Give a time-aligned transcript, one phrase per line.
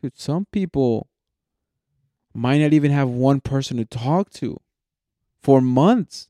[0.00, 1.08] dude, some people
[2.34, 4.58] might not even have one person to talk to
[5.42, 6.28] for months.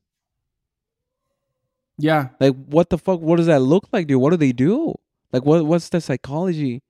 [1.97, 2.29] Yeah.
[2.39, 3.19] Like, what the fuck?
[3.21, 4.21] What does that look like, dude?
[4.21, 4.95] What do they do?
[5.31, 6.81] Like, what what's the psychology?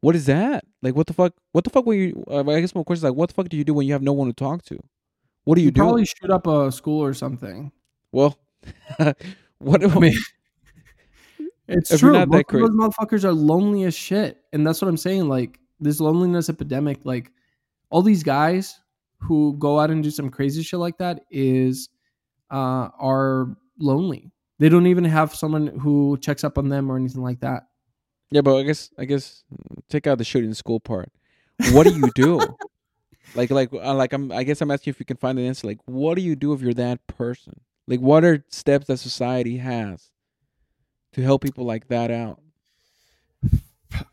[0.00, 0.64] What is that?
[0.82, 1.32] Like, what the fuck?
[1.52, 1.86] What the fuck?
[1.86, 3.72] When you, uh, I guess my question is like, what the fuck do you do
[3.72, 4.78] when you have no one to talk to?
[5.44, 5.80] What do you, You do?
[5.80, 7.72] probably shoot up a school or something.
[8.12, 8.38] well,
[9.58, 9.82] what?
[9.82, 10.12] I mean,
[11.68, 12.12] it's If true.
[12.26, 15.28] Most of those motherfuckers are lonely as shit, and that's what I'm saying.
[15.28, 17.30] Like this loneliness epidemic, like
[17.90, 18.80] all these guys
[19.18, 21.88] who go out and do some crazy shit like that is
[22.50, 24.30] uh, are lonely.
[24.58, 27.64] They don't even have someone who checks up on them or anything like that.
[28.30, 29.44] yeah, but I guess I guess
[29.88, 31.10] take out the shooting school part.
[31.72, 32.40] What do you do?
[33.34, 34.32] like, like, uh, like I'm.
[34.32, 35.66] I guess I'm asking if you can find an answer.
[35.66, 37.60] Like, what do you do if you're that person?
[37.86, 40.10] Like, what are steps that society has
[41.12, 42.40] to help people like that out?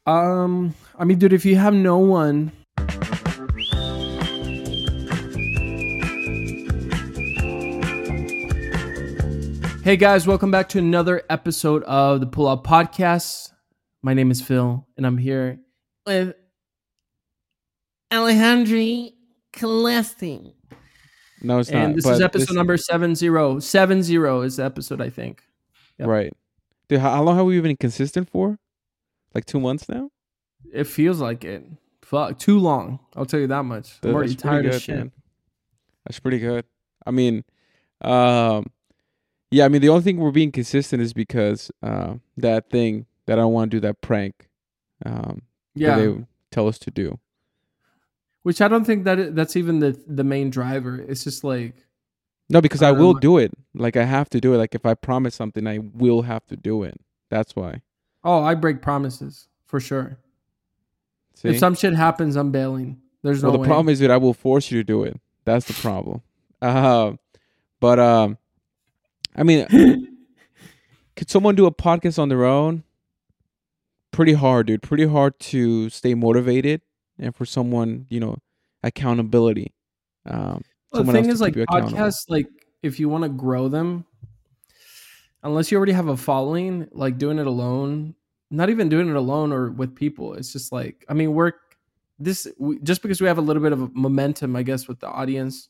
[0.06, 2.52] Um, I mean, dude, if you have no one,
[9.84, 13.52] Hey guys, welcome back to another episode of the Pull Out Podcast.
[14.04, 15.60] My name is Fil, and I'm here
[16.06, 16.36] with
[18.14, 19.10] Alejandro
[19.52, 20.54] Calesti.
[21.42, 21.84] No, it's not.
[21.84, 23.60] And this but is episode number 70.
[23.60, 24.16] 70
[24.46, 25.42] is the episode, I think.
[25.98, 26.08] Yep.
[26.08, 26.34] Right.
[26.88, 28.60] Dude, how, how long have we been consistent for?
[29.34, 30.10] Like two months now?
[30.74, 31.66] It feels like it.
[32.02, 33.00] Fuck, too long.
[33.16, 34.00] I'll tell you that much.
[34.04, 34.98] I'm already that's pretty tired of good, shit.
[34.98, 35.12] man.
[36.06, 36.66] That's pretty good.
[37.06, 37.44] I mean,
[38.02, 38.66] um,
[39.50, 39.66] yeah.
[39.66, 43.46] I mean, the only thing we're being consistent is because uh, that thing that I
[43.46, 44.50] want to do that prank.
[45.06, 45.44] Um,
[45.74, 45.96] Yeah.
[45.98, 47.20] that they tell us to do.
[48.44, 50.96] Which I don't think that it, that's even the the main driver.
[51.00, 51.76] It's just like
[52.50, 53.20] No, because I, I will know.
[53.20, 53.52] do it.
[53.76, 54.58] Like I have to do it.
[54.58, 57.00] Like if I promise something, I will have to do it.
[57.30, 57.82] That's why.
[58.24, 60.18] Oh, I break promises for sure.
[61.36, 61.50] See.
[61.50, 63.00] If some shit happens, I'm bailing.
[63.24, 63.68] There's no well, the way.
[63.68, 65.20] problem is that I will force you to do it.
[65.46, 66.22] That's the problem.
[66.62, 67.14] Uh,
[67.80, 68.38] but um,
[69.36, 69.66] I mean,
[71.16, 72.84] could someone do a podcast on their own?
[74.12, 74.82] Pretty hard, dude.
[74.82, 76.82] Pretty hard to stay motivated
[77.18, 78.38] and for someone, you know,
[78.84, 79.74] accountability.
[80.26, 81.98] Um, Well, the thing is, like keep you accountable.
[81.98, 82.48] podcasts, like
[82.84, 84.06] if you want to grow them,
[85.44, 88.16] unless you already have a following, like doing it alone,
[88.50, 91.54] not even doing it alone or with people, it's just like I mean, we're
[92.20, 95.08] this we, just because we have a little bit of momentum, I guess, with the
[95.08, 95.70] audience.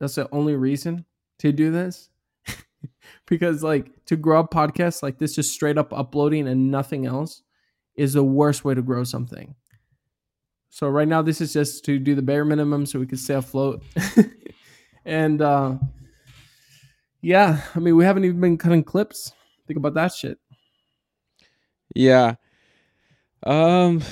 [0.00, 1.04] That's the only reason
[1.38, 2.10] to do this.
[3.26, 7.42] because like to grow up podcasts like this, just straight up uploading and nothing else,
[7.94, 9.54] is the worst way to grow something.
[10.70, 13.34] So right now, this is just to do the bare minimum so we can stay
[13.34, 13.82] afloat.
[15.06, 15.76] and uh
[17.20, 19.32] yeah, I mean, we haven't even been cutting clips.
[19.66, 20.38] Think about that shit.
[21.94, 22.34] Yeah.
[23.44, 24.02] Um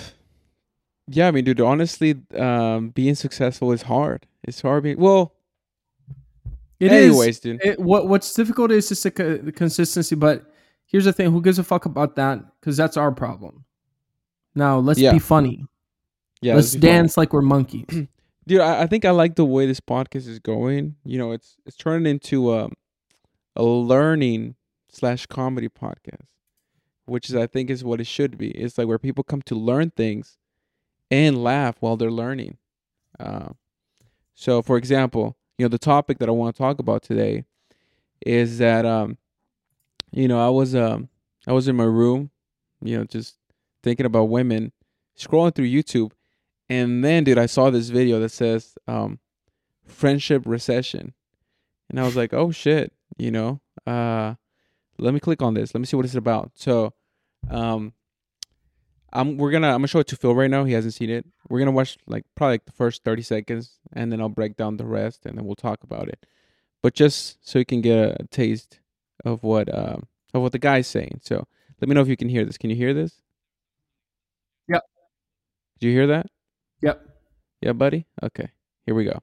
[1.09, 4.27] yeah, I mean dude, honestly, um being successful is hard.
[4.43, 5.35] It's hard being well
[6.81, 7.11] It is.
[7.11, 7.61] anyways, dude.
[7.65, 10.15] It, what what's difficult is just the, the consistency.
[10.15, 10.45] But
[10.87, 12.41] here's the thing: who gives a fuck about that?
[12.61, 13.65] Because that's our problem.
[14.55, 15.13] Now let's Yeah.
[15.13, 15.67] be funny.
[16.41, 17.87] yeah, let's let's dance like we're monkeys.
[18.47, 20.97] Dude, I, I think I like the way this podcast is going.
[21.05, 22.73] You know, it's it's turning into um
[23.57, 24.57] a learning
[24.89, 26.27] slash comedy podcast.
[27.07, 28.51] Which is I think is what it should be.
[28.53, 30.39] It's like where people come to learn things
[31.11, 32.57] and laugh while they're learning.
[33.21, 33.51] Uh,
[34.35, 37.45] so for example, you know, the topic that I want to talk about today
[38.25, 39.19] is that um
[40.13, 41.09] you know, I was um
[41.47, 42.31] I was in my room,
[42.81, 43.37] you know, just
[43.83, 44.73] thinking about women,
[45.19, 46.13] scrolling through YouTube,
[46.71, 49.19] and then dude, I saw this video that says um
[49.85, 51.13] friendship recession.
[51.91, 53.61] And I was like, "Oh shit," you know.
[53.87, 54.35] Uh
[54.99, 55.75] let me click on this.
[55.75, 56.53] Let me see what it's about.
[56.55, 56.93] So,
[57.51, 57.93] um
[59.13, 60.65] I'm we're gonna I'm gonna show it to Fil right now.
[60.65, 61.25] He hasn't seen it.
[61.49, 64.77] We're gonna watch like probably like the first thirty seconds, and then I'll break down
[64.77, 66.27] the rest, and then we'll talk about it.
[66.83, 68.81] But just so you can get a taste
[69.25, 71.21] of what um of what the guy's saying.
[71.23, 71.47] So
[71.81, 72.59] let me know if you can hear this.
[72.59, 73.21] Can you hear this?
[74.69, 74.83] Yep.
[75.79, 76.27] Did you hear that?
[76.83, 77.07] yep.
[77.61, 78.07] Yeah, buddy.
[78.23, 78.49] Okay,
[78.85, 79.21] here we go.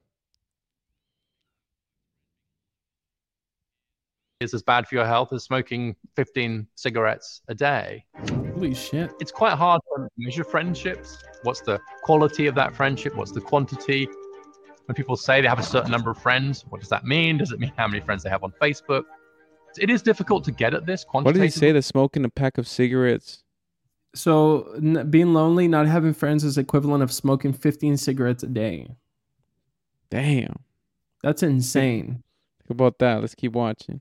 [4.42, 8.04] Is as bad for your health as smoking 15 cigarettes a day.
[8.54, 9.12] Holy shit.
[9.20, 11.18] It's quite hard to measure friendships.
[11.42, 13.16] What's the quality of that friendship?
[13.16, 14.08] What's the quantity?
[14.86, 17.38] When people say they have a certain number of friends, what does that mean?
[17.38, 19.04] Does it mean how many friends they have on Facebook?
[19.78, 21.26] It is difficult to get at this quantity.
[21.26, 21.60] What did he say?
[21.60, 21.72] quantitatively.
[21.78, 23.42] That smoking a pack of cigarettes.
[24.14, 28.96] So n- being lonely, not having friends, is equivalent of smoking 15 cigarettes a day.
[30.10, 30.56] Damn.
[31.22, 32.22] That's insane.
[32.58, 33.20] Think about that.
[33.20, 34.00] Let's keep watching.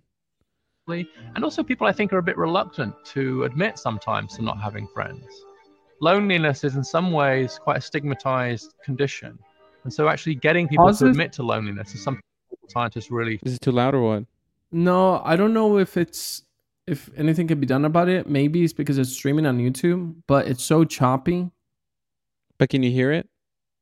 [0.87, 4.87] And also, people I think are a bit reluctant to admit sometimes to not having
[4.87, 5.25] friends.
[6.03, 9.37] loneliness is in some ways quite a stigmatized condition.
[9.83, 12.23] And so actually getting people Positive- to admit to loneliness is something
[12.69, 14.25] scientists really Is it too loud or what?
[14.71, 16.43] No, I don't know if it's
[16.87, 18.27] if anything can be done about it.
[18.27, 21.51] Maybe it's because it's streaming on YouTube, but it's so choppy.
[22.57, 23.29] But can you hear it?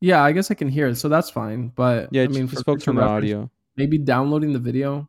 [0.02, 1.70] Yeah, I guess I can hear it, so that's fine.
[1.70, 3.50] But Yeah, I mean, just for focus on the audio.
[3.78, 5.08] Maybe downloading the video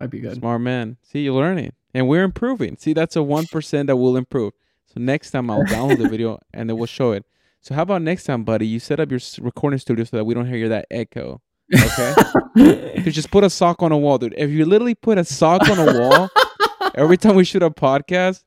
[0.00, 0.36] might be good.
[0.36, 0.96] Smart man.
[1.02, 2.76] See, you're learning, and we're improving.
[2.76, 4.52] See, that's a one percent that will improve.
[4.86, 7.24] So next time I'll download the video and then we'll show it.
[7.60, 8.66] So how about next time, buddy?
[8.66, 11.42] You set up your recording studio so that we don't hear that echo.
[11.74, 12.14] Okay.
[13.04, 14.34] you just put a sock on a wall, dude.
[14.38, 16.30] If you literally put a sock on a wall
[16.94, 18.44] every time we shoot a podcast,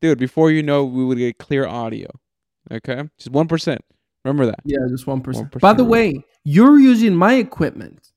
[0.00, 2.08] dude, before you know, we would get clear audio.
[2.70, 3.84] Okay, just one percent.
[4.24, 4.60] Remember that.
[4.64, 5.50] Yeah, just one percent.
[5.52, 5.60] 1%.
[5.60, 8.10] By the way, you're using my equipment.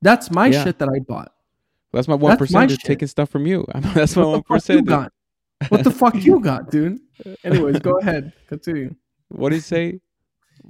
[0.00, 0.64] That's my Yeah.
[0.64, 1.32] shit that I bought.
[1.92, 2.70] That's my one percent.
[2.70, 2.80] shit.
[2.80, 3.66] Taking stuff from you.
[3.74, 5.12] That's my one the fuck you percent.
[5.68, 6.98] What the fuck you got, dude?
[7.44, 8.32] Anyways, go ahead.
[8.48, 8.94] Continue.
[9.28, 10.00] What did he say?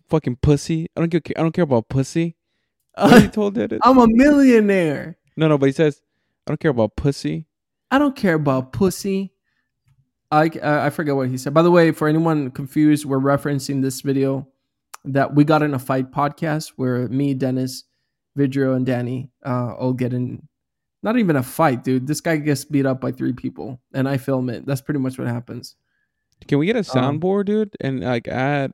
[0.09, 0.89] Fucking pussy.
[0.97, 1.35] I don't care.
[1.37, 2.37] I don't care about pussy.
[2.99, 3.79] What he told that?
[3.83, 5.17] I'm a millionaire.
[5.37, 6.03] No, no, but he says,
[6.47, 7.47] I don't care about pussy.
[7.91, 9.33] I don't care about pussy.
[10.31, 11.55] I, I I forget what he said.
[11.55, 14.47] By the way, for anyone confused, we're referencing this video
[15.05, 17.85] that we got in a fight podcast where me, Dennis,
[18.39, 20.47] Vidrio, and Danny uh, all get in.
[21.03, 22.07] Not even a fight, dude.
[22.07, 24.65] This guy gets beat up by three people, and I film it.
[24.67, 25.75] That's pretty much what happens.
[26.47, 26.85] Can we get a Um,
[27.21, 28.73] soundboard, dude, and like add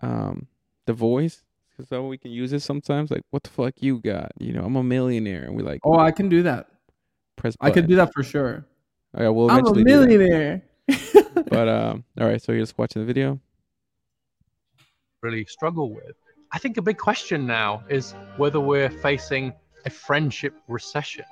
[0.00, 0.46] um
[0.86, 1.42] the voice?
[1.70, 3.10] Because that we can use it sometimes.
[3.10, 4.30] Like, what the fuck you got?
[4.38, 6.68] You know, I'm a millionaire, and we like Oh, I can do that.
[7.36, 7.56] press.
[7.60, 8.64] I could do that for sure.
[9.18, 10.06] Yeah, we'll I'm a eventually do that.
[10.08, 10.62] millionaire.
[11.50, 12.40] But um, all right.
[12.40, 13.40] So you're just watching the video.
[15.22, 16.14] really struggle with.
[16.52, 19.52] I think a big question now is whether we're facing
[19.86, 21.24] a friendship recession.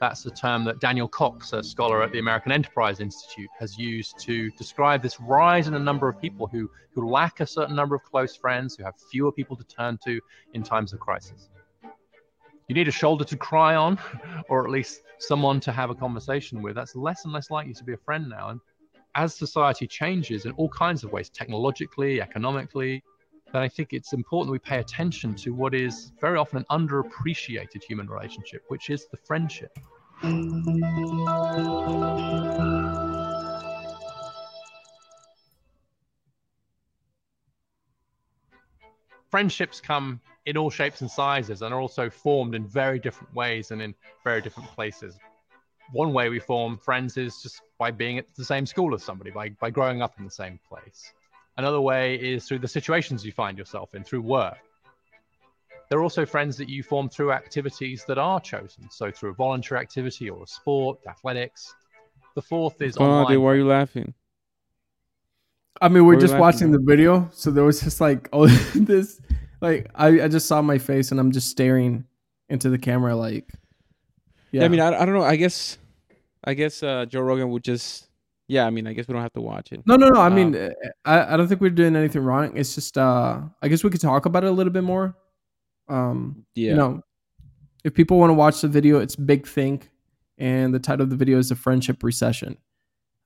[0.00, 4.18] That's the term that Daniel Cox, a scholar at the American Enterprise Institute, has used
[4.20, 7.96] to describe this rise in the number of people who, who lack a certain number
[7.96, 10.20] of close friends, who have fewer people to turn to
[10.54, 11.48] in times of crisis.
[12.68, 13.98] You need a shoulder to cry on,
[14.48, 16.76] or at least someone to have a conversation with.
[16.76, 18.50] That's less and less likely to be a friend now.
[18.50, 18.60] And
[19.16, 23.02] as society changes in all kinds of ways, technologically, economically,
[23.52, 27.82] then I think it's important we pay attention to what is very often an underappreciated
[27.82, 29.78] human relationship, which is the friendship.
[39.30, 43.70] Friendships come in all shapes and sizes and are also formed in very different ways
[43.70, 43.94] and in
[44.24, 45.18] very different places.
[45.92, 49.30] One way we form friends is just by being at the same school as somebody,
[49.30, 51.12] by, by growing up in the same place.
[51.58, 54.56] Another way is through the situations you find yourself in, through work.
[55.90, 59.34] There are also friends that you form through activities that are chosen, so through a
[59.34, 61.74] voluntary activity or a sport, athletics.
[62.36, 63.32] The fourth is Oh, online.
[63.34, 64.14] dude, why are you laughing?
[65.80, 66.80] I mean, we're What were just laughing watching at?
[66.80, 69.20] the video, so there was just like, oh, this,
[69.60, 72.04] like, I, I just saw my face and I'm just staring
[72.48, 73.50] into the camera, like,
[74.52, 74.64] Yeah.
[74.64, 75.22] I mean, I, I don't know.
[75.24, 75.78] I guess,
[76.44, 78.07] I guess uh, Joe Rogan would just.
[78.48, 79.82] Yeah, I mean, I guess we don't have to watch it.
[79.86, 80.20] no, no, no.
[80.20, 80.70] I um, mean,
[81.04, 82.56] I, I don't think we're doing anything wrong.
[82.56, 85.14] It's just, uh, I guess we could talk about it a little bit more.
[85.88, 86.70] Um, Yeah.
[86.70, 87.02] you know,
[87.84, 89.90] if people want to watch the video, it's Big Think,
[90.38, 92.56] and the title of the video is the Friendship Recession.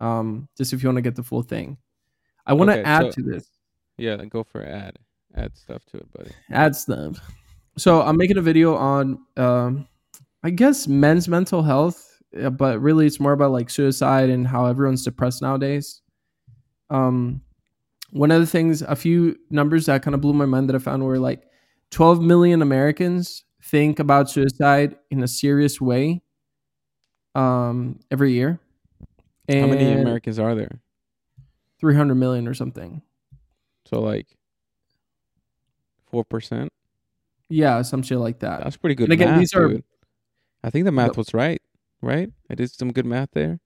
[0.00, 1.78] Um, just if you want to get the full thing,
[2.44, 3.48] I want to Okay, add so- to this.
[3.98, 4.98] Yeah, go for ad.
[5.36, 6.30] Add stuff to it, buddy.
[6.50, 7.18] add stuff.
[7.78, 9.86] So I'm making a video on, um,
[10.42, 12.11] I guess, men's mental health,
[12.52, 16.00] but really it's more about like suicide and how everyone's depressed nowadays.
[16.90, 17.42] Um,
[18.10, 20.78] one of the things, a few numbers that kind of blew my mind that I
[20.78, 21.42] found were like
[21.90, 26.22] 12 million Americans think about suicide in a serious way
[27.34, 28.58] um, every year.
[29.48, 30.80] And How many Americans are there?
[31.80, 33.02] 300 million or something.
[33.86, 34.26] So like
[36.10, 36.70] four percent.
[37.48, 38.62] Yeah, some shit like that.
[38.62, 39.84] That's pretty good And again, math, these are- dude.
[40.64, 41.60] I think the math was right.
[42.02, 42.30] Right?
[42.50, 43.60] I did some good math there.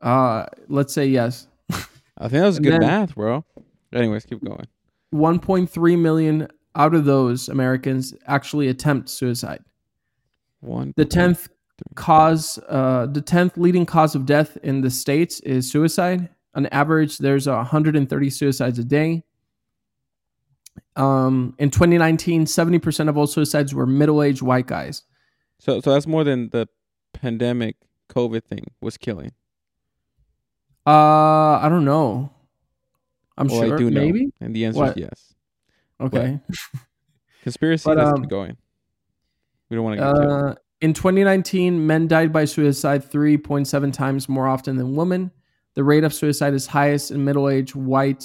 [0.00, 1.46] Uh, let's say yes.
[1.70, 3.44] I think that was good then- math, bro.
[3.92, 4.66] Anyways, keep going.
[5.12, 9.64] 1.3 million out of those Americans actually attempt suicide.
[10.60, 10.92] One.
[10.96, 11.48] The 10th
[11.96, 16.28] cause, uh, the 10th leading cause of death in the states is suicide.
[16.54, 19.24] On average, there's 130 suicides a day.
[20.96, 25.02] Um, in 2019, 70% of all suicides were middle-aged white guys.
[25.58, 26.68] So so that's more than the
[27.12, 27.76] pandemic
[28.08, 29.32] COVID thing was killing.
[30.86, 32.32] Uh, I don't know.
[33.36, 33.74] I'm well, sure.
[33.74, 34.00] I do know.
[34.00, 34.32] Maybe.
[34.40, 34.90] And the answer What?
[34.90, 35.34] is yes.
[36.00, 36.40] Okay.
[37.42, 38.56] Conspiracy, But, um, going.
[39.68, 40.04] We don't want to.
[40.04, 45.30] Uh, in 2019, men died by suicide 3.7 times more often than women.
[45.74, 48.24] The rate of suicide is highest in middle aged white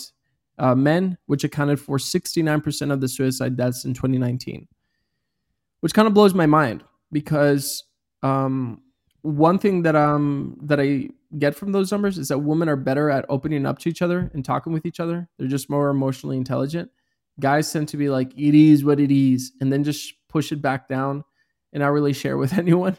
[0.58, 4.68] uh, men, which accounted for 69% of the suicide deaths in 2019.
[5.82, 7.85] Which kind of blows my mind because
[8.26, 8.82] um,
[9.22, 13.10] one thing that um that I get from those numbers is that women are better
[13.10, 15.28] at opening up to each other and talking with each other.
[15.38, 16.90] They're just more emotionally intelligent.
[17.40, 20.62] Guys tend to be like, "It is what it is," and then just push it
[20.62, 21.24] back down
[21.74, 22.98] and not really share with anyone.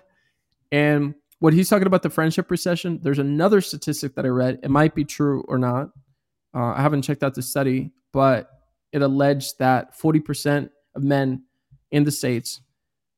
[0.70, 4.60] And what he's talking about the friendship recession, there's another statistic that I read.
[4.62, 5.90] It might be true or not.
[6.54, 8.50] Uh, I haven't checked out the study, but
[8.92, 11.44] it alleged that 40% of men
[11.90, 12.60] in the states,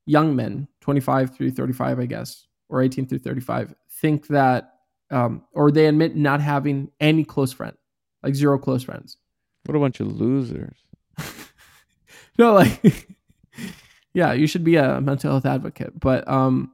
[0.09, 4.73] young men, 25 through 35, I guess, or 18 through 35, think that,
[5.11, 7.77] um, or they admit not having any close friend,
[8.23, 9.17] like zero close friends.
[9.65, 10.77] What a bunch of losers.
[12.39, 13.07] no, like,
[14.15, 16.71] yeah, you should be a mental health advocate, but um,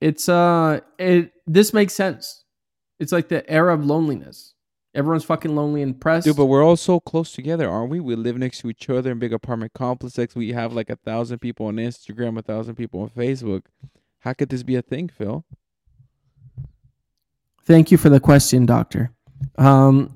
[0.00, 2.44] it's uh, it this makes sense.
[3.00, 4.53] It's like the era of loneliness.
[4.94, 6.24] Everyone's fucking lonely and pressed.
[6.24, 7.98] Dude, but we're all so close together, aren't we?
[7.98, 10.36] We live next to each other in big apartment complexes.
[10.36, 13.62] We have like a thousand people on Instagram, a thousand people on Facebook.
[14.20, 15.44] How could this be a thing, Fil?
[17.64, 19.10] Thank you for the question, doctor.
[19.58, 20.14] Um,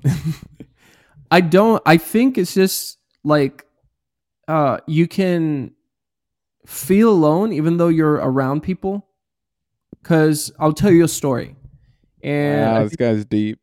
[1.31, 1.83] I don't.
[1.85, 3.65] I think it's just like
[4.47, 5.73] uh, you can
[6.65, 9.05] feel alone even though you're around people.
[10.01, 11.57] Because I'll tell you a story.
[12.23, 13.59] And wow, I this guy's deep.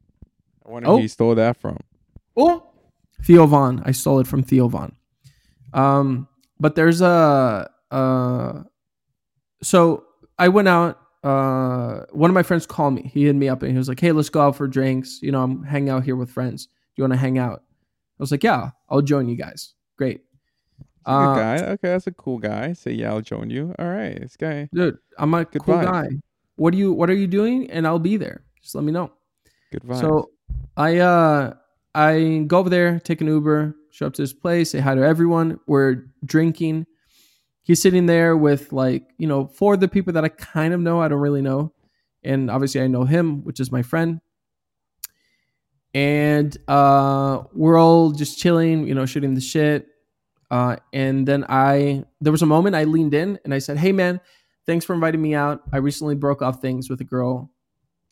[0.67, 0.97] I wonder Oh.
[0.97, 1.79] who he stole that from.
[2.37, 2.63] Oh,
[3.25, 3.83] Theo Von.
[3.85, 4.95] I stole it from Theo Von.
[5.73, 6.29] Um,
[6.61, 8.63] but there's a uh,
[9.63, 10.05] so
[10.39, 10.99] I went out.
[11.23, 13.11] Uh, one of my friends called me.
[13.13, 15.21] He hit me up and he was like, "Hey, let's go out for drinks.
[15.23, 16.67] You know, I'm hanging out here with friends.
[16.67, 17.63] Do you want to hang out?"
[18.19, 19.75] I was like, "Yeah, I'll join you guys.
[19.97, 20.21] Great."
[21.05, 21.55] Good Uh, guy.
[21.65, 22.73] Okay, that's a cool guy.
[22.73, 23.73] Say, yeah, I'll join you.
[23.79, 24.69] All right, this guy.
[24.75, 26.09] dude, I'm a Good cool guy.
[26.57, 27.71] What do you What are you doing?
[27.71, 28.43] And I'll be there.
[28.63, 29.13] Just let me know.
[29.73, 30.01] Good vibes.
[30.01, 30.31] So
[30.77, 31.55] I uh
[31.95, 35.03] I go over there, take an Uber, show up to his place, say hi to
[35.03, 35.59] everyone.
[35.67, 36.87] We're drinking.
[37.63, 40.81] He's sitting there with like, you know, four of the people that I kind of
[40.81, 41.73] know, I don't really know.
[42.23, 44.21] And obviously I know him, which is my friend.
[45.95, 49.89] And uh we're all just chilling, you know, shooting the shit.
[50.51, 53.93] Uh and then I there was a moment I leaned in and I said, Hey
[53.93, 54.21] man,
[54.67, 55.63] thanks for inviting me out.
[55.73, 57.51] I recently broke off things with a girl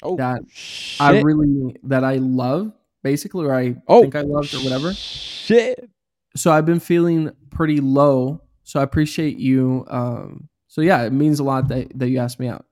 [0.05, 1.01] oh, that shit.
[1.01, 4.93] I really that I love, basically, or I oh, think I loved or whatever.
[4.95, 5.89] Shit.
[6.37, 8.41] So I've been feeling pretty low.
[8.65, 9.85] So I appreciate you.
[9.89, 12.65] Um, so yeah, it means a lot that, that you asked me out.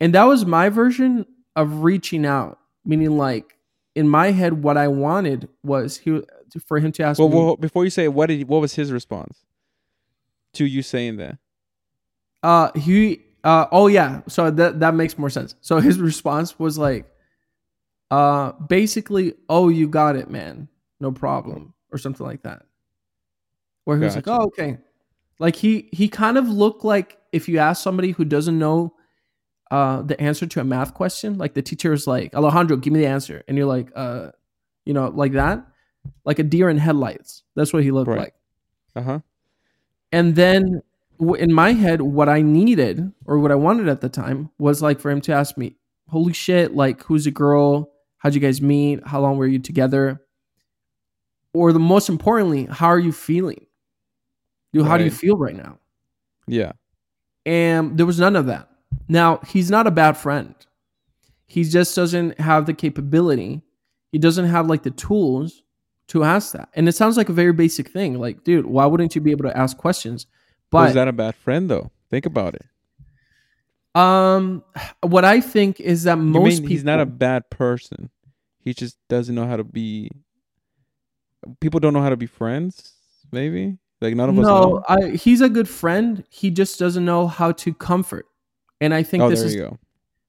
[0.00, 3.56] And that was my version of reaching out, meaning like
[3.94, 6.22] in my head, what I wanted was he
[6.66, 7.36] for him to ask Well, me.
[7.36, 9.44] well, before you say what did what was his response
[10.54, 11.38] to you saying that?
[12.42, 13.22] Uh, he.
[13.42, 14.20] Uh, oh yeah.
[14.28, 15.54] So that that makes more sense.
[15.60, 17.10] So his response was like,
[18.10, 20.68] uh, basically, oh, you got it, man.
[21.00, 22.66] No problem, or something like that.
[23.84, 24.78] Where he was like, oh, okay.
[25.38, 28.94] Like he he kind of looked like if you ask somebody who doesn't know
[29.70, 33.00] uh the answer to a math question, like the teacher is like, Alejandro, give me
[33.00, 34.32] the answer, and you're like, uh,
[34.84, 35.64] you know, like that,
[36.24, 37.44] like a deer in headlights.
[37.56, 38.18] That's what he looked Right.
[38.18, 38.34] like.
[38.94, 39.18] Uh huh.
[40.12, 40.82] And then
[41.20, 45.00] in my head, what I needed or what I wanted at the time was like
[45.00, 45.76] for him to ask me,
[46.08, 46.74] "Holy shit!
[46.74, 47.92] Like, who's the girl?
[48.18, 49.06] How'd you guys meet?
[49.06, 50.22] How long were you together?"
[51.52, 53.66] Or the most importantly, how are you feeling?
[54.72, 55.78] Dude, how do you feel right now?
[56.46, 56.72] Yeah.
[57.44, 58.68] And there was none of that.
[59.08, 60.54] Now he's not a bad friend.
[61.46, 63.62] He just doesn't have the capability.
[64.12, 65.64] He doesn't have like the tools
[66.08, 66.68] to ask that.
[66.74, 68.18] And it sounds like a very basic thing.
[68.18, 70.26] Like, dude, why wouldn't you be able to ask questions?
[70.70, 71.90] But is that a bad friend though?
[72.10, 72.62] Think about it.
[73.94, 74.62] Um,
[75.02, 78.10] what I think is that most people he's not a bad person.
[78.60, 80.10] He just doesn't know how to be.
[81.60, 82.92] People don't know how to be friends.
[83.32, 84.82] Maybe like none of us no.
[84.88, 86.24] I, he's a good friend.
[86.30, 88.26] He just doesn't know how to comfort,
[88.80, 89.56] and I think Oh, this is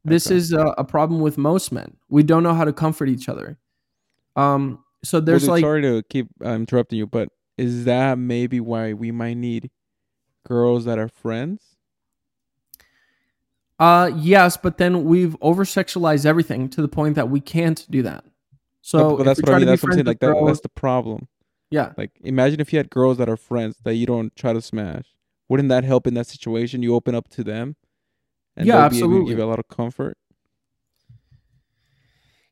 [0.04, 0.36] this Okay.
[0.36, 1.98] is a, a problem with most men.
[2.10, 3.60] We don't know how to comfort each other.
[4.36, 8.18] Um, so Well, there's dude, like sorry to keep uh, interrupting you, but is that
[8.18, 9.70] maybe why we might need
[10.48, 11.62] girls that are friends?
[13.80, 18.04] uh yes, but then we've over sexualized everything to the point that we can't do
[18.04, 18.24] that.
[18.82, 19.66] So that's what I mean.
[19.68, 20.06] That's what I'm saying.
[20.06, 21.28] Like that, girls- that's the problem.
[21.72, 24.62] yeah, Like imagine if you had girls that are friends that you don't try to
[24.62, 25.06] smash.
[25.50, 26.84] Wouldn't that help in that situation?
[26.84, 27.76] You open up to them,
[28.56, 29.30] and Yeah, they'll be able to absolutely.
[29.32, 30.18] give you a lot of comfort.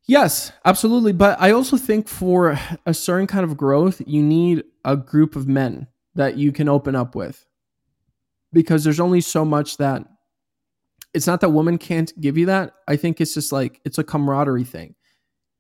[0.08, 1.14] Yes, absolutely.
[1.14, 5.48] But I also think for a certain kind of growth, you need a group of
[5.48, 7.46] men that you can open up with.
[8.52, 10.04] Because there's only so much that
[11.14, 12.74] it's not that women can't give you that.
[12.88, 14.96] I think it's just like it's a camaraderie thing.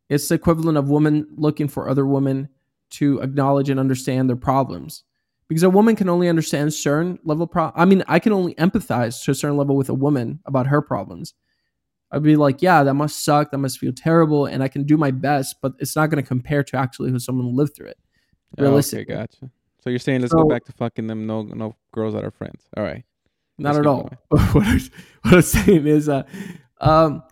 [0.09, 2.49] It's the equivalent of women looking for other women
[2.91, 5.03] to acknowledge and understand their problems
[5.49, 9.23] because a woman can only understand certain level pro I mean, I can only empathize
[9.23, 11.33] to a certain level with a woman about her problems.
[12.11, 14.97] I'd be like, yeah, that must suck, that must feel terrible, and I can do
[14.97, 17.99] my best, but it's not going to compare to actually who someone lived through it.
[18.57, 19.51] Oh, okay, Realistically, gotcha.
[19.81, 22.31] So you're saying let's So- go back to fucking them no no girls that are
[22.31, 22.67] friends.
[22.75, 23.03] All right.
[23.57, 24.09] not Let's at all.
[24.29, 24.79] what, I,
[25.23, 26.23] what I'm saying is, uh,
[26.81, 27.23] um,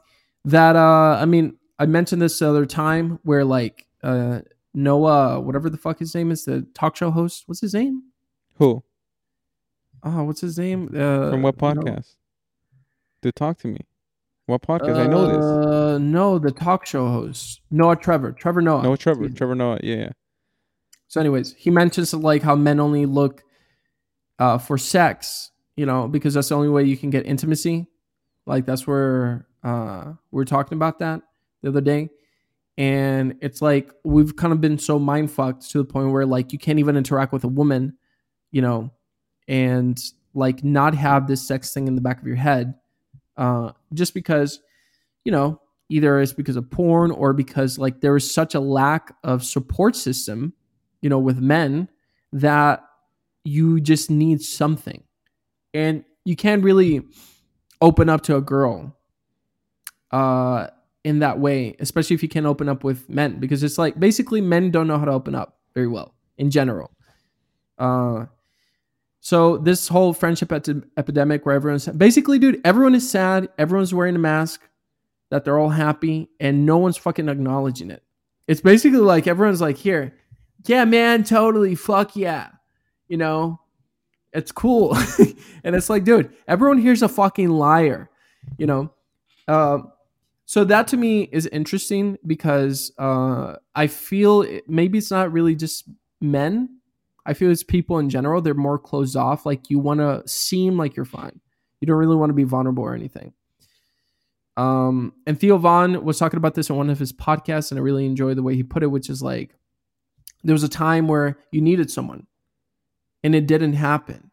[0.46, 4.42] that uh, I mean, I mentioned this other time where like uh,
[4.74, 7.44] Noah, whatever the fuck his name is, the talk show host.
[7.48, 8.04] What's his name?
[8.56, 8.84] Who?
[10.04, 10.90] Oh, what's his name?
[10.94, 12.16] Uh, From what podcast?
[13.24, 13.80] To talk to me.
[14.46, 14.96] What podcast?
[14.98, 15.44] I know this.
[15.46, 18.32] Uh, no, the talk show host Noah Trevor.
[18.32, 18.84] Trevor Noah.
[18.84, 19.28] No, Trevor.
[19.30, 19.80] Trevor Noah.
[19.84, 20.10] Yeah, yeah.
[21.08, 23.44] So, anyways, he mentions like how men only look
[24.40, 27.88] uh, for sex, you know, because that's the only way you can get intimacy.
[28.46, 31.22] Like that's where uh, we are talking about that
[31.62, 32.10] the other day,
[32.78, 36.54] and it's like we've kind of been so mind fucked to the point where like
[36.54, 37.98] you can't even interact with a woman,
[38.52, 38.92] you know,
[39.48, 40.02] and
[40.34, 42.76] like not have this sex thing in the back of your head,
[43.38, 44.60] uh, just because,
[45.26, 45.60] you know,
[45.90, 49.96] either it's because of porn or because like there is such a lack of support
[49.96, 50.54] system
[51.02, 51.90] you know, with men
[52.34, 52.84] that
[53.44, 55.04] you just need something.
[55.74, 57.04] And you can't really
[57.82, 58.96] open up to a girl
[60.12, 60.68] uh
[61.04, 64.42] in that way, especially if you can't open up with men because it's like basically
[64.42, 66.92] men don't know how to open up very well in general.
[67.78, 68.26] Uh
[69.20, 74.16] so this whole friendship ep- epidemic where everyone's basically dude, everyone is sad, everyone's wearing
[74.16, 74.62] a mask,
[75.30, 78.04] that they're all happy and no one's fucking acknowledging it.
[78.48, 80.14] It's basically like everyone's like, here,
[80.70, 82.50] yeah, man, totally, fuck yeah.
[83.08, 83.60] You know,
[84.34, 84.96] it's cool.
[85.64, 88.10] and it's like, dude, everyone here's a fucking liar,
[88.58, 88.92] you know?
[89.48, 89.80] Uh,
[90.46, 95.56] so that to me is interesting because uh, I feel it, maybe it's not really
[95.56, 95.90] just
[96.22, 96.80] men.
[97.26, 98.42] I feel it's people in general.
[98.42, 99.46] They're more closed off.
[99.46, 101.42] Like you want to seem like you're fine.
[101.82, 103.34] You don't really want to be vulnerable or anything.
[104.56, 107.84] Um, and Theo Von was talking about this in one of his podcasts, and I
[107.84, 109.54] really enjoyed the way he put it, which is like,
[110.44, 112.28] there was a time where you needed someone
[113.24, 114.32] and it didn't happen.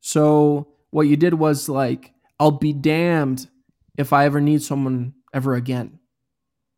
[0.00, 3.48] So what you did was like, I'll be damned
[3.96, 5.98] if I ever need someone ever again.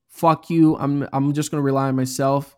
[0.09, 0.77] Fuck you.
[0.77, 2.57] I'm I'm just gonna rely on myself.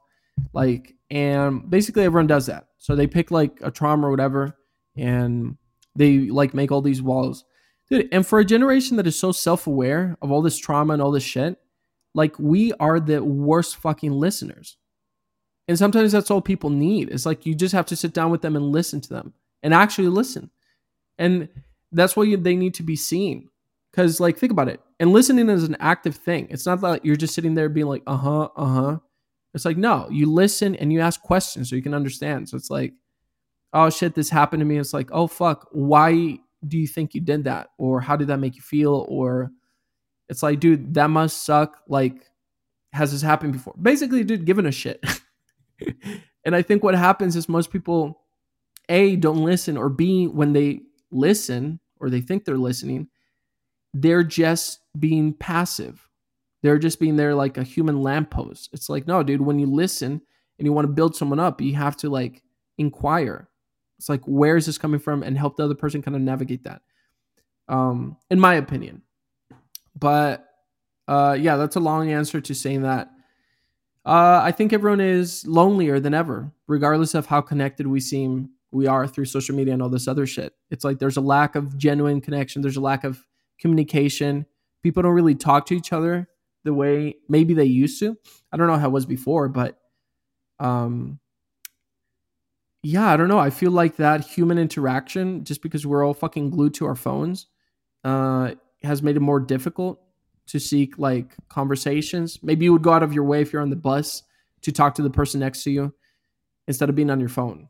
[0.52, 2.66] Like, and basically everyone does that.
[2.78, 4.58] So they pick like a trauma or whatever,
[4.96, 5.56] and
[5.94, 7.44] they like make all these walls.
[7.88, 11.12] Dude, and for a generation that is so self-aware of all this trauma and all
[11.12, 11.58] this shit,
[12.14, 14.76] like we are the worst fucking listeners.
[15.68, 17.10] And sometimes that's all people need.
[17.10, 19.74] It's like you just have to sit down with them and listen to them and
[19.74, 20.50] actually listen.
[21.18, 21.48] And
[21.92, 23.48] that's why you, they need to be seen.
[23.90, 24.80] Because, like, think about it.
[25.00, 26.48] And listening is an active thing.
[26.50, 28.98] It's not like you're just sitting there being like, uh huh, uh huh.
[29.54, 32.48] It's like, no, you listen and you ask questions so you can understand.
[32.48, 32.92] So it's like,
[33.72, 34.78] oh shit, this happened to me.
[34.78, 37.68] It's like, oh fuck, why do you think you did that?
[37.78, 39.06] Or how did that make you feel?
[39.08, 39.50] Or
[40.28, 41.78] it's like, dude, that must suck.
[41.88, 42.26] Like,
[42.92, 43.74] has this happened before?
[43.80, 45.02] Basically, dude, giving a shit.
[46.44, 48.22] and I think what happens is most people,
[48.88, 53.08] A, don't listen, or B, when they listen or they think they're listening,
[53.94, 56.08] they're just being passive.
[56.62, 58.70] They're just being there like a human lamppost.
[58.72, 60.20] It's like, no, dude, when you listen
[60.58, 62.42] and you want to build someone up, you have to like
[62.78, 63.48] inquire.
[63.98, 65.22] It's like, where is this coming from?
[65.22, 66.82] And help the other person kind of navigate that.
[67.68, 69.02] Um, in my opinion.
[69.98, 70.46] But
[71.08, 73.10] uh yeah, that's a long answer to saying that
[74.06, 78.86] uh, I think everyone is lonelier than ever, regardless of how connected we seem we
[78.86, 80.54] are through social media and all this other shit.
[80.70, 82.62] It's like there's a lack of genuine connection.
[82.62, 83.26] There's a lack of
[83.58, 84.46] communication.
[84.82, 86.28] People don't really talk to each other
[86.62, 88.16] the way maybe they used to.
[88.52, 89.76] I don't know how it was before, but
[90.60, 91.18] um,
[92.84, 93.40] yeah, I don't know.
[93.40, 97.46] I feel like that human interaction, just because we're all fucking glued to our phones,
[98.04, 98.52] uh,
[98.84, 100.00] has made it more difficult
[100.46, 102.42] to seek like conversations.
[102.42, 104.22] Maybe you would go out of your way if you're on the bus
[104.62, 105.92] to talk to the person next to you
[106.68, 107.68] instead of being on your phone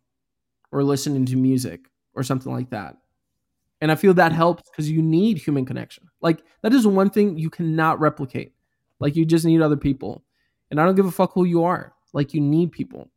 [0.73, 2.97] or listening to music or something like that.
[3.81, 6.09] And I feel that helps because you need human connection.
[6.21, 8.55] Like that is one thing you cannot replicate.
[8.99, 10.25] Like you just need other people.
[10.71, 11.95] And I don't give a fuck who you are.
[12.13, 13.11] Like you need people.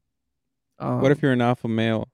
[0.78, 2.08] Um, What if you're an alpha male?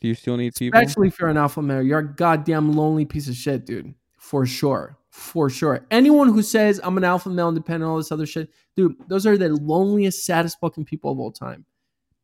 [0.00, 0.78] Do you still need people?
[0.78, 3.94] Especially if you're an alpha male, you're a goddamn lonely piece of shit, dude.
[4.16, 4.97] For sure.
[5.18, 5.84] For sure.
[5.90, 9.36] Anyone who says I'm an alpha male independent, all this other shit, dude, those are
[9.36, 11.64] the loneliest, saddest fucking people of all time.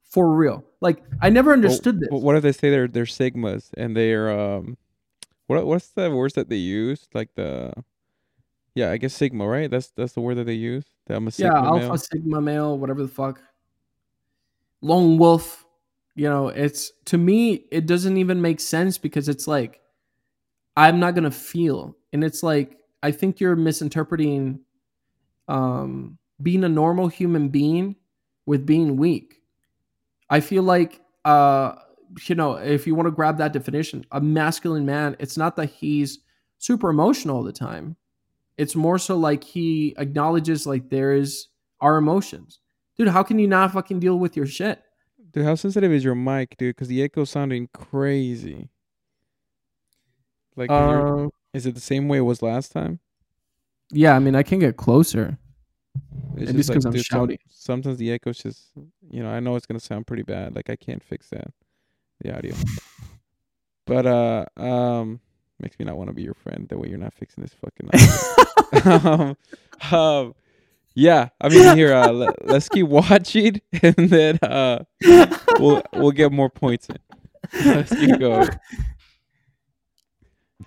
[0.04, 0.64] For real.
[0.80, 2.08] Like I never understood this.
[2.08, 4.78] But what if they say they're they're sigmas and they're um,
[5.48, 7.08] what what's the words that they use?
[7.12, 7.72] Like the,
[8.76, 9.68] yeah, I guess sigma, right?
[9.68, 10.84] That's that's the word that they use.
[11.06, 11.98] That I'm a yeah, alpha male.
[11.98, 13.42] sigma male, whatever the fuck.
[14.80, 15.66] lone wolf.
[16.14, 19.80] You know, it's to me, it doesn't even make sense because it's like
[20.76, 24.60] I'm not gonna feel, and it's like I think you're misinterpreting
[25.46, 27.96] um, being a normal human being
[28.46, 29.42] with being weak.
[30.30, 31.74] I feel like uh,
[32.22, 35.66] you know, if you want to grab that definition, a masculine man, it's not that
[35.66, 36.20] he's
[36.56, 37.96] super emotional all the time.
[38.56, 41.48] It's more so like he acknowledges like there is
[41.82, 42.60] our emotions.
[42.96, 44.80] Dude, how can you not fucking deal with your shit?
[45.32, 46.74] Dude, how sensitive is your mic, dude?
[46.74, 48.70] Because the echo's sounding crazy.
[50.56, 53.00] Like, Uh, is it the same way it was last time?
[53.90, 55.38] yeah, I mean, I can get closer.
[56.36, 57.38] It's Maybe just 'cause I'm dude, some- shouting.
[57.48, 58.72] sometimes the echo's just,
[59.10, 60.56] you know, I know it's gonna sound pretty bad.
[60.56, 61.52] Like I can't fix that,
[62.20, 62.54] the audio.
[63.86, 65.20] But uh, um,
[65.60, 66.66] makes me not want to be your friend.
[66.70, 67.90] That way you're not fixing this fucking.
[69.92, 70.34] um, um,
[70.94, 71.28] yeah.
[71.38, 74.84] I mean, here, uh, let, let's keep watching, and then uh,
[75.60, 76.96] we'll we'll get more points in.
[77.66, 78.48] Let's keep going.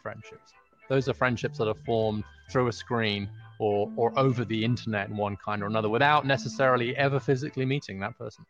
[0.07, 0.53] Friendships.
[0.87, 5.17] Those are friendships that are formed through a screen or or over the internet in
[5.17, 8.45] one kind or another without necessarily ever physically meeting that person.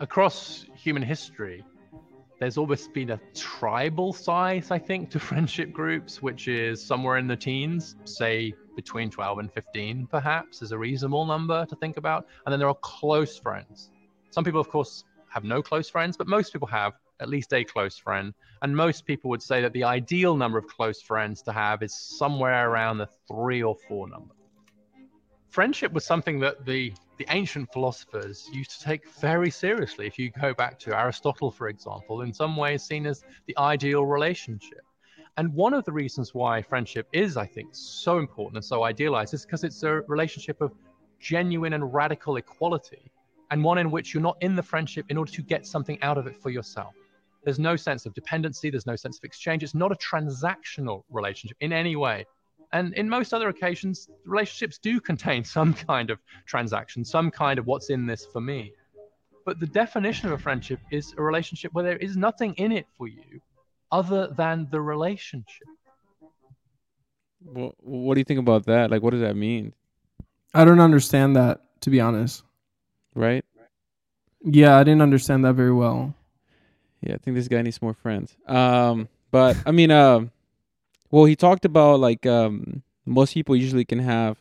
[0.00, 1.62] Across human history,
[2.40, 7.26] there's always been a tribal size, I think, to friendship groups, which is somewhere in
[7.26, 12.26] the teens, say between 12 and 15, perhaps, is a reasonable number to think about.
[12.46, 13.90] And then there are close friends.
[14.30, 17.64] Some people, of course, have no close friends, but most people have at least a
[17.64, 18.34] close friend.
[18.60, 21.94] And most people would say that the ideal number of close friends to have is
[21.94, 24.34] somewhere around the three or four number.
[25.48, 30.06] Friendship was something that the, the ancient philosophers used to take very seriously.
[30.06, 34.04] If you go back to Aristotle, for example, in some ways seen as the ideal
[34.04, 34.80] relationship.
[35.36, 39.32] And one of the reasons why friendship is, I think, so important and so idealized
[39.34, 40.72] is because it's a relationship of
[41.20, 43.10] genuine and radical equality,
[43.50, 46.18] and one in which you're not in the friendship in order to get something out
[46.18, 46.94] of it for yourself.
[47.44, 49.62] There's no sense of dependency, there's no sense of exchange.
[49.62, 52.24] It's not a transactional relationship in any way.
[52.72, 57.66] And in most other occasions, relationships do contain some kind of transaction, some kind of
[57.66, 58.72] what's in this for me.
[59.44, 62.86] But the definition of a friendship is a relationship where there is nothing in it
[62.96, 63.40] for you
[63.90, 65.66] other than the relationship.
[67.44, 68.90] Well, what do you think about that?
[68.90, 69.72] Like, what does that mean?
[70.54, 72.44] I don't understand that, to be honest.
[73.14, 73.44] Right?
[74.44, 76.14] Yeah, I didn't understand that very well.
[77.02, 78.36] Yeah, I think this guy needs more friends.
[78.46, 80.30] Um, but I mean, um,
[81.10, 84.38] well, he talked about like um, most people usually can have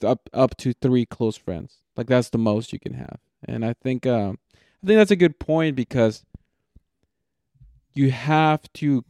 [0.00, 1.78] th- up up to three close friends.
[1.96, 4.38] Like that's the most you can have, and I think um,
[4.82, 6.24] I think that's a good point because
[7.94, 9.04] you have to,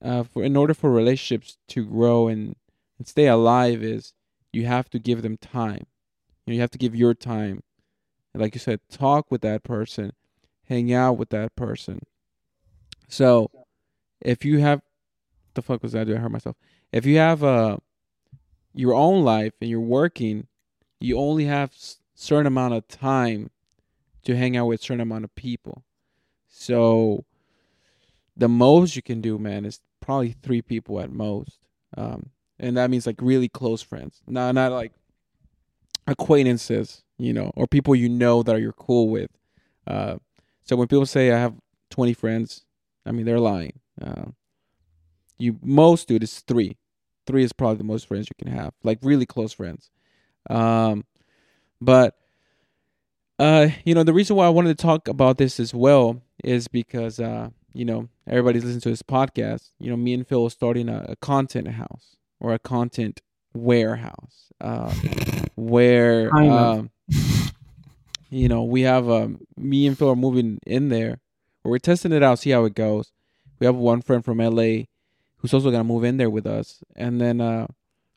[0.00, 2.54] uh, for in order for relationships to grow and,
[2.98, 4.12] and stay alive, is
[4.52, 5.86] you have to give them time.
[6.46, 7.64] You, know, you have to give your time,
[8.32, 10.12] and like you said, talk with that person
[10.68, 12.00] hang out with that person.
[13.08, 13.50] So,
[14.20, 14.82] if you have,
[15.54, 16.06] the fuck was that?
[16.06, 16.56] Do I hurt myself?
[16.92, 17.78] If you have uh,
[18.74, 20.46] your own life and you're working,
[21.00, 21.72] you only have
[22.14, 23.50] certain amount of time
[24.24, 25.84] to hang out with certain amount of people.
[26.48, 27.24] So,
[28.36, 31.58] the most you can do, man, is probably three people at most,
[31.96, 34.92] um, and that means like really close friends, not not like
[36.06, 39.30] acquaintances, you know, or people you know that you're cool with.
[39.86, 40.16] Uh,
[40.68, 41.54] so when people say I have
[41.90, 42.64] 20 friends,
[43.06, 43.80] I mean they're lying.
[44.00, 44.26] Uh,
[45.38, 46.76] you most dude is three.
[47.26, 49.90] Three is probably the most friends you can have, like really close friends.
[50.50, 51.04] Um,
[51.80, 52.14] but
[53.38, 56.68] uh, you know the reason why I wanted to talk about this as well is
[56.68, 59.70] because uh, you know everybody's listening to this podcast.
[59.78, 63.20] You know, me and Fil are starting a, a content house or a content
[63.54, 64.92] warehouse, uh,
[65.56, 66.90] where um,
[68.30, 71.20] you know we have um, me and Fil are moving in there.
[71.64, 73.12] We're testing it out, see how it goes.
[73.58, 74.84] We have one friend from LA
[75.38, 77.66] who's also gonna move in there with us, and then uh,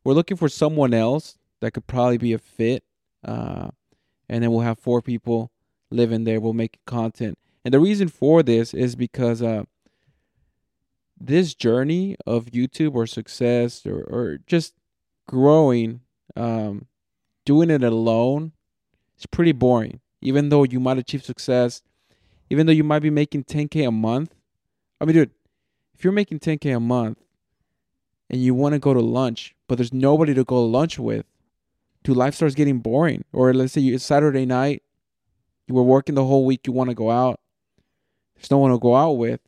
[0.04, 2.84] we're looking for someone else that could probably be a fit.
[3.24, 3.69] Uh,
[4.30, 5.52] and then we'll have four people
[5.89, 6.39] living there.
[6.39, 9.63] We'll make content, and the reason for this is because uh,
[11.19, 14.74] this journey of YouTube or success or or just
[15.28, 16.02] growing,
[16.36, 16.88] um,
[17.45, 18.52] doing it alone,
[19.22, 20.00] it's pretty boring.
[20.20, 21.84] Even though you might achieve success,
[22.50, 24.34] even though you might be making 10k a month.
[25.00, 25.32] I mean, dude,
[25.94, 27.20] if you're making 10k a month
[28.32, 31.26] and you want to go to lunch, but there's nobody to go to lunch with,
[32.04, 33.24] dude, life starts getting boring.
[33.32, 34.82] Or let's say you, it's Saturday night,
[35.68, 37.40] you were working the whole week, you want to go out,
[38.36, 39.40] there's no one to go out with,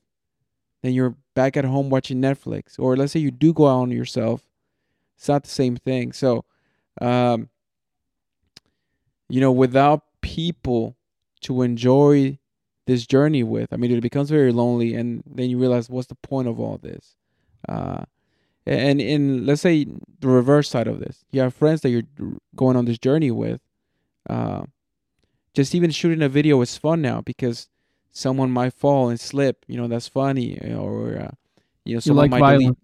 [0.84, 2.78] then you're back at home watching Netflix.
[2.78, 4.44] Or let's say you do go out on yourself,
[5.18, 6.14] it's not the same thing.
[6.14, 6.46] So,
[7.02, 7.50] um,
[9.30, 10.96] you know, without people
[11.42, 12.38] to enjoy
[12.86, 13.72] this journey with.
[13.72, 16.78] I mean, it becomes very lonely, and then you realize what's the point of all
[16.82, 17.16] this.
[17.68, 18.04] Uh,
[18.66, 19.86] and in let's say
[20.20, 22.04] the reverse side of this, you have friends that you're
[22.56, 23.60] going on this journey with.
[24.30, 24.64] Uh,
[25.54, 27.68] just even shooting a video is fun now because
[28.12, 29.66] someone might fall and slip.
[29.68, 31.32] You know, that's funny, or uh,
[31.86, 32.64] you know, You someone like might violence.
[32.64, 32.78] delete.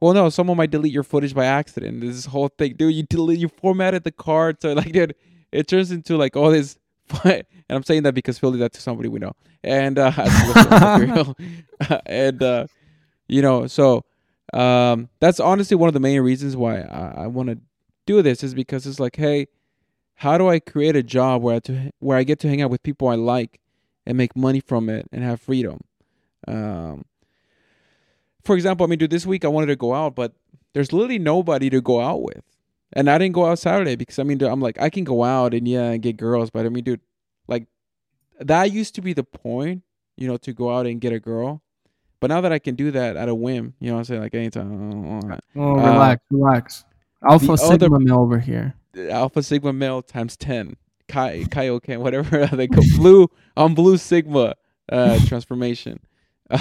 [0.00, 2.00] Well, no, someone might delete your footage by accident.
[2.02, 2.94] This whole thing, dude.
[2.94, 5.14] You delete, you formatted the card, so like, dude,
[5.52, 6.78] it turns into like all this.
[7.06, 7.42] Fun.
[7.68, 9.32] And I'm saying that because Fil did that to somebody we know,
[9.62, 10.10] and uh,
[12.06, 12.66] and uh,
[13.28, 14.04] you know, so
[14.52, 17.58] um, that's honestly one of the main reasons why I, I want to
[18.06, 19.46] do this is because it's like, hey,
[20.14, 22.70] how do I create a job where I to where I get to hang out
[22.70, 23.60] with people I like
[24.06, 25.80] and make money from it and have freedom?
[26.48, 27.04] Um,
[28.44, 30.32] for example, I mean, dude, this week I wanted to go out, but
[30.72, 32.44] there's literally nobody to go out with.
[32.92, 35.24] And I didn't go out Saturday because I mean, dude, I'm like, I can go
[35.24, 37.00] out and yeah, and get girls, but I mean, dude,
[37.48, 37.66] like
[38.40, 39.82] that used to be the point,
[40.16, 41.62] you know, to go out and get a girl.
[42.20, 44.20] But now that I can do that at a whim, you know what I'm saying?
[44.22, 44.70] Like anytime.
[45.56, 46.84] Oh, Uh, relax, relax.
[47.28, 48.74] Alpha the Sigma other- male over here.
[49.10, 50.76] Alpha Sigma male times 10.
[51.08, 52.80] Kai, Kaioken, whatever they go.
[52.96, 54.54] Blue, on Blue Sigma
[54.90, 56.00] uh, transformation.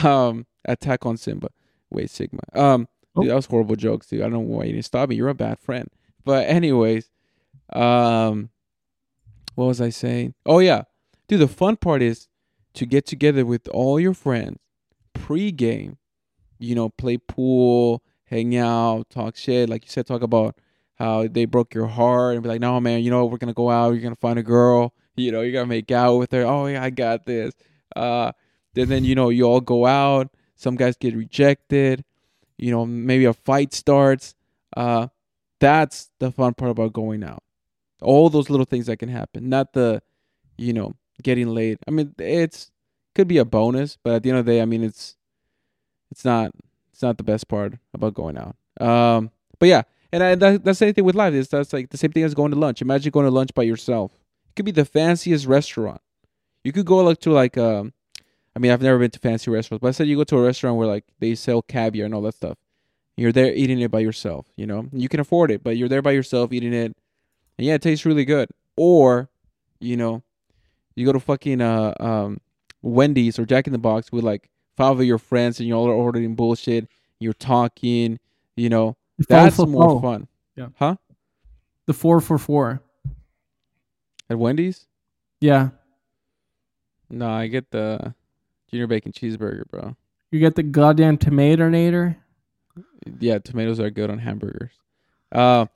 [0.03, 1.49] Um, attack on Simba.
[1.89, 2.41] Wait, Sigma.
[2.53, 2.81] Um,
[3.15, 3.27] dude, Oh.
[3.27, 4.19] that was horrible jokes, dude.
[4.21, 5.15] I don't know why you didn't stop me.
[5.15, 5.87] You're a bad friend.
[6.25, 7.09] But anyways,
[7.71, 8.49] um,
[9.53, 10.33] what was I saying?
[10.45, 10.83] Oh yeah,
[11.27, 11.39] dude.
[11.39, 12.27] The fun part is
[12.73, 14.59] to get together with all your friends
[15.13, 15.97] pre-game.
[16.57, 19.69] You know, play pool, hang out, talk shit.
[19.69, 20.55] Like you said, talk about
[20.95, 23.69] how they broke your heart and be like, no, man, you know, we're gonna go
[23.69, 23.91] out.
[23.91, 24.93] You're gonna find a girl.
[25.15, 26.43] You know, you're gonna make out with her.
[26.43, 27.53] Oh yeah, I got this.
[27.95, 28.31] Uh,
[28.73, 30.29] then then you know you all go out.
[30.55, 32.03] Some guys get rejected.
[32.57, 34.35] You know, maybe a fight starts.
[34.75, 35.07] Uh,
[35.65, 37.41] that's the fun part about going out.
[38.01, 40.03] All those little things that can happen, not the,
[40.57, 41.79] you know, getting laid.
[41.87, 42.71] I mean, it's
[43.15, 45.15] could be a bonus, but at the end of the day, I mean, it's
[46.11, 46.51] it's not
[46.91, 48.55] it's not the best part about going out.
[48.79, 51.33] Um, but yeah, and I, that, that's the same thing with life.
[51.33, 52.83] Is that's like the same thing as going to lunch.
[52.83, 54.11] Imagine going to lunch by yourself.
[54.49, 56.01] It could be the fanciest restaurant.
[56.63, 57.91] You could go like to like um,
[58.55, 60.43] I mean, I've never been to fancy restaurants, but I said you go to a
[60.43, 62.57] restaurant where like they sell caviar and all that stuff.
[63.17, 64.45] You're there eating it by yourself.
[64.57, 66.95] You know, you can afford it, but you're there by yourself eating it,
[67.57, 68.49] and yeah, it tastes really good.
[68.75, 69.29] Or,
[69.79, 70.21] you know,
[70.95, 72.39] you go to fucking uh um
[72.81, 75.87] Wendy's or Jack in the Box with like five of your friends, and you all
[75.87, 76.87] are ordering bullshit.
[77.19, 78.19] You're talking.
[78.57, 80.01] You know, The four that's for more four.
[80.01, 80.27] fun.
[80.55, 80.67] Yeah.
[80.77, 80.95] Huh?
[81.87, 82.81] The four for four.
[84.29, 84.87] At Wendy's?
[85.41, 85.69] Yeah.
[87.09, 88.13] No, I get the
[88.71, 89.95] junior bacon cheeseburger, bro.
[90.31, 92.15] You get the goddamn tomato nader.
[93.19, 94.71] Yeah, tomatoes are good on hamburgers.
[95.31, 95.67] Uh,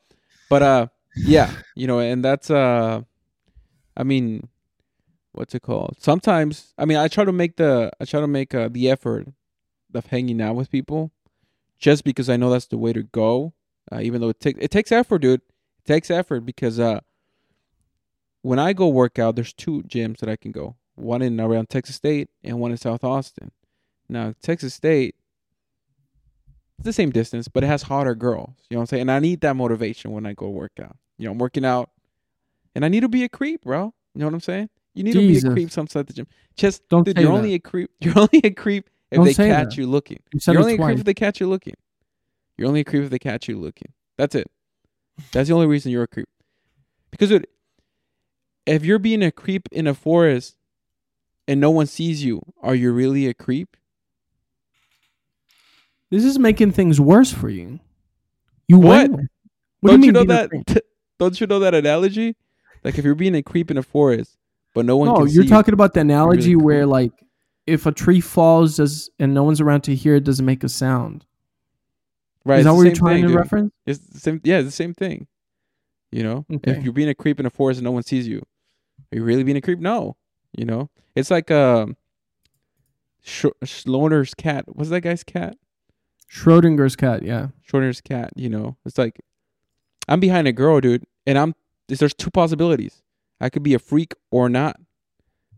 [0.49, 3.01] but uh, yeah, you know, and that's uh,
[3.95, 4.47] I mean,
[5.33, 5.97] what's it called?
[5.99, 9.27] Sometimes, I mean, I try to make the I try to make uh, the effort
[9.93, 11.12] of hanging out with people,
[11.77, 13.53] just because I know that's the way to go.
[13.91, 15.41] Uh, even though it takes it takes effort, dude.
[15.41, 16.99] It takes effort because uh,
[18.41, 20.75] when I go work out, there's two gyms that I can go.
[20.95, 23.51] One in around Texas State and one in South Austin.
[24.07, 25.15] Now, Texas State
[26.79, 28.53] it's the same distance, but it has hotter girls.
[28.69, 29.01] You know what I'm saying?
[29.01, 30.95] And I need that motivation when I go work out.
[31.17, 31.89] You know, I'm working out,
[32.73, 33.93] and I need to be a creep, bro.
[34.15, 34.69] You know what I'm saying?
[34.93, 36.27] You need to be a creep sometimes at the gym.
[36.55, 37.37] Just Don't dude, you're that.
[37.37, 37.91] only a creep.
[37.99, 39.77] You're only a creep if Don't they catch that.
[39.77, 40.19] you looking.
[40.33, 41.75] You you're it only a creep if they catch you looking.
[42.57, 43.91] You're only a creep if they catch you looking.
[44.17, 44.49] That's it.
[45.31, 46.29] That's the only reason you're a creep.
[47.11, 47.47] Because dude,
[48.65, 50.55] if you're being a creep in a forest
[51.47, 53.75] and no one sees you, are you really a creep?
[56.11, 57.79] This is making things worse for you.
[58.67, 59.11] You What?
[59.81, 60.27] What don't do you you know mean?
[60.27, 60.49] being a that?
[60.49, 60.83] creep?
[61.19, 62.35] don't you know that analogy?
[62.83, 64.37] Like if you're being a creep in a forest,
[64.73, 67.11] but no one No, you're talking about the analogy really where like
[67.67, 70.69] if a tree falls does and no one's around to hear it doesn't make a
[70.69, 71.25] sound.
[72.45, 72.59] Right?
[72.59, 73.37] is that what you're trying thing, to dude.
[73.37, 73.73] reference?
[73.85, 74.41] It's the same.
[74.43, 75.27] Yeah, it's the same thing.
[76.11, 76.71] You know, Okay.
[76.71, 78.39] if you're being a creep in a forest and no one sees you,
[79.11, 79.79] are you really being a creep?
[79.79, 80.15] No.
[80.57, 81.95] You know, it's like um,
[83.21, 84.65] Sch- Schloner's cat.
[84.67, 85.55] What's that guy's cat?
[86.31, 87.47] Schrodinger's cat, yeah.
[87.67, 88.31] Schrodinger's cat.
[88.35, 89.19] You know, it's like
[90.07, 91.55] I'm behind a girl, dude, and I'm
[91.87, 93.01] there's two possibilities.
[93.41, 94.79] I could be a freak or not.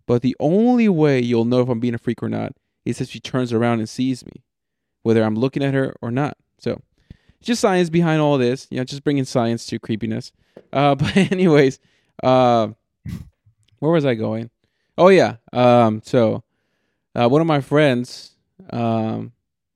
[0.06, 2.54] But the only way you'll know if I'm being a freak or not
[2.86, 4.44] is if she turns around and sees me,
[5.04, 6.38] whether I'm looking at her or not.
[6.58, 6.82] So,
[7.42, 8.68] just science behind all this.
[8.70, 10.32] You know, just bringing science to creepiness.
[10.74, 11.80] Uh, but anyways,
[12.24, 12.70] uh,
[13.80, 14.50] where was I going?
[14.98, 15.38] Oh yeah.
[15.54, 16.44] Um, so,
[17.16, 18.32] uh, one of my friends,
[18.72, 19.32] um,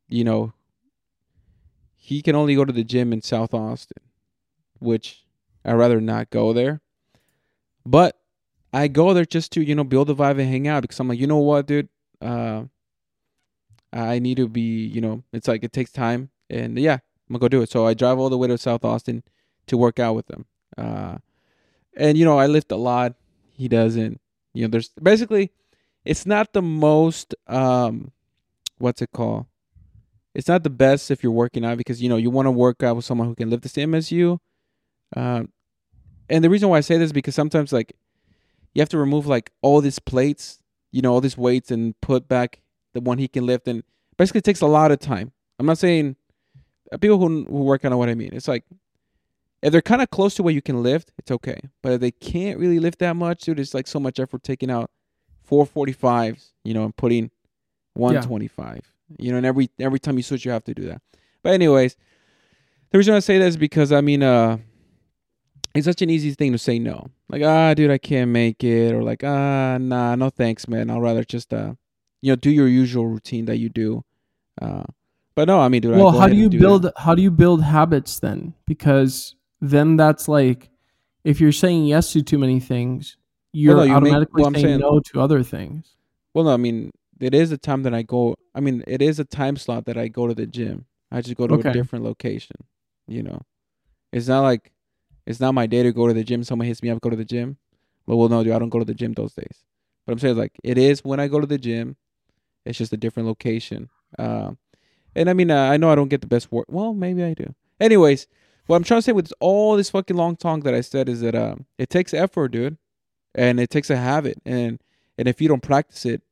[0.08, 0.54] you know,
[2.06, 4.04] he can only go to the gym in South Austin,
[4.78, 5.26] which
[5.66, 6.82] I'd rather not go there.
[7.84, 8.16] But
[8.72, 11.08] I go there just to you know build the vibe and hang out because I'm
[11.08, 11.90] like, you know what, dude,
[12.22, 12.66] uh,
[13.92, 17.40] I need to be, you know, it's like it takes time, and yeah, I'm gonna
[17.40, 17.72] go do it.
[17.72, 19.24] So I drive all the way to South Austin
[19.66, 20.46] to work out with them.
[20.78, 21.18] Uh,
[21.98, 23.16] and you know, I lift a lot.
[23.52, 24.22] He doesn't.
[24.54, 25.52] You know, there's basically,
[26.04, 28.12] it's not the most um,
[28.78, 29.48] what's it called?
[30.36, 32.84] It's not the best if you're working out because you know you want to work
[32.84, 34.40] out with someone who can lift the same as you.
[35.16, 35.50] Um,
[36.30, 37.96] and the reason why I say this is because sometimes like
[38.74, 40.60] you have to remove like all these plates,
[40.92, 42.62] you know, all these weights and put back
[42.94, 43.84] the one he can lift, and
[44.18, 45.32] basically it takes a lot of time.
[45.58, 46.18] I'm not saying
[46.92, 48.32] uh, people who who work out know what I mean.
[48.34, 48.66] It's like
[49.62, 51.60] if they're kind of close to what you can lift, it's okay.
[51.82, 54.70] But if they can't really lift that much, dude, it's like so much effort taking
[54.70, 54.92] out
[55.50, 57.32] 445s, you know, and putting
[57.94, 58.95] 125.
[59.18, 61.02] You know, and every every time you switch, you have to do that.
[61.44, 61.96] But anyways,
[62.92, 64.58] the reason I say that is because I mean, uh,
[65.74, 67.08] it's such an easy thing to say no.
[67.30, 70.90] Like, ah, dude, I can't make it, or like, ah, nah, no thanks, man.
[70.90, 71.74] I'll rather just, uh,
[72.22, 74.04] you know, do your usual routine that you do.
[74.62, 74.84] Uh,
[75.36, 75.96] but no, I mean, dude.
[75.96, 76.84] I well, how do you do build?
[76.84, 76.94] that.
[76.98, 78.54] How do you build habits then?
[78.66, 80.70] Because then that's like,
[81.24, 83.18] if you're saying yes to too many things,
[83.52, 85.96] you're no, you make- automatically well, I'm saying saying- no to other things.
[86.34, 88.36] Well, no, I mean, it is a time that I go.
[88.54, 90.86] I mean, it is a time slot that I go to the gym.
[91.12, 91.70] I just go to Okay.
[91.70, 92.58] a different location.
[93.08, 93.42] You know,
[94.12, 94.72] it's not like
[95.26, 96.44] it's not my day to go to the gym.
[96.44, 97.58] Someone hits me up, go to the gym.
[98.08, 99.64] Well, well, no, dude, I don't go to the gym those days.
[100.06, 101.98] But I'm saying like it is when I go to the gym.
[102.66, 103.90] It's just a different location.
[104.18, 104.58] Um,
[105.16, 106.66] and I mean, uh, I know I don't get the best work.
[106.68, 107.54] Well, maybe I do.
[107.80, 108.26] Anyways,
[108.66, 111.22] what I'm trying to say with all this fucking long talk that I said is
[111.22, 112.78] that um, it takes effort, dude,
[113.36, 114.80] and it takes a habit, and
[115.18, 116.24] and if you don't practice it,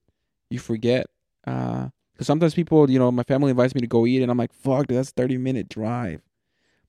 [0.53, 1.07] you forget.
[1.45, 4.37] Uh, because sometimes people, you know, my family invites me to go eat, and I'm
[4.37, 6.21] like, fuck, dude, that's a 30 minute drive.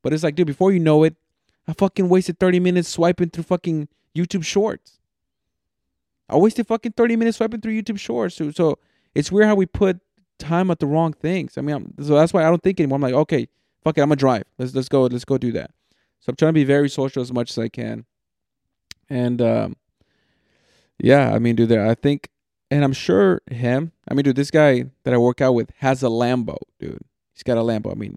[0.02, 1.16] But it's like, dude, before you know it,
[1.66, 4.98] I fucking wasted 30 minutes swiping through fucking YouTube Shorts.
[6.28, 8.36] I wasted fucking 30 minutes swiping through YouTube Shorts.
[8.36, 8.78] So, so
[9.14, 9.98] it's weird how we put
[10.38, 11.56] time at the wrong things.
[11.56, 12.96] I mean, I'm, so that's why I don't think anymore.
[12.96, 13.48] I'm like, okay,
[13.82, 14.44] fuck it, I'm gonna drive.
[14.58, 15.70] Let's let's go, let's go do that.
[16.20, 18.04] So I'm trying to be very social as much as I can.
[19.08, 19.76] And um,
[20.98, 22.28] yeah, I mean, dude, I think,
[22.74, 23.92] and I'm sure him.
[24.08, 27.00] I mean, dude, this guy that I work out with has a Lambo, dude.
[27.32, 27.92] He's got a Lambo.
[27.92, 28.16] I mean,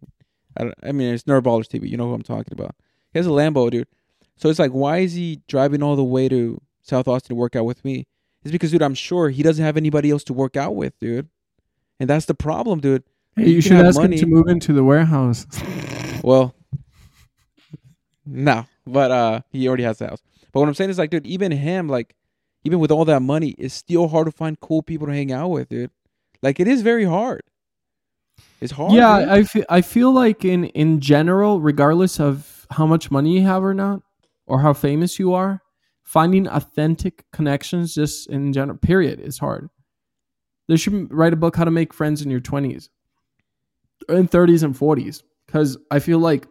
[0.58, 1.88] I, don't, I mean, it's Nerdballers TV.
[1.88, 2.76] You know who I'm talking about.
[3.14, 3.88] He has a Lambo, dude.
[4.36, 7.56] So it's like, why is he driving all the way to South Austin to work
[7.56, 8.08] out with me?
[8.42, 11.30] It's because, dude, I'm sure he doesn't have anybody else to work out with, dude.
[12.00, 13.04] And that's the problem, dude.
[13.36, 14.16] Hey, You you, should ask money.
[14.16, 15.46] him to move into the warehouse.
[16.24, 16.56] Well,
[18.26, 20.22] no, but uh, he already has the house.
[20.52, 22.16] But what I'm saying is, like, dude, even him, like,
[22.68, 25.48] even with all that money, it's still hard to find cool people to hang out
[25.48, 25.90] with, dude.
[26.42, 27.42] Like, it is very hard.
[28.60, 28.92] It's hard.
[28.92, 29.30] yeah, dude.
[29.30, 33.64] I feel I feel like in in general, regardless of how much money you have
[33.64, 34.02] or not,
[34.46, 35.62] or how famous you are,
[36.04, 39.70] finding authentic connections just in general, period, is hard.
[40.68, 42.90] They should write a book how to make friends in your twenties,
[44.10, 46.48] in thirties and forties, because I feel like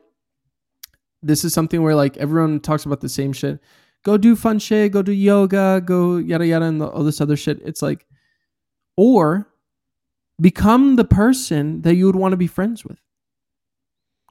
[1.22, 3.60] this is something where like everyone talks about the same shit.
[4.06, 4.92] Go do fun shit.
[4.92, 5.82] Go do yoga.
[5.84, 7.60] Go yada yada and all this other shit.
[7.64, 8.06] It's like,
[8.96, 9.48] or
[10.40, 13.00] become the person that you would want to be friends with.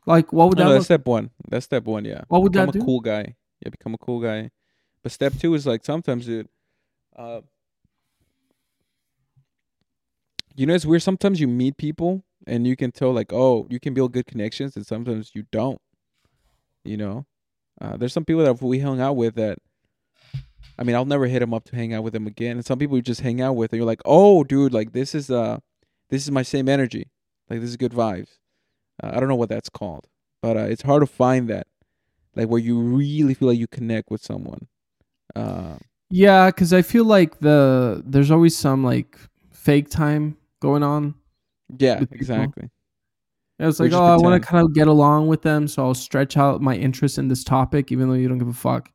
[0.05, 0.85] Like, what would No, that that's look?
[0.85, 1.29] step one.
[1.49, 2.05] That's step one.
[2.05, 2.21] Yeah.
[2.29, 3.35] What would become that a cool guy.
[3.59, 4.51] Yeah, become a cool guy.
[5.03, 6.47] But step two is like sometimes, dude.
[7.13, 7.41] Uh,
[10.55, 11.01] you know, it's weird.
[11.01, 14.77] Sometimes you meet people and you can tell, like, oh, you can build good connections,
[14.77, 15.81] and sometimes you don't.
[16.85, 17.25] You know,
[17.81, 19.57] uh, there's some people that we hung out with that.
[20.77, 22.57] I mean, I'll never hit them up to hang out with them again.
[22.57, 25.15] And some people you just hang out with, and you're like, oh, dude, like this
[25.15, 25.59] is uh,
[26.09, 27.09] this is my same energy.
[27.49, 28.38] Like this is good vibes.
[29.01, 30.07] Uh, I don't know what that's called,
[30.41, 31.67] but uh, it's hard to find that,
[32.35, 34.67] like where you really feel like you connect with someone.
[35.35, 35.75] Uh,
[36.09, 39.17] Yeah, because I feel like the there's always some like
[39.51, 41.15] fake time going on.
[41.79, 42.69] yeah, exactly.
[43.59, 45.93] It's Or like, oh, I want to kind of get along with them, so I'll
[45.93, 48.91] stretch out my interest in this topic, even though you don't give a fuck.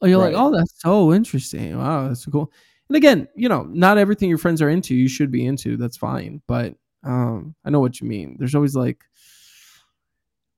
[0.00, 0.32] Oh, you're Right.
[0.32, 1.76] like, oh, that's so interesting.
[1.76, 2.52] Wow, that's so cool.
[2.88, 5.76] And again, you know, not everything your friends are into, you should be into.
[5.76, 6.40] That's fine.
[6.46, 6.74] But
[7.04, 8.36] um, I know what you mean.
[8.38, 9.04] There's always like,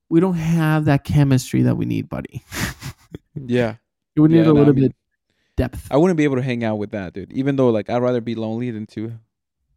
[0.08, 2.42] we don't have that chemistry that we need, buddy.
[3.34, 3.76] Yeah,
[4.16, 4.96] we need Yeah, a no, I little mean, bit
[5.56, 5.86] depth.
[5.90, 7.32] I wouldn't be able to hang out with that, dude.
[7.32, 9.12] Even though, like, I'd rather be lonely than to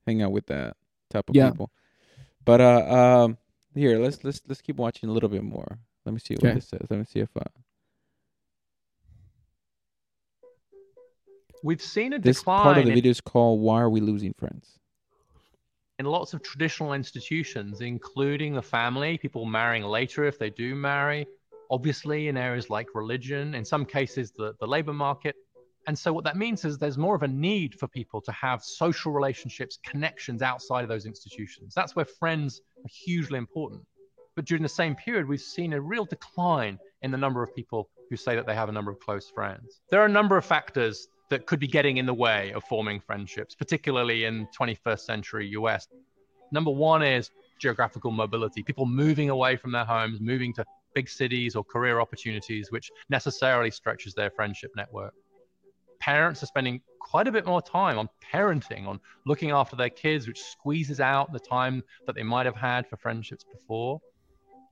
[0.06, 0.76] hang out with that
[1.10, 1.52] type of Yeah.
[1.52, 1.72] people.
[2.46, 3.38] But uh, um,
[3.74, 5.78] here, let's let's let's keep watching a little bit more.
[6.06, 6.56] Let me see what Okay.
[6.56, 6.82] this says.
[6.90, 7.44] Let me see if uh,
[11.64, 14.02] We've seen a this decline part of the in, video is called "Why Are We
[14.02, 14.80] Losing Friends."
[16.00, 21.26] in lots of traditional institutions, including the family, people marrying later if they do marry.
[21.70, 25.36] Obviously, in areas like religion, in some cases, the, the labor market.
[25.88, 28.64] And so what that means is there's more of a need for people to have
[28.64, 31.74] social relationships, connections outside of those institutions.
[31.76, 33.86] That's where friends are hugely important.
[34.36, 37.90] But during the same period, we've seen a real decline in the number of people
[38.10, 39.82] who say that they have a number of close friends.
[39.90, 43.00] There are a number of factors that could be getting in the way of forming
[43.00, 45.88] friendships, particularly in 21st century US.
[46.52, 51.56] Number one is geographical mobility, people moving away from their homes, moving to big cities
[51.56, 55.14] or career opportunities, which necessarily stretches their friendship network.
[56.00, 60.28] Parents are spending quite a bit more time on parenting, on looking after their kids,
[60.28, 64.02] which squeezes out the time that they might have had for friendships before.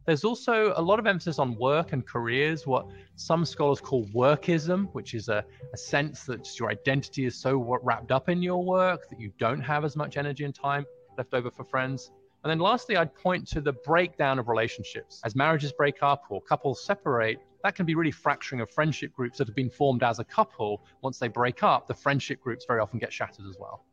[0.05, 4.89] There's also a lot of emphasis on work and careers, what some scholars call workism,
[4.93, 9.09] which is a, a sense that your identity is so wrapped up in your work
[9.09, 10.85] that you don't have as much energy and time
[11.17, 12.11] left over for friends.
[12.43, 15.21] And then lastly, I'd point to the breakdown of relationships.
[15.23, 19.37] As marriages break up or couples separate, that can be really fracturing of friendship groups
[19.37, 20.83] that have been formed as a couple.
[21.03, 23.85] Once they break up, the friendship groups very often get shattered as well.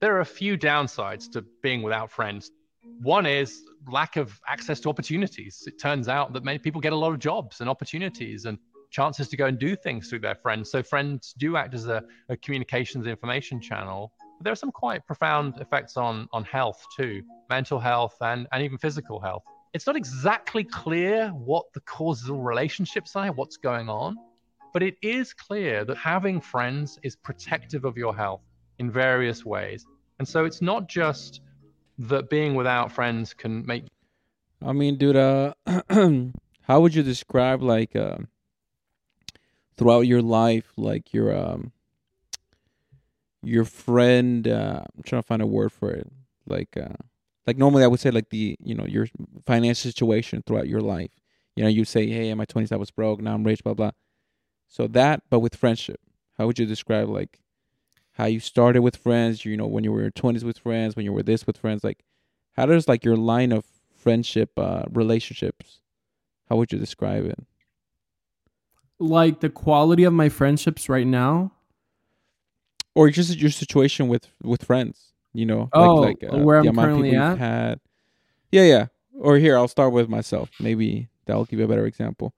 [0.00, 2.50] There are a few downsides to being without friends.
[2.82, 5.62] One is lack of access to opportunities.
[5.66, 8.58] It turns out that many people get a lot of jobs and opportunities and
[8.90, 10.70] chances to go and do things through their friends.
[10.70, 14.12] So friends do act as a, a communications information channel.
[14.38, 18.62] But there are some quite profound effects on, on health too, mental health and, and
[18.62, 19.44] even physical health.
[19.72, 24.16] It's not exactly clear what the causal relationships are, what's going on,
[24.72, 28.42] but it is clear that having friends is protective of your health
[28.78, 29.84] in various ways.
[30.18, 31.40] And so it's not just
[32.08, 33.84] that being without friends can make.
[34.64, 35.54] I mean, dude, uh,
[36.62, 38.18] how would you describe like uh,
[39.76, 41.72] throughout your life, like your um,
[43.42, 44.48] your friend?
[44.48, 46.10] Uh, I'm trying to find a word for it.
[46.46, 46.96] Like, uh,
[47.46, 49.06] like normally I would say like the you know your
[49.46, 51.10] financial situation throughout your life.
[51.56, 53.20] You know, you say, "Hey, in my 20s I was broke.
[53.20, 53.90] Now I'm rich." Blah blah.
[54.68, 56.00] So that, but with friendship,
[56.38, 57.40] how would you describe like
[58.12, 60.96] how you started with friends, you know, when you were in your twenties with friends,
[60.96, 62.04] when you were this with friends, like
[62.52, 63.64] how does like your line of
[63.96, 65.80] friendship uh relationships
[66.50, 67.38] how would you describe it?
[68.98, 71.52] Like the quality of my friendships right now?
[72.96, 76.74] Or just your situation with with friends, you know, oh, like, like uh, where I'm
[76.74, 77.38] currently at.
[77.38, 77.80] Had.
[78.50, 78.86] Yeah, yeah.
[79.16, 80.50] Or here, I'll start with myself.
[80.58, 82.34] Maybe that'll give you a better example.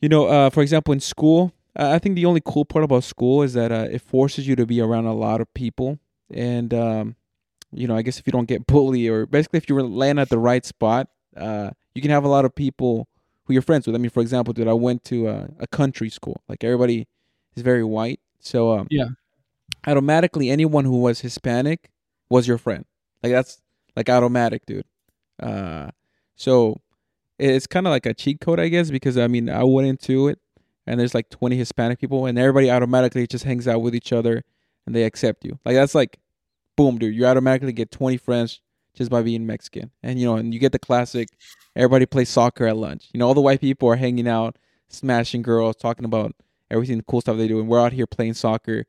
[0.00, 3.42] You know, uh, for example, in school, I think the only cool part about school
[3.42, 5.98] is that uh, it forces you to be around a lot of people,
[6.32, 7.16] and um,
[7.70, 10.30] you know, I guess if you don't get bullied or basically if you land at
[10.30, 13.08] the right spot, uh, you can have a lot of people
[13.44, 13.94] who you're friends with.
[13.94, 16.40] I mean, for example, dude, I went to a, a country school.
[16.48, 17.06] Like everybody
[17.54, 19.08] is very white, so um, yeah,
[19.86, 21.90] automatically anyone who was Hispanic
[22.30, 22.86] was your friend.
[23.22, 23.60] Like that's
[23.94, 24.86] like automatic, dude.
[25.42, 25.90] Uh,
[26.36, 26.80] so
[27.38, 30.28] it's kind of like a cheat code, I guess, because I mean, I went into
[30.28, 30.38] it
[30.86, 34.44] and there's like 20 Hispanic people and everybody automatically just hangs out with each other
[34.86, 35.58] and they accept you.
[35.64, 36.18] Like that's like
[36.76, 38.60] boom, dude, you automatically get 20 friends
[38.94, 39.90] just by being Mexican.
[40.02, 41.28] And you know, and you get the classic
[41.74, 43.08] everybody plays soccer at lunch.
[43.12, 44.56] You know, all the white people are hanging out,
[44.88, 46.34] smashing girls, talking about
[46.70, 48.86] everything the cool stuff they do and we're out here playing soccer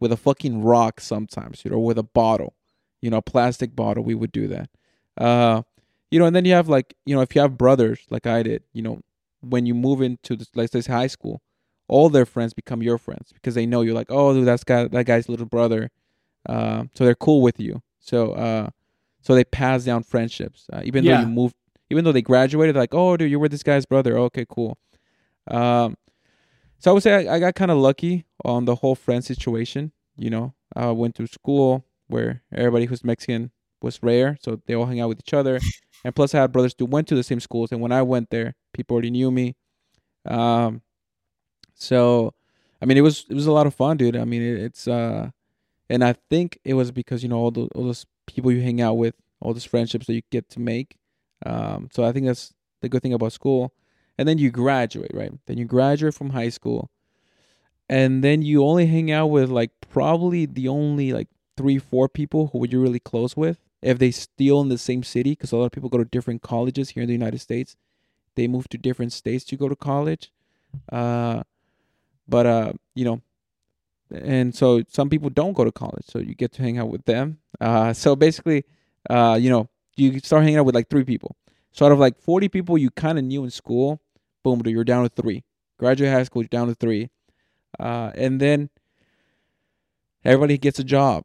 [0.00, 2.54] with a fucking rock sometimes, you know, with a bottle.
[3.02, 4.70] You know, a plastic bottle, we would do that.
[5.16, 5.62] Uh
[6.10, 8.42] you know, and then you have like, you know, if you have brothers like I
[8.42, 9.00] did, you know,
[9.40, 11.42] when you move into this, like this high school,
[11.88, 14.86] all their friends become your friends because they know you're like, oh, dude, that's guy,
[14.88, 15.90] that guy's little brother.
[16.48, 17.82] Uh, so they're cool with you.
[17.98, 18.70] So, uh,
[19.22, 20.66] so they pass down friendships.
[20.72, 21.16] Uh, even yeah.
[21.16, 21.54] though you moved,
[21.90, 24.16] even though they graduated, like, oh, dude, you were this guy's brother.
[24.18, 24.78] okay, cool.
[25.48, 25.96] Um,
[26.78, 29.92] so I would say I, I got kind of lucky on the whole friend situation.
[30.16, 33.50] You know, I went to school where everybody who's Mexican
[33.82, 35.60] was rare, so they all hang out with each other.
[36.04, 38.30] And plus, I had brothers who went to the same schools, and when I went
[38.30, 39.56] there, people already knew me.
[40.24, 40.82] Um,
[41.74, 42.34] so,
[42.80, 44.16] I mean, it was it was a lot of fun, dude.
[44.16, 45.30] I mean, it, it's uh,
[45.88, 48.80] and I think it was because you know all those all those people you hang
[48.80, 50.96] out with, all those friendships that you get to make.
[51.44, 53.72] Um, so I think that's the good thing about school.
[54.16, 55.32] And then you graduate, right?
[55.46, 56.90] Then you graduate from high school,
[57.88, 62.48] and then you only hang out with like probably the only like three, four people
[62.52, 65.66] who you're really close with if they still in the same city, because a lot
[65.66, 67.76] of people go to different colleges here in the United States.
[68.34, 70.30] They move to different states to go to college.
[70.90, 71.42] Uh,
[72.28, 73.20] but uh, you know,
[74.10, 77.04] and so some people don't go to college, so you get to hang out with
[77.04, 77.38] them.
[77.60, 78.64] Uh, so basically,
[79.08, 81.36] uh, you know, you start hanging out with like three people.
[81.72, 84.00] So out of like forty people you kind of knew in school,
[84.42, 85.44] boom, you're down to three.
[85.78, 87.10] Graduate high school, you're down to three,
[87.78, 88.68] uh, and then
[90.24, 91.24] everybody gets a job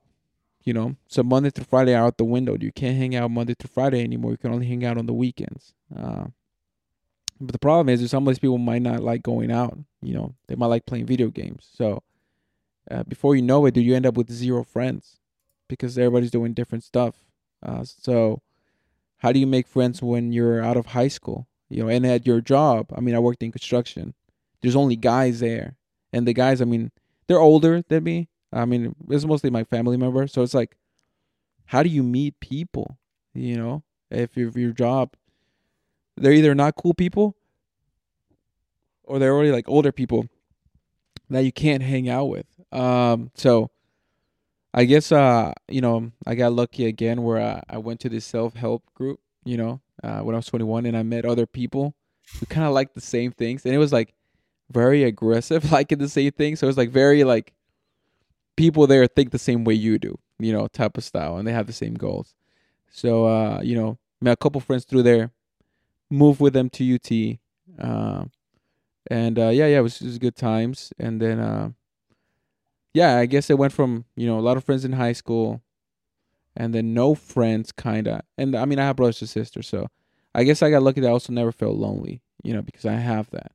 [0.65, 3.53] you know so monday through friday are out the window you can't hang out monday
[3.53, 6.25] through friday anymore you can only hang out on the weekends uh,
[7.39, 9.77] But the problem is, is some of these people might not like going out.
[10.01, 11.67] You know, they might like playing video games.
[11.73, 12.01] So
[12.89, 15.19] uh, before you know it, dude, you end up with zero friends
[15.67, 17.15] because everybody's doing different stuff.
[17.61, 18.41] Uh, so
[19.17, 21.47] how do you make friends when you're out of high school?
[21.69, 24.13] You know, and at your job, I mean, I worked in construction.
[24.61, 25.75] There's only guys there,
[26.13, 26.91] and the guys, I mean,
[27.27, 28.29] they're older than me.
[28.55, 30.27] I mean, it's mostly my family member.
[30.27, 30.77] So it's like,
[31.65, 32.97] how do you meet people?
[33.33, 35.13] You know, if, if your job,
[36.15, 37.35] they're either not cool people
[39.03, 40.27] or they're already like older people
[41.29, 42.45] that you can't hang out with.
[42.71, 43.71] Um, so
[44.73, 48.25] I guess uh, you know, I got lucky again where I, I went to this
[48.25, 51.95] self help group, you know, uh, when I was 21, and I met other people
[52.39, 54.13] who kind of like the same things, and it was like
[54.71, 56.55] very aggressive, liking the same thing.
[56.55, 57.53] So it was like very like
[58.55, 61.53] people there think the same way you do, you know, type of style, and they
[61.53, 62.35] have the same goals.
[62.89, 65.31] So uh, you know, met a couple friends through there,
[66.09, 67.39] moved with them to UT.
[67.79, 68.25] Uh,
[69.11, 70.91] and uh, yeah, yeah, it was, it was good times.
[70.97, 71.69] And then, uh,
[72.93, 75.61] yeah, I guess it went from you know a lot of friends in high school,
[76.55, 78.23] and then no friends, kinda.
[78.37, 79.87] And I mean, I have brothers and sisters, so
[80.33, 82.93] I guess I got lucky that I also never felt lonely, you know, because I
[82.93, 83.51] have that.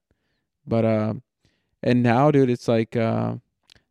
[0.66, 1.14] But uh,
[1.82, 3.36] and now, dude, it's like uh,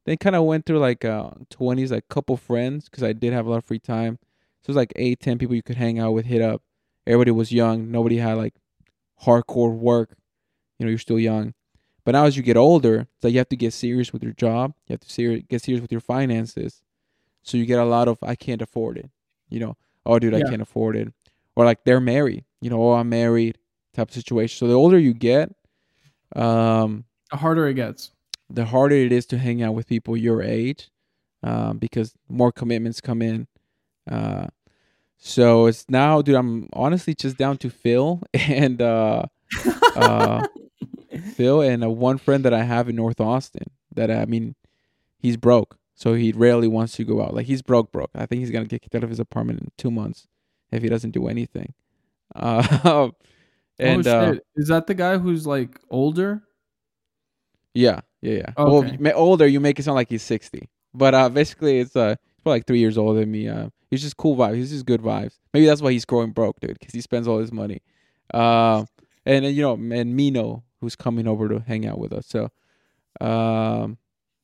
[0.10, 3.46] they kind of went through like uh twenties, like couple friends, because I did have
[3.46, 4.18] a lot of free time.
[4.62, 6.64] So it was like eight, ten people you could hang out with, hit up.
[7.06, 7.92] Everybody was young.
[7.92, 8.56] Nobody had like
[9.24, 10.16] hardcore work
[10.78, 11.54] you know you're still young
[12.06, 14.32] but now as you get older it's like you have to get serious with your
[14.32, 16.82] job you have to ser- get serious with your finances
[17.44, 19.10] so you get a lot of i can't afford it
[19.50, 20.46] you know oh dude i Yeah.
[20.50, 21.12] can't afford it
[21.58, 23.58] or like they're married you know oh i'm married
[23.94, 25.50] type of situation so the older you get
[26.34, 28.12] um The harder it gets.
[28.50, 30.90] The harder it is to hang out with people your age
[31.44, 33.48] um, because more commitments come in.
[34.10, 34.48] Uh,
[35.18, 39.26] so it's now, dude, I'm honestly just down to Fil and uh,
[39.96, 40.48] uh,
[41.36, 44.56] Fil and uh, one friend that I have in North Austin that I mean,
[45.18, 45.78] he's broke.
[45.96, 47.34] So he rarely wants to go out.
[47.34, 48.12] Like he's broke, broke.
[48.16, 50.28] I think he's gonna get kicked out of his apartment in two months
[50.72, 51.74] if he doesn't do anything.
[52.34, 53.10] Uh,
[53.80, 54.46] and oh uh, shit!
[54.56, 56.44] Is that the guy who's like older?
[57.74, 58.54] Yeah, yeah, yeah.
[58.58, 58.98] Okay.
[59.00, 62.44] Well, older, you make it sound like he's sixty, but uh, basically, it's uh, he's
[62.44, 63.48] probably like three years older than me.
[63.48, 64.56] Uh, he's just cool vibes.
[64.56, 65.38] He's just good vibes.
[65.54, 67.82] Maybe that's why he's growing broke, dude, because he spends all his money.
[68.34, 68.86] Uh,
[69.26, 72.28] and you know, and Mino, who's coming over to hang out with us.
[72.28, 72.50] So,
[73.22, 73.98] um,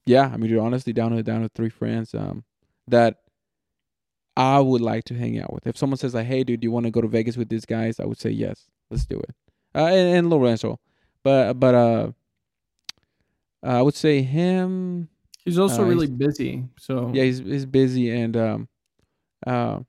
[0.05, 2.45] yeah, I mean, dude, honestly, down to down to three friends, um,
[2.88, 3.17] that
[4.38, 5.67] I would like to hang out with.
[5.67, 7.65] If someone says like, "Hey, dude, do you want to go to Vegas with these
[7.65, 8.69] guys?" I would say yes.
[8.89, 9.36] Let's do it.
[9.73, 10.80] Uh, and, and Lorenzo,
[11.23, 12.11] but but uh.
[13.66, 15.09] I would say him.
[15.43, 16.66] He's also Uh, really busy.
[16.78, 18.68] So Yeah, he's he's busy and um,
[19.45, 19.80] uh,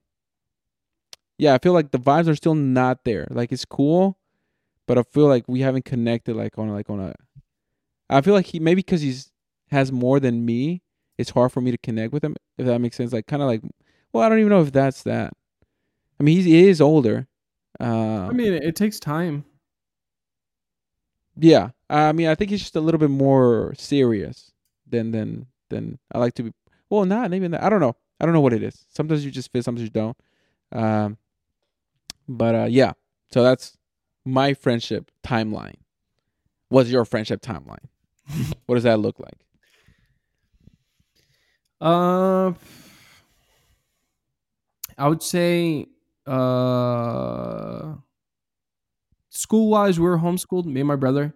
[1.38, 3.26] yeah, I feel like the vibes are still not there.
[3.30, 4.18] Like it's cool,
[4.86, 7.14] but I feel like we haven't connected like on like on a.
[8.08, 9.32] I feel like he maybe because he's
[9.70, 10.82] has more than me,
[11.18, 12.36] it's hard for me to connect with him.
[12.56, 13.62] If that makes sense, like kind of like,
[14.12, 15.32] well, I don't even know if that's that.
[16.18, 17.26] I mean, he's, he is older.
[17.78, 19.44] Uh, I mean, it, it takes time.
[21.38, 24.52] Yeah, I mean, I think he's just a little bit more serious
[24.86, 26.52] than than than I like to be.
[26.90, 27.62] Well, not even that.
[27.62, 27.96] I don't know.
[28.20, 28.84] I don't know what it is.
[28.88, 30.16] Sometimes you just fit, sometimes you don't.
[30.72, 31.18] Um,
[32.28, 32.92] but uh, yeah.
[33.32, 33.76] So that's
[34.24, 35.76] my friendship timeline.
[36.68, 37.84] What's your friendship timeline?
[38.66, 39.38] what does that look like?
[41.80, 42.52] Uh,
[44.98, 45.86] I would say,
[46.26, 47.94] uh,
[49.28, 50.64] school wise, we were homeschooled.
[50.64, 51.34] Me and my brother.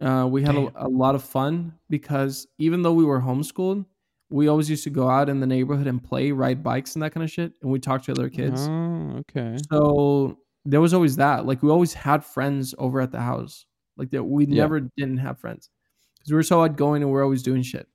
[0.00, 3.84] Uh, we had a, a lot of fun because even though we were homeschooled,
[4.30, 7.12] we always used to go out in the neighborhood and play, ride bikes, and that
[7.12, 7.52] kind of shit.
[7.62, 8.68] And we talked to other kids.
[8.68, 9.56] Oh, okay.
[9.72, 11.46] So there was always that.
[11.46, 13.64] Like we always had friends over at the house.
[13.96, 14.62] Like that we Yeah.
[14.62, 15.70] never didn't have friends
[16.18, 17.88] because we were so outgoing and we are always doing shit.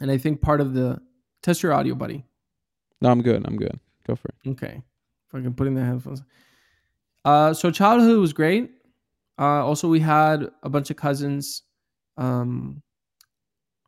[0.00, 1.00] And I think part of the
[1.42, 2.24] test your audio, buddy.
[3.02, 3.46] No, I'm good.
[3.46, 3.78] I'm good.
[4.06, 4.50] Go for it.
[4.50, 4.82] Okay,
[5.28, 6.22] fucking putting the headphones.
[7.24, 8.70] Uh, so childhood was great.
[9.38, 11.62] Uh, also we had a bunch of cousins,
[12.16, 12.82] um,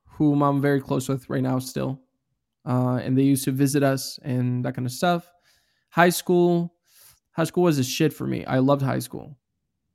[0.07, 2.01] whom I'm very close with right now still,
[2.67, 5.31] uh, and they used to visit us and that kind of stuff.
[5.91, 6.75] High school,
[7.33, 8.45] high school was a shit for me.
[8.45, 9.39] I loved high school.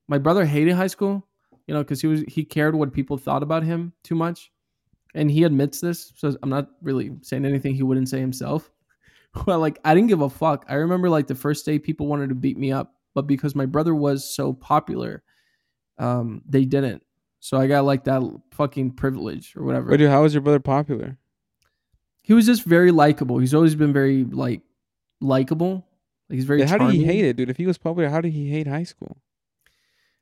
[0.08, 1.28] My brother hated high school,
[1.68, 4.52] you know, because he was he cared what people thought about him too much,
[5.16, 6.14] and he admits this.
[6.16, 8.72] So I'm not really saying anything he wouldn't say himself.
[9.46, 10.66] well, like I didn't give a fuck.
[10.70, 13.66] I remember like the first day people wanted to beat me up, but because my
[13.66, 15.24] brother was so popular,
[16.02, 17.04] um, they didn't.
[17.40, 18.22] So I got like that
[18.52, 19.90] fucking privilege or whatever.
[19.92, 21.18] Wait, dude, how was your brother popular?
[22.22, 23.40] he was just very likable.
[23.40, 24.62] He's always been very like
[25.20, 25.88] likable.
[26.30, 26.62] Like he's very.
[26.64, 27.50] How did he hate it, dude?
[27.50, 29.18] If he was popular, how did he hate high school?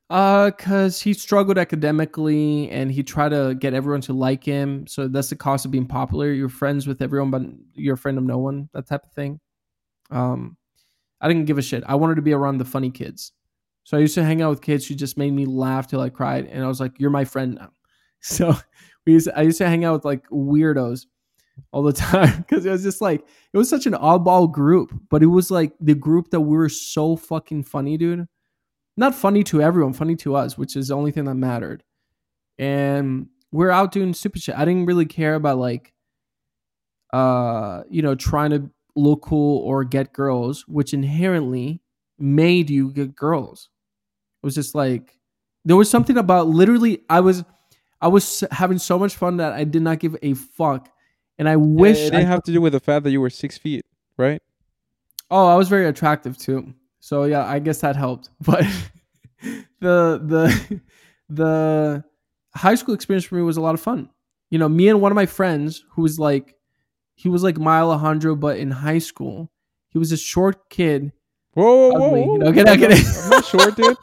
[0.09, 4.87] Uh, cause he struggled academically and he tried to get everyone to like him.
[4.87, 6.31] So that's the cost of being popular.
[6.31, 7.43] You're friends with everyone, but
[7.75, 8.69] you're a friend of no one.
[8.73, 9.39] That type of thing.
[10.09, 10.57] Um,
[11.21, 11.83] I didn't give a shit.
[11.85, 13.33] I wanted to be around the funny kids.
[13.89, 16.11] So I used to hang out with kids who just made me laugh till I
[16.11, 17.71] cried, and I was like, "You're my friend now."
[18.21, 18.55] So
[19.07, 21.07] we used to, I used to hang out with like weirdos
[21.71, 25.23] all the time because it was just like it was such an oddball group, but
[25.23, 28.27] it was like the group that we were so fucking funny, dude.
[28.95, 31.83] Not funny to everyone, funny to us, which is the only thing that mattered.
[32.59, 34.55] And we're out doing stupid shit.
[34.55, 35.93] I didn't really care about like,
[37.11, 41.81] uh, you know, trying to look cool or get girls, which inherently
[42.19, 43.69] made you get girls.
[44.41, 45.17] It was just like
[45.65, 47.43] there was something about literally I was
[48.01, 50.89] I was having so much fun that I did not give a fuck.
[51.37, 53.29] And I wish it I didn't have to do with the fact that you were
[53.29, 53.85] six feet,
[54.17, 54.41] right?
[55.31, 56.73] Oh, I was very attractive too.
[56.99, 58.29] So yeah, I guess that helped.
[58.41, 58.65] But
[59.79, 60.81] the the
[61.29, 62.03] the
[62.55, 64.09] high school experience for me was a lot of fun.
[64.49, 66.55] You know, me and one of my friends who was like
[67.15, 69.51] he was like my Alejandro, but in high school.
[69.89, 71.11] He was a short kid.
[71.59, 72.35] Whoa, whoa, whoa!
[72.37, 73.97] No, get out, I'm I'm not short, dude.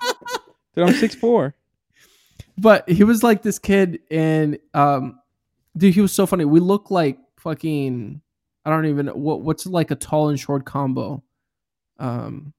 [0.74, 1.54] Dude, I'm six four.
[2.58, 5.20] But he was like this kid and um
[5.76, 6.44] dude, he was so funny.
[6.44, 8.20] We look like fucking
[8.64, 11.22] I don't even know what what's like a tall and short combo.
[11.98, 12.52] Um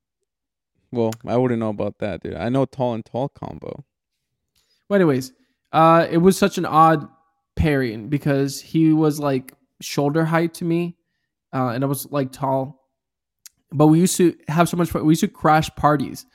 [0.92, 2.36] Well, I wouldn't know about that, dude.
[2.36, 3.86] I know tall and tall combo.
[4.90, 5.34] Well, anyways,
[5.74, 7.08] uh, it was such an odd
[7.56, 10.96] pairing because he was like shoulder height to me,
[11.54, 12.87] uh, and I was like tall.
[13.72, 15.06] But we used to have so much fun.
[15.06, 16.26] We used to crash parties.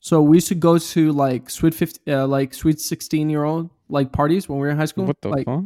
[0.00, 3.70] So we used to go to like sweet fifty, uh, like sweet sixteen year old
[3.88, 5.06] like parties when we were in high school.
[5.06, 5.64] What the like, fuck?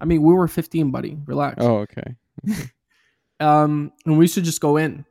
[0.00, 1.18] I mean, we were fifteen, buddy.
[1.26, 1.56] Relax.
[1.60, 2.14] Oh, okay.
[3.40, 5.04] Um, and we used to just go in.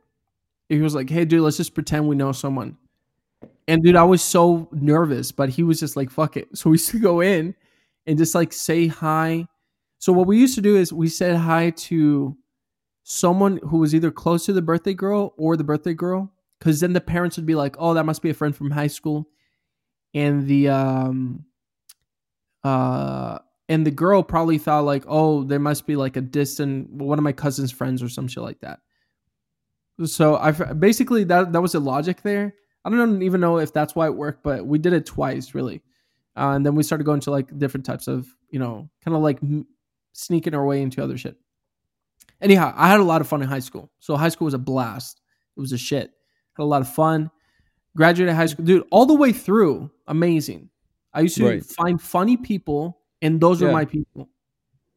[0.68, 2.76] He was like, "Hey, dude, let's just pretend we know someone."
[3.68, 6.74] And dude, I was so nervous, but he was just like, "Fuck it." So we
[6.74, 7.54] used to go in
[8.06, 9.46] and just like say hi.
[9.98, 12.36] So what we used to do is we said hi to
[13.08, 16.92] someone who was either close to the birthday girl or the birthday girl, because then
[16.92, 19.28] the parents would be like, "Oh, that must be a friend from high school,"
[20.12, 21.44] and the um,
[22.64, 23.38] uh,
[23.68, 27.22] and the girl probably thought like, "Oh, there must be like a distant one of
[27.22, 28.80] my cousin's friends or some shit like that."
[30.04, 32.54] So I basically that that was the logic there.
[32.84, 35.80] I don't even know if that's why it worked, but we did it twice really,
[36.36, 39.22] uh, and then we started going to like different types of you know kind of
[39.22, 39.38] like
[40.12, 41.36] sneaking our way into other shit.
[42.40, 43.90] Anyhow, I had a lot of fun in high school.
[43.98, 45.20] So high school was a blast.
[45.56, 46.10] It was a shit.
[46.56, 47.30] Had a lot of fun.
[47.96, 50.68] Graduated high school, dude, all the way through, amazing.
[51.14, 51.64] I used to Right.
[51.64, 54.28] find funny people, and those were my people.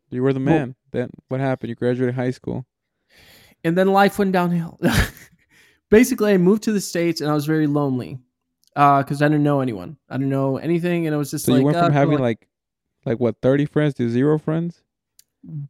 [0.10, 0.76] You were the Well- man.
[0.92, 1.70] then what happened?
[1.70, 2.66] You graduated high school.
[3.64, 4.80] and then life went downhill.
[5.90, 8.20] Basically, I moved to the states and I was very lonely
[8.74, 9.98] because I didn't know anyone.
[10.10, 12.20] I didn't know anything, and it was just So like you went uh, from having
[12.20, 12.48] like,
[13.06, 14.84] like, like what, thirty friends to zero friends?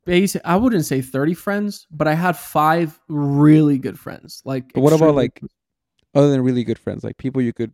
[0.05, 0.41] Basic.
[0.45, 4.41] I wouldn't say thirty friends, but I had five really good friends.
[4.45, 5.41] Like, But what about, like-
[6.15, 7.71] Other than really good friends, like people you could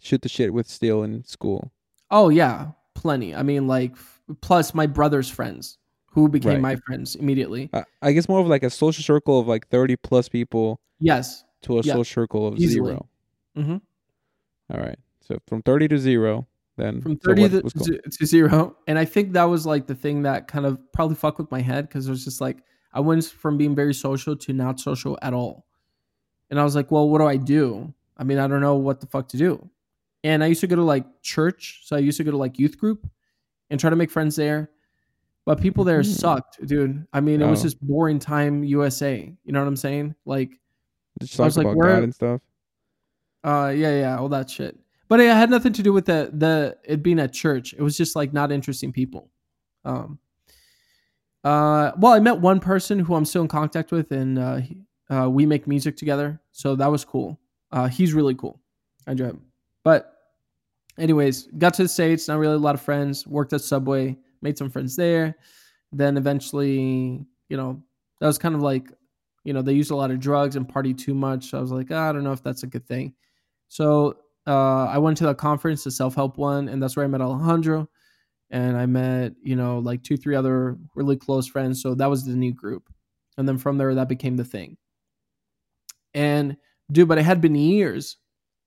[0.00, 1.70] shoot the shit with still in school.
[2.10, 3.34] Oh yeah, plenty.
[3.34, 3.94] I mean, like
[4.40, 5.76] plus my brother's friends
[6.06, 6.60] who became Right.
[6.60, 7.68] my friends immediately.
[7.74, 11.44] I, I guess more of like a social circle of like thirty plus people Yes.
[11.62, 11.92] to a Yeah.
[11.92, 12.92] social circle of Easily.
[12.92, 13.08] 0
[13.58, 13.80] Mhm.
[14.72, 14.98] All right.
[15.20, 16.46] So from thirty to zero,
[16.76, 18.76] then from so 30 what to, to, zero.
[18.88, 21.60] And i think that was like the thing that kind of probably fucked with my
[21.60, 22.58] head because it was just like
[22.92, 25.66] i went from being very social to not social at all.
[26.50, 27.92] And i was like well what do i do?
[28.16, 29.70] I mean i don't know what the fuck to do.
[30.24, 31.82] And i used to go to like church.
[31.84, 33.06] So i used to go to like youth group
[33.70, 34.70] and try to make friends there.
[35.46, 36.06] But people there Mhm.
[36.06, 37.06] sucked dude.
[37.12, 37.64] I mean it was Oh.
[37.64, 40.14] just boring time usa you know what i'm saying?
[40.24, 40.58] Like
[41.20, 42.40] just I was like, where- God and stuff.
[43.44, 44.76] uh, yeah, yeah, all that shit.
[45.08, 47.74] But it had nothing to do with the the it being at church.
[47.74, 49.30] It was just like not interesting people.
[49.84, 50.18] Um.
[51.42, 51.92] Uh.
[51.98, 54.78] Well, I met one person who I'm still in contact with, and uh, he-
[55.10, 56.40] uh, we make music together.
[56.52, 57.38] So that was cool.
[57.70, 58.60] Uh, he's really cool.
[59.06, 59.42] I enjoy him.
[59.84, 60.10] But,
[60.98, 62.26] anyways, got to the states.
[62.26, 63.26] Not really a lot of friends.
[63.26, 64.16] Worked at Subway.
[64.40, 65.36] Made some friends there.
[65.92, 67.82] Then eventually, you know,
[68.20, 68.90] that was kind of like,
[69.44, 71.50] you know, they used a lot of drugs and party too much.
[71.50, 73.12] So I was like, "Ah, I don't know if that's a good thing.
[73.68, 77.08] So uh, I went to the conference, the self help one, and that's where I
[77.08, 77.88] met Alejandro.
[78.50, 81.82] And I met, you know, like two, three other really close friends.
[81.82, 82.92] So that was the new group.
[83.36, 84.76] And then from there, that became the thing.
[86.12, 86.56] And
[86.92, 88.18] dude, but it had been years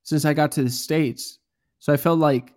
[0.04, 1.40] since I got to the States.
[1.80, 2.54] So I felt like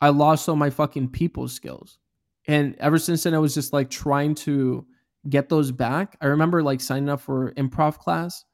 [0.00, 1.98] I lost all my fucking people skills.
[2.46, 4.86] And ever since then, I was just like trying to
[5.28, 6.16] get those back.
[6.20, 8.44] I remember like signing up for improv class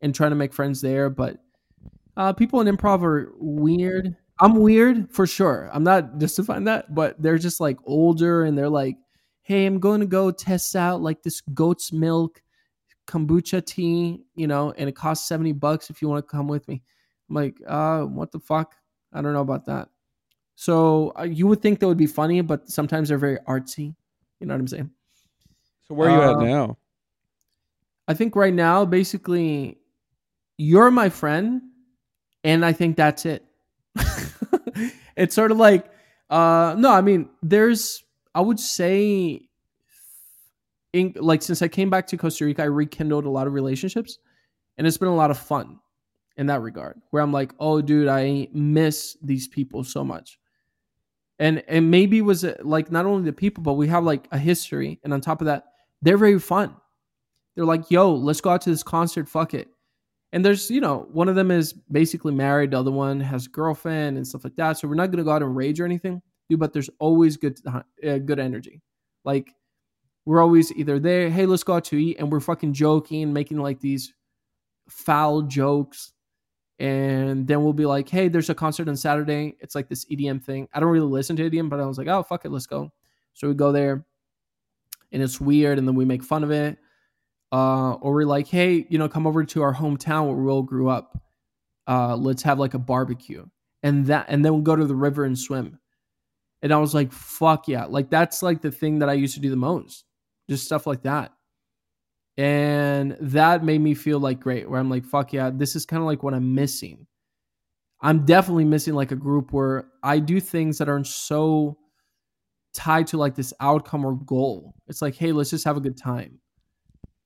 [0.00, 1.38] and trying to make friends there, but
[2.20, 4.14] uh, people in improv are weird.
[4.40, 5.70] I'm weird for sure.
[5.72, 8.98] I'm not justifying that, but they're just like older and they're like,
[9.40, 12.42] hey, I'm going to go test out like this goat's milk
[13.06, 16.68] kombucha tea, you know, and it costs 70 bucks if you want to come with
[16.68, 16.82] me.
[17.30, 18.74] I'm like, uh, what the fuck?
[19.14, 19.88] I don't know about that.
[20.56, 23.94] So uh, you would think that would be funny, but sometimes they're very artsy.
[24.40, 24.90] You know what I'm saying?
[25.88, 26.76] So where are you Uh, at now?
[28.08, 29.78] I think right now, basically,
[30.58, 31.62] you're my friend,
[32.44, 33.44] and I think that's it.
[35.16, 35.86] it's sort of like,
[36.30, 39.42] uh, no, I mean, there's, I would say,
[40.92, 44.18] in, like since I came back to Costa Rica, I rekindled a lot of relationships,
[44.78, 45.78] and it's been a lot of fun
[46.36, 47.00] in that regard.
[47.10, 50.38] Where I'm like, oh, dude, I miss these people so much,
[51.38, 54.26] and and maybe it was uh, like not only the people, but we have like
[54.32, 55.64] a history, and on top of that,
[56.02, 56.74] they're very fun.
[57.54, 59.28] They're like, yo, let's go out to this concert.
[59.28, 59.68] Fuck it.
[60.32, 62.70] And there's, you know, one of them is basically married.
[62.70, 64.78] The other one has a girlfriend and stuff like that.
[64.78, 66.60] So we're not gonna go out and rage or anything, dude.
[66.60, 68.80] But there's always good, uh, good energy.
[69.24, 69.52] Like
[70.24, 71.30] we're always either there.
[71.30, 74.14] Hey, let's go out to eat, and we're fucking joking, making like these
[74.88, 76.12] foul jokes.
[76.78, 79.56] And then we'll be like, hey, there's a concert on Saturday.
[79.60, 80.66] It's like this EDM thing.
[80.72, 82.90] I don't really listen to EDM, but I was like, oh fuck it, let's go.
[83.34, 84.04] So we go there,
[85.12, 86.78] and it's weird, and then we make fun of it
[87.52, 90.62] uh, or we're like, hey, you know, come over to our hometown where we all
[90.62, 91.20] grew up.
[91.86, 93.44] Uh, let's have like a barbecue,
[93.82, 95.78] and that, and then we'll go to the river and swim.
[96.62, 99.40] And I was like, fuck yeah, like that's like the thing that I used to
[99.40, 100.04] do the most,
[100.48, 101.32] just stuff like that.
[102.36, 106.00] And that made me feel like great, where I'm like, fuck yeah, this is kind
[106.00, 107.06] of like what I'm missing.
[108.00, 111.76] I'm definitely missing like a group where I do things that aren't so
[112.72, 114.74] tied to like this outcome or goal.
[114.86, 116.38] It's like, hey, let's just have a good time.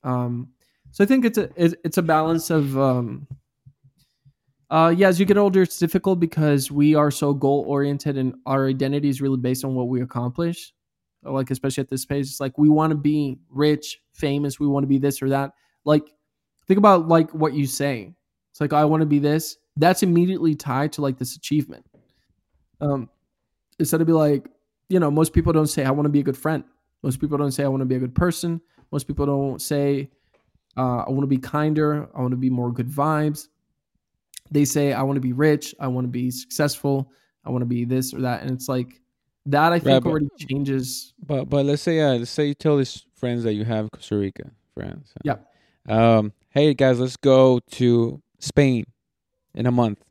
[0.05, 0.51] Um,
[0.93, 3.27] so I think it's a it's a balance of um,
[4.71, 5.09] uh, yeah.
[5.09, 9.09] As you get older, it's difficult because we are so goal oriented and our identity
[9.09, 10.73] is really based on what we accomplish.
[11.23, 14.61] Like especially at this pace, it's like we want to be rich, famous.
[14.61, 15.53] We want to be this or that.
[15.85, 16.05] Like
[16.67, 18.15] think about like what you say.
[18.51, 19.57] It's like I want to be this.
[19.77, 21.85] That's immediately tied to like this achievement.
[22.81, 23.09] Um,
[23.79, 24.47] instead of be like,
[24.89, 26.63] you know, most people don't say I want to be a good friend.
[27.03, 28.61] Most people don't say I want to be a good person.
[28.95, 30.09] Most people don't say,
[30.77, 32.09] uh, I want to be kinder.
[32.15, 33.49] I want to be more good vibes.
[34.53, 35.75] They say, I want to be rich.
[35.81, 37.11] I want to be successful.
[37.45, 38.43] I want to be this or that.
[38.43, 39.01] And it's like,
[39.47, 41.13] that I think Right, but- already changes.
[41.27, 44.17] But but let's say uh, let's say you tell these friends that you have Costa
[44.17, 45.13] Rica friends.
[45.25, 45.39] Yeah.
[45.89, 46.33] Um.
[46.51, 48.85] Hey guys, let's go to Spain
[49.55, 50.05] in a month.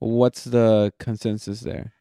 [0.00, 1.92] What's the consensus there?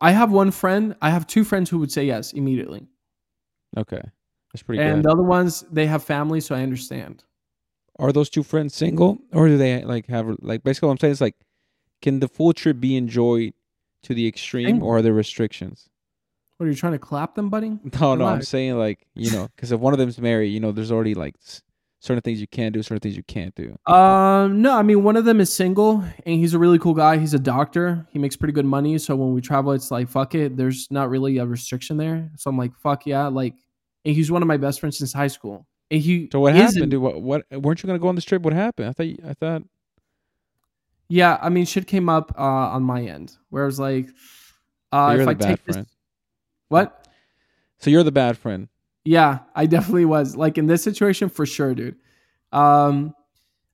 [0.00, 0.96] I have one friend.
[1.02, 2.86] I have two friends who would say yes immediately.
[3.76, 4.02] Okay,
[4.52, 5.08] that's pretty and good.
[5.08, 7.24] the other ones, they have families, so I understand.
[7.98, 11.12] Are those two friends single, or do they like have like basically what I'm saying
[11.12, 11.36] is like,
[12.00, 13.54] can the full trip be enjoyed
[14.04, 15.88] to the extreme, or are there restrictions?
[16.56, 17.78] What are you trying to clap them, buddy?
[18.00, 20.72] No, no, I'm saying like you know, because if one of them's married, you know,
[20.72, 21.34] there's already like
[22.02, 23.78] certain things you can do, certain things you can't do.
[23.92, 27.16] Um, no, I mean one of them is single and he's a really cool guy.
[27.18, 28.06] He's a doctor.
[28.10, 28.98] He makes pretty good money.
[28.98, 30.56] So when we travel, it's like fuck it.
[30.56, 32.30] There's not really a restriction there.
[32.36, 33.28] So I'm like fuck yeah.
[33.28, 33.54] Like,
[34.04, 35.66] and he's one of my best friends since high school.
[35.90, 36.90] And he So what happened?
[36.90, 38.42] Dude, what what weren't you gonna go on this trip?
[38.42, 38.88] What happened?
[38.88, 39.62] I thought I thought
[41.08, 44.08] Yeah, I mean shit came up uh, on my end where I was like,
[44.90, 45.86] uh, you're if the I bad take this, friend.
[46.68, 47.08] what?
[47.78, 48.68] So you're the bad friend.
[49.04, 50.36] Yeah, I definitely was.
[50.36, 51.96] Like in this situation, for sure, dude.
[52.52, 53.14] Um,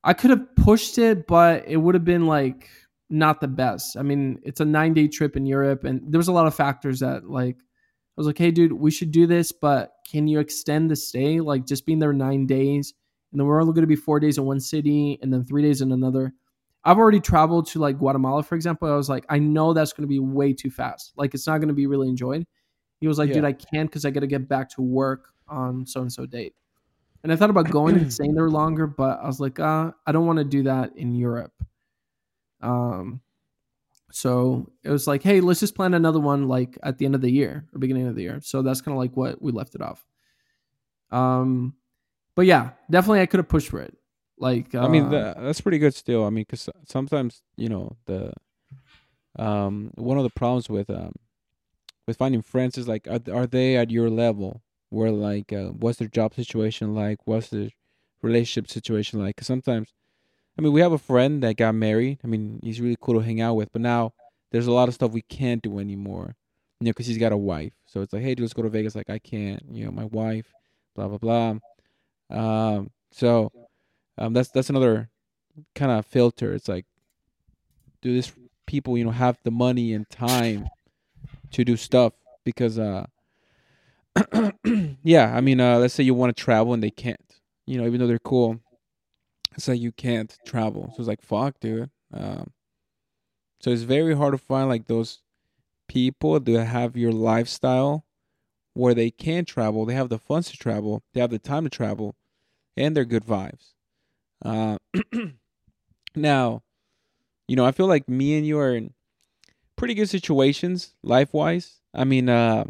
[0.02, 2.68] I could have pushed it, but it would have been like
[3.10, 3.96] not the best.
[3.96, 6.54] I mean, it's a nine day trip in Europe, and there was a lot of
[6.54, 7.56] factors that like
[8.18, 11.40] was like, hey, dude, we should do this, but can you extend the stay?
[11.40, 12.94] Like just being there nine days,
[13.30, 15.62] and then we're only going to be four days in one city, and then three
[15.62, 16.32] days in another.
[16.84, 18.90] I've already traveled to like Guatemala, for example.
[18.90, 21.12] I was like, I know that's going to be way too fast.
[21.16, 22.46] Like it's not going to be really enjoyed.
[23.00, 23.34] He was like, Yeah.
[23.34, 26.26] dude, I can't because I got to get back to work on so and so
[26.26, 26.54] date.
[27.22, 30.12] And I thought about going and staying there longer, but I was like, uh, I
[30.12, 31.52] don't want to do that in Europe.
[32.60, 33.20] Um,
[34.10, 37.20] so it was like, hey, let's just plan another one like at the end of
[37.20, 38.40] the year or beginning of the year.
[38.42, 40.04] So that's kind of like what we left it off.
[41.10, 41.74] Um,
[42.34, 43.96] but yeah, definitely I could have pushed for it.
[44.38, 46.24] Like, uh, I mean, tha that's pretty good still.
[46.24, 48.32] I mean, because sometimes you know the
[49.38, 51.12] um one of the problems with um
[52.06, 54.62] with finding friends is like are, are they at your level?
[54.90, 57.18] Where like uh, what's their job situation like?
[57.24, 57.70] What's their
[58.22, 59.92] relationship situation like because sometimes,
[60.58, 62.18] I mean, we have a friend that got married.
[62.24, 64.12] I mean, he's really cool to hang out with, but now
[64.50, 66.34] there's a lot of stuff we can't do anymore.
[66.80, 67.72] You know, because he's got a wife.
[67.86, 68.94] So it's like, hey, dude, let's go to Vegas.
[68.94, 69.62] Like, I can't.
[69.70, 70.52] You know, my wife.
[70.94, 71.54] Blah blah blah.
[72.30, 72.90] Um.
[73.10, 73.52] So,
[74.16, 75.10] um, that's that's another
[75.74, 76.52] kind of filter.
[76.54, 76.86] It's like,
[78.00, 78.32] do these
[78.68, 80.68] people you know have the money and time
[81.50, 82.12] to do stuff
[82.44, 83.06] because uh
[85.02, 87.86] yeah i mean uh let's say you want to travel and they can't you know
[87.86, 88.60] even though they're cool
[89.66, 90.92] like you can't travel.
[90.94, 91.90] So it's like fuck dude.
[92.12, 92.52] Um
[93.60, 95.22] so it's very hard to find like those
[95.88, 98.04] people that have your lifestyle
[98.74, 99.84] where they can travel.
[99.86, 101.02] They have the funds to travel.
[101.14, 102.16] They have the time to travel
[102.76, 103.74] and they're good vibes.
[104.44, 104.78] Uh
[106.14, 106.62] now
[107.48, 108.92] you know i feel like me and you are in
[109.76, 112.64] pretty good situations life wise i mean uh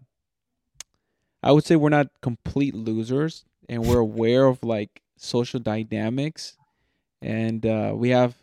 [1.42, 6.56] I would say we're not complete losers and we're aware of like social dynamics
[7.22, 8.34] and uh, we have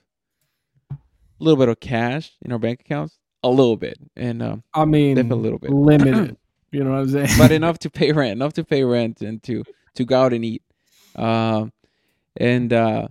[0.91, 0.97] a
[1.39, 3.17] little bit of cash in our bank accounts.
[3.43, 3.97] A little bit.
[4.15, 5.71] And um, I mean, a little bit.
[5.71, 6.37] limited.
[6.71, 7.29] you know what I'm saying?
[7.37, 9.63] but enough to pay rent, enough to pay rent and to
[9.95, 10.63] to go out and eat.
[11.15, 11.71] Um
[12.35, 13.07] and uh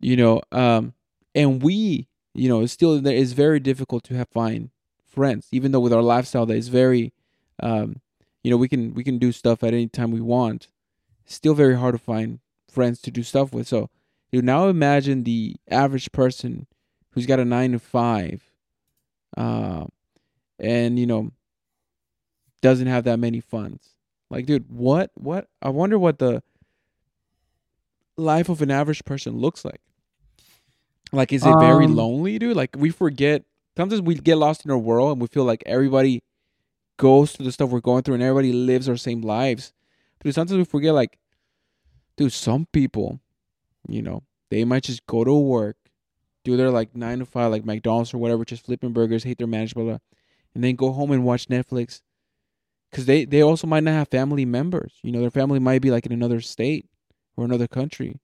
[0.00, 0.92] you know, um
[1.34, 4.70] and we, you know, it's still it's very difficult to have find
[5.16, 7.12] friends even though with our lifestyle that is very
[7.62, 8.02] um
[8.44, 10.68] you know we can we can do stuff at any time we want
[11.24, 12.38] still very hard to find
[12.70, 13.88] friends to do stuff with so
[14.30, 16.66] you now imagine the average person
[17.10, 18.42] who's got a nine to five
[19.36, 19.84] uh,
[20.58, 21.30] and you know
[22.62, 23.90] doesn't have that many funds.
[24.30, 26.42] Like dude what what i wonder what the
[28.16, 29.80] life of an average person looks like.
[31.12, 32.56] Like is it very Um, lonely dude?
[32.56, 33.44] Like we forget
[33.76, 36.22] sometimes we get lost in our world and we feel like everybody
[36.96, 39.72] goes through the stuff we're going through and everybody lives our same lives.
[40.18, 41.18] But sometimes we forget like
[42.16, 43.20] dude, some people,
[43.88, 45.76] you know, they might just go to work,
[46.44, 49.46] do their like nine to five, like McDonald's or whatever, just flipping burgers, hate their
[49.46, 49.98] manager, blah, blah,
[50.54, 52.00] and then go home and watch Netflix.
[52.92, 54.94] Cause they, they also might not have family members.
[55.02, 56.88] You know, their family might be like in another state
[57.36, 58.20] or another country.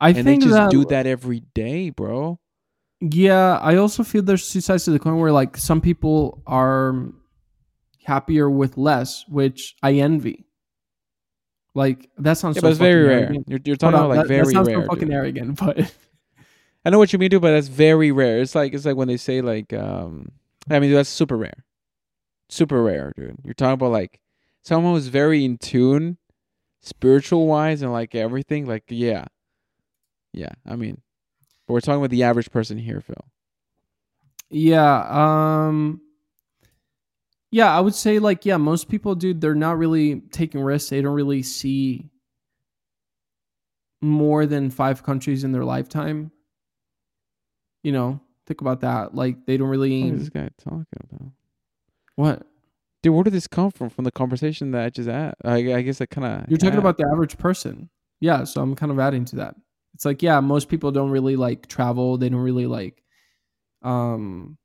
[0.00, 2.40] I and they think just that, do that every day, bro.
[3.00, 7.12] Yeah, I also feel there's two sides to the coin where like some people are
[8.04, 10.46] happier with less, which I envy.
[11.74, 13.20] Like that sounds Yeah, so but it's very rare.
[13.24, 13.48] arrogant.
[13.48, 14.82] You're, you're Hold talking on, about like that, that very sounds rare.
[14.82, 15.12] so fucking dude.
[15.14, 15.94] arrogant, but
[16.84, 18.40] I know what you mean, dude, but that's very rare.
[18.40, 20.32] It's like it's like when they say like um
[20.68, 21.64] I mean that's super rare.
[22.48, 23.36] Super rare, dude.
[23.44, 24.20] You're talking about like
[24.62, 26.18] someone who's very in tune
[26.82, 29.26] spiritual wise and like everything, like yeah.
[30.32, 30.52] Yeah.
[30.66, 31.00] I mean
[31.66, 33.14] but we're talking about the average person here, Fil.
[34.50, 36.00] yeah, um
[37.50, 40.90] yeah, I would say like yeah, most people dude, they're not really taking risks.
[40.90, 42.10] They don't really see
[44.02, 46.30] more than 5 countries in their lifetime.
[47.82, 49.14] You know, think about that.
[49.14, 51.32] Like they don't really What is this guy talking about?
[52.16, 52.46] what?
[53.02, 53.88] Dude, where did this come from?
[53.88, 55.34] From the conversation that I just had?
[55.42, 56.50] I, I guess I kind of.
[56.50, 57.88] You're talking about the average person.
[58.20, 59.54] Yeah, so I'm kind of adding to that.
[59.94, 62.18] It's like, yeah, most people don't really like travel.
[62.18, 63.02] They don't really like
[63.82, 64.58] um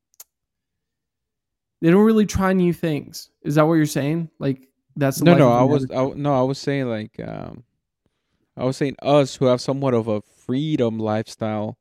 [1.85, 3.29] they don't really try new things.
[3.43, 4.31] Is that what you're saying?
[4.39, 5.51] Like that's the no, no.
[5.51, 7.63] I was, I, no, I was saying like, um,
[8.57, 11.77] I was saying us who have somewhat of a freedom lifestyle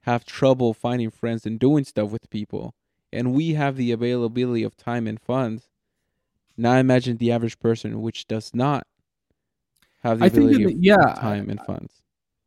[0.00, 2.74] have trouble finding friends and doing stuff with people,
[3.12, 5.68] and we have the availability of time and funds.
[6.56, 8.88] Now imagine the average person, which does not
[10.02, 12.02] have the I think ability of yeah, time and funds.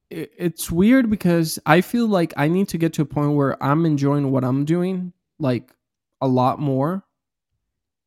[0.09, 3.85] it's weird because I feel like I need to get to a point where I'm
[3.85, 5.71] enjoying what I'm doing like
[6.21, 7.03] a lot more.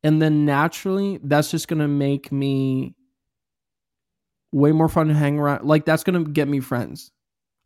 [0.03, 2.95] And then naturally, that's just going to make me
[4.53, 5.65] way more fun to hang around.
[5.65, 7.13] Like, that's going to get me friends.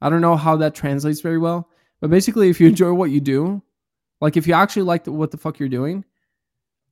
[0.01, 1.69] I don't know how that translates very well.
[2.01, 3.63] But basically, if you enjoy what you do,
[4.21, 6.05] like if you actually like the, what the fuck you're doing,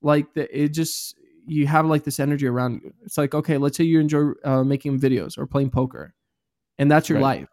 [0.01, 2.95] like the, it just, you have like this energy around you.
[3.05, 6.15] It's like, okay, let's say you enjoy uh, making videos or playing poker
[6.79, 7.41] and that's your Right.
[7.41, 7.49] life.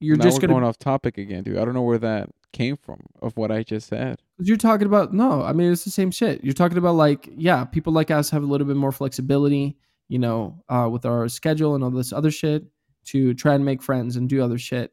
[0.00, 1.58] You're now just gonna going off topic again, dude.
[1.58, 4.22] I don't know where that came from of what I just said.
[4.38, 6.42] You're talking about no, I mean it's the same shit.
[6.44, 9.76] You're talking about like yeah, people like us have a little bit more flexibility,
[10.08, 12.64] you know, uh, with our schedule and all this other shit
[13.06, 14.92] to try and make friends and do other shit.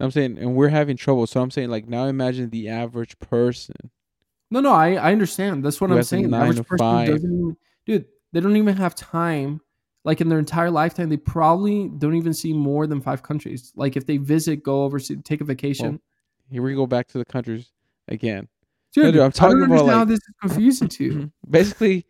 [0.00, 1.26] I'm saying, and we're having trouble.
[1.28, 3.76] So I'm saying, like, now imagine the average person.
[4.50, 5.64] No, no, I I understand.
[5.64, 6.30] That's what I'm saying.
[6.30, 7.08] The average person five.
[7.08, 7.56] doesn't even,
[7.86, 8.06] dude.
[8.32, 9.60] They don't even have time.
[10.04, 13.72] Like in their entire lifetime, they probably don't even see more than five countries.
[13.76, 16.00] Like if they visit, go overseas, take a vacation.
[16.50, 17.70] Here we go back to the countries
[18.12, 18.48] again.
[18.94, 21.32] dude, dude, I'm I talking don't about, understand how like- this is confusing to you.
[21.50, 22.06] Basically,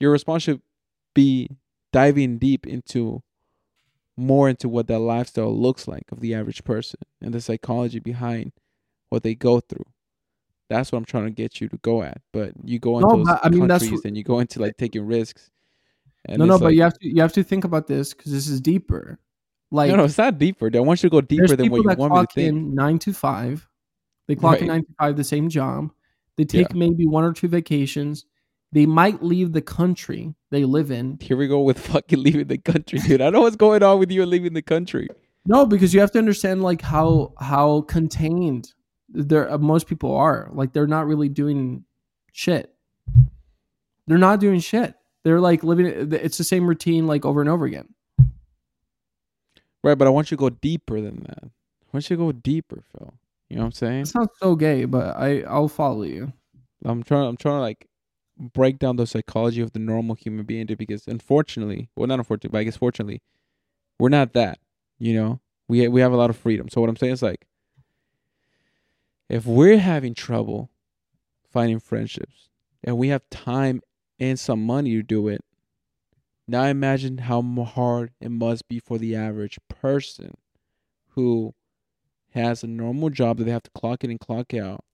[0.00, 0.60] your response should
[1.14, 1.48] be
[1.92, 3.22] diving deep into
[4.18, 8.52] more into what that lifestyle looks like of the average person and the psychology behind
[9.10, 9.84] what they go through.
[10.68, 12.20] That's what I'm trying to get you to go at.
[12.32, 14.76] But you go into No, those I mean, that's countries and you go into like
[14.76, 15.50] taking risks.
[16.28, 18.48] No, no, it's but you have to you have to think about this because this
[18.48, 19.18] is deeper.
[19.70, 20.70] Like no, no, it's not deeper.
[20.74, 22.74] I want you to go deeper than what you want me to think.
[22.74, 23.68] nine to five,
[24.26, 24.74] They clock in Right.
[24.74, 25.90] nine to five, the same job.
[26.36, 28.26] They take maybe one or two vacations.
[28.72, 31.18] They might leave the country they live in.
[31.20, 33.22] Here we go with fucking leaving the country, dude.
[33.22, 35.08] I know what's going on with you and leaving the country.
[35.46, 38.74] No, because you have to understand like how how contained
[39.08, 40.50] there uh, most people are.
[40.52, 41.84] Like they're not really doing
[42.32, 42.74] shit.
[44.06, 44.94] They're not doing shit.
[45.22, 45.86] They're like living.
[46.12, 47.94] It's the same routine like over and over again.
[49.82, 51.44] Right, but I want you to go deeper than that.
[51.44, 53.14] I want you to go deeper, Fil.
[53.48, 54.00] You know what I'm saying?
[54.02, 56.32] It sounds so gay, but I I'll follow you.
[56.84, 57.28] I'm trying.
[57.28, 57.88] I'm trying to like
[58.38, 60.78] break down the psychology of the normal human being, dude.
[60.78, 63.22] Because unfortunately, well, not unfortunately, but I guess fortunately,
[63.98, 64.58] we're not that.
[64.98, 66.68] You know, we we have a lot of freedom.
[66.68, 67.46] So what I'm saying is like,
[69.28, 70.70] if we're having trouble
[71.52, 72.48] finding friendships,
[72.82, 73.80] and we have time
[74.18, 75.42] and some money to do it,
[76.48, 80.36] now imagine how hard it must be for the average person
[81.10, 81.54] who
[82.36, 84.84] has a normal job that they have to clock in and clock out,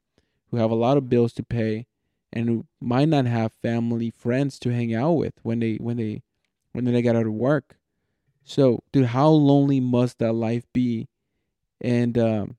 [0.50, 1.86] who have a lot of bills to pay,
[2.32, 6.22] and who might not have family, friends to hang out with when they when they
[6.72, 7.76] when they get out of work.
[8.44, 11.08] So, dude, how lonely must that life be?
[11.80, 12.56] And um,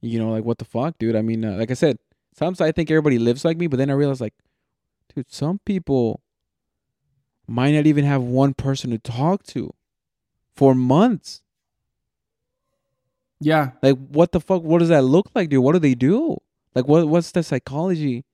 [0.00, 1.16] you know, like what the fuck, dude?
[1.16, 1.98] I mean, uh, like I said,
[2.34, 4.34] sometimes I think everybody lives like me, but then I realize, like,
[5.14, 6.22] dude, some people
[7.46, 9.74] might not even have one person to talk to
[10.54, 11.42] for months.
[13.40, 14.62] Yeah, Like, what the fuck?
[14.62, 15.64] What does that look like, dude?
[15.64, 16.36] What do they do?
[16.74, 18.24] Like, what what's the psychology?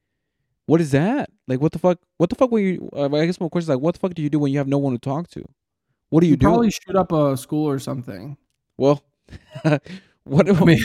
[0.66, 1.30] What is that?
[1.46, 2.00] Like, what the fuck?
[2.16, 2.50] What the fuck?
[2.50, 4.40] When you, uh, I guess my question is like, what the fuck do you do
[4.40, 5.44] when you have no one to talk to?
[6.10, 6.46] What do you, you do?
[6.46, 8.36] probably shoot up a school or something.
[8.76, 9.04] well,
[10.24, 10.48] what?
[10.48, 10.80] I mean,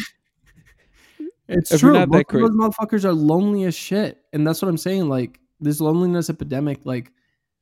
[1.47, 1.93] it's true.
[1.93, 5.09] not Most of those motherfuckers are lonely as shit, and that's what I'm saying.
[5.09, 7.11] Like this loneliness epidemic, like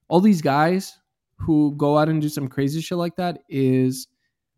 [0.09, 0.97] all these guys
[1.37, 4.07] who go out and do some crazy shit like that is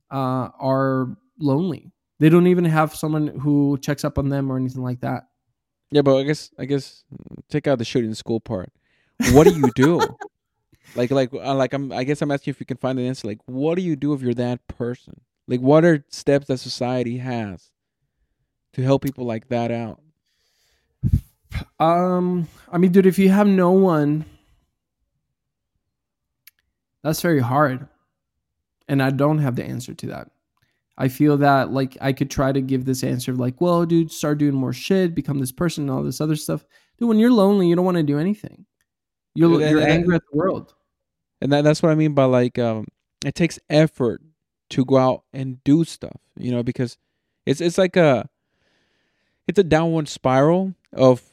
[0.10, 1.92] uh, are lonely.
[2.20, 5.28] They don't even have someone who checks up on them or anything like that.
[5.92, 7.04] yeah, but I guess I guess
[7.50, 8.72] take out the shooting school part.
[9.32, 10.00] What do you do?
[10.96, 11.92] like, like, uh, like I'm.
[11.92, 13.28] I guess I'm asking if you can find an answer.
[13.28, 15.22] Like, what do you do if you're that person?
[15.48, 17.72] Like, what are steps that society has
[18.74, 20.02] to help people like that out?
[21.80, 24.26] Um, I mean, dude, if you have no one,
[27.04, 27.88] that's very hard.
[28.88, 30.30] And I don't have the answer to that.
[31.02, 34.12] I feel that like I could try to give this answer of like, well, dude,
[34.12, 36.64] start doing more shit, become this person, and all this other stuff.
[37.00, 38.68] Dude, when you're lonely, you don't want to do anything.
[39.34, 40.76] You're, Dude, you're angry at the world.
[41.42, 42.86] and that, that's what I mean by like um
[43.26, 44.22] it takes effort
[44.70, 46.98] to go out and do stuff, you know, because
[47.48, 48.30] it's it's like a
[49.48, 51.24] it's a downward spiral of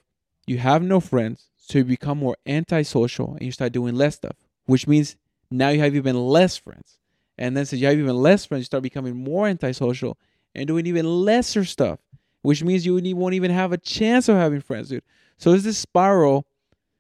[0.47, 4.37] you have no friends, so you become more antisocial and you start doing less stuff,
[4.64, 5.16] which means
[5.51, 6.97] now you have even less friends.
[7.39, 10.18] And then since you have even less friends, you start becoming more antisocial
[10.55, 12.01] and doing even lesser stuff,
[12.43, 15.05] which means you won't even have a chance of having friends, dude.
[15.36, 16.47] So it's this spiral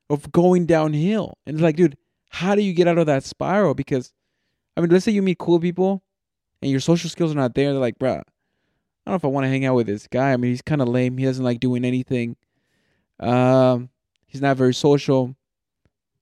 [0.08, 1.36] of going downhill.
[1.46, 1.96] And it's like, dude,
[2.30, 3.74] how do you get out of that spiral?
[3.74, 4.12] Because,
[4.76, 6.04] I mean, let's say you meet cool people
[6.62, 7.72] and your social skills are not there.
[7.72, 8.22] They're like, bruh, I
[9.10, 10.32] don't know if I want to hang out with this guy.
[10.32, 11.18] I mean, he's kind of lame.
[11.18, 12.36] He doesn't like doing anything.
[13.18, 13.88] Um,
[14.26, 15.34] he's not very social.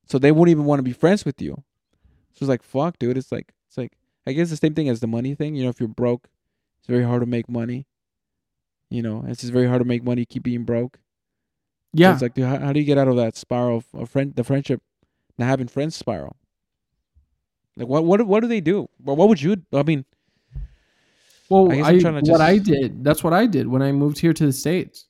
[0.07, 1.63] So they won't even want to be friends with you.
[2.33, 3.19] So it's like, fuck, dude.
[3.19, 3.53] It's like,
[4.27, 5.55] I guess the same thing as the money thing.
[5.55, 6.29] You know, if you're broke,
[6.79, 7.87] it's very hard to make money.
[8.91, 10.25] You know, it's just very hard to make money.
[10.25, 10.97] Keep being broke.
[10.97, 12.13] So Yeah.
[12.13, 14.35] it's like, dude, how, how do you get out of that spiral of, of friend,
[14.35, 14.83] the friendship,
[15.39, 16.37] not having friends spiral?
[17.77, 18.89] Like, what, what, what do they do?
[19.03, 19.57] Well, what would you?
[19.73, 20.05] I mean,
[21.49, 23.83] well, I guess I, I'm trying to what I did, that's what I did when
[23.83, 25.07] I moved here to the States.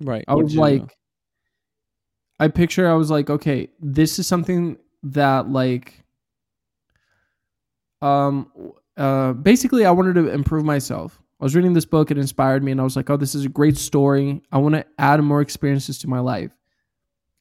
[0.00, 0.24] right?
[0.28, 0.80] I what was did you do?
[0.82, 0.96] like,
[2.38, 6.03] I picture I was like, okay, this is something that like,
[8.02, 8.50] um,
[8.96, 11.20] uh, basically I wanted to improve myself.
[11.40, 13.44] I was reading this book, it inspired me, and I was like, oh, this is
[13.44, 14.40] a great story.
[14.52, 16.52] I want to add more experiences to my life,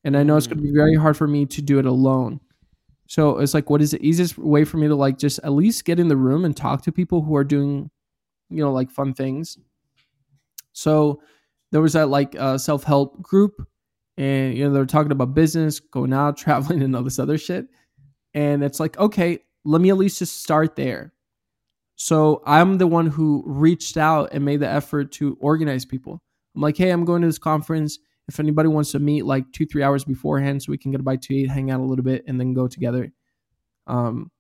[0.04, 2.40] and I know it's going to be very hard for me to do it alone.
[3.08, 5.86] So it's like, what is the easiest way for me to like just at least
[5.86, 7.92] get in the room and talk to people who are doing,
[8.50, 9.58] you know, like fun things.
[10.72, 11.22] So
[11.72, 13.68] there was that like uh, self help group,
[14.18, 17.68] and you know they're talking about business, going out, traveling, and all this other shit.
[18.34, 21.14] And it's like, okay, let me at least just start there.
[21.96, 26.22] So I'm the one who reached out and made the effort to organize people.
[26.56, 28.00] I'm like, hey, I'm going to this conference.
[28.28, 31.04] If anybody wants to meet like two, three hours beforehand so we can get a
[31.04, 33.12] bite to eat, hang out a little bit, and then go together.
[33.88, 34.32] Um,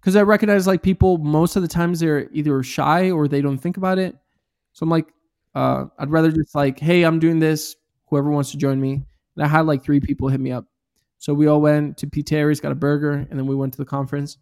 [0.00, 3.58] because I recognize like people most of the times they're either shy or they don't
[3.58, 4.16] think about it.
[4.72, 5.12] So I'm like,
[5.54, 7.76] uh, I'd rather just like, hey, I'm doing this.
[8.06, 9.04] Whoever wants to join me.
[9.36, 10.66] And I had like three people hit me up.
[11.18, 12.22] So we all went to P.
[12.22, 14.38] Terry's, got a burger, and then we went to the conference.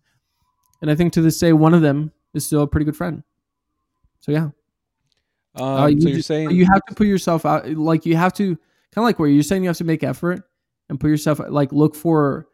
[0.82, 3.22] And I think to this day, one of them is still a pretty good friend.
[4.20, 4.50] So yeah,
[5.54, 8.16] Um, Uh, you so you're ju- saying you have to put yourself out like you
[8.16, 8.58] have to kind
[8.98, 10.42] of like where you're saying you have to make effort
[10.88, 12.46] and put yourself like look for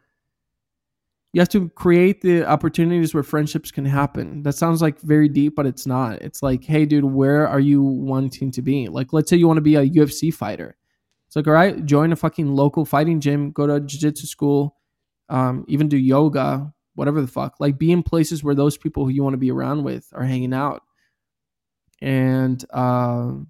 [1.33, 5.55] you have to create the opportunities where friendships can happen that sounds like very deep
[5.55, 9.29] but it's not it's like hey dude where are you wanting to be like let's
[9.29, 10.75] say you want to be a ufc fighter
[11.33, 14.77] it's like all right join a fucking local fighting gym go to a jiu-jitsu school
[15.29, 17.55] um, even do yoga whatever the fuck.
[17.59, 20.23] Like be in places where those people who you want to be around with are
[20.23, 20.83] hanging out.
[22.01, 23.47] And um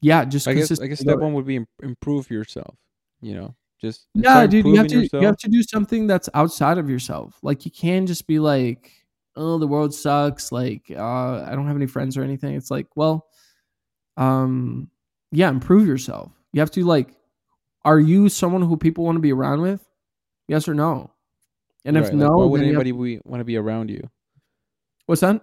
[0.00, 2.76] yeah just I guess I guess step one would be improve yourself.
[3.20, 6.78] You know, just yeah dude you have to you have to do something that's outside
[6.78, 7.38] of yourself.
[7.42, 8.92] Like you can't just be like
[9.34, 12.54] oh the world sucks like uh i don't have any friends or anything.
[12.54, 13.26] It's like well
[14.16, 14.88] um
[15.32, 16.32] yeah improve yourself.
[16.52, 17.14] You have to like
[17.86, 19.80] are you someone who people want to be around with
[20.48, 21.10] yes or no
[21.84, 24.10] and if Right, like, no why would you have- anybody want to be around you?
[25.06, 25.40] what's that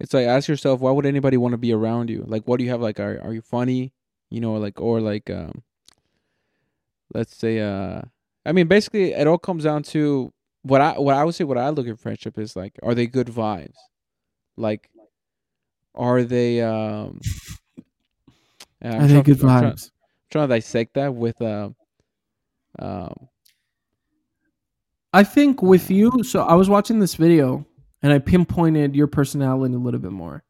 [0.00, 2.24] It's like ask yourself, why would anybody want to be around you?
[2.26, 2.80] Like, what do you have?
[2.80, 3.92] Like, are are you funny?
[4.34, 5.62] You know, like or like, um,
[7.14, 8.00] let's say, uh,
[8.44, 10.32] I mean, basically, it all comes down to
[10.62, 11.44] what I what I would say.
[11.44, 13.76] What I look at friendship is like, are they good vibes?
[14.56, 14.90] Like,
[15.94, 17.20] are they um?
[18.82, 19.90] i think trying- good vibes
[20.32, 21.76] trying to dissect that with um,
[22.78, 23.28] um,
[25.12, 27.66] I think with you, so I was watching this video
[28.02, 30.42] and I pinpointed your personality a little bit more.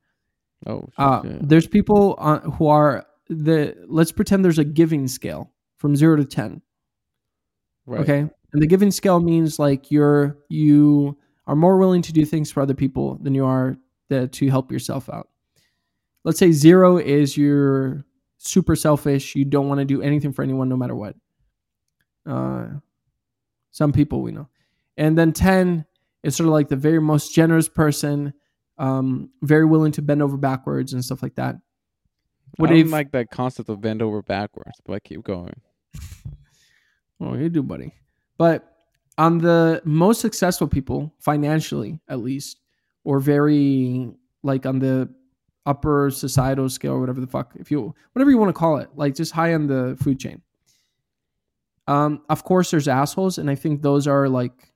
[0.66, 1.22] oh, Uh.
[1.24, 6.24] There's people uh, who are the let's pretend there's a giving scale from zero to
[6.24, 6.62] ten.
[7.86, 8.00] right.
[8.00, 12.52] Okay, and the giving scale means like you're you are more willing to do things
[12.52, 13.76] for other people than you are
[14.08, 15.28] the, to help yourself out.
[16.24, 18.04] Let's say zero is you're
[18.48, 19.34] super selfish.
[19.34, 21.16] You don't want to do anything for anyone, no matter what.
[22.26, 22.66] Uh,
[23.70, 24.48] some people we know,
[24.96, 25.84] and then ten
[26.22, 28.32] is sort of like the very most generous person,
[28.78, 31.56] um, very willing to bend over backwards and stuff like that.
[31.56, 31.58] I
[32.56, 35.54] What don't if like that concept of bend over backwards, but I keep going.
[37.22, 37.94] Oh, you do, buddy.
[38.36, 38.68] But
[39.16, 42.58] on the most successful people, financially at least,
[43.04, 44.10] or very
[44.42, 45.08] like on the
[45.66, 48.88] upper societal scale, or whatever the fuck, if you whatever you want to call it,
[48.94, 50.42] like just high on the food chain.
[51.88, 54.72] Um, of course, there's assholes, and I think those are like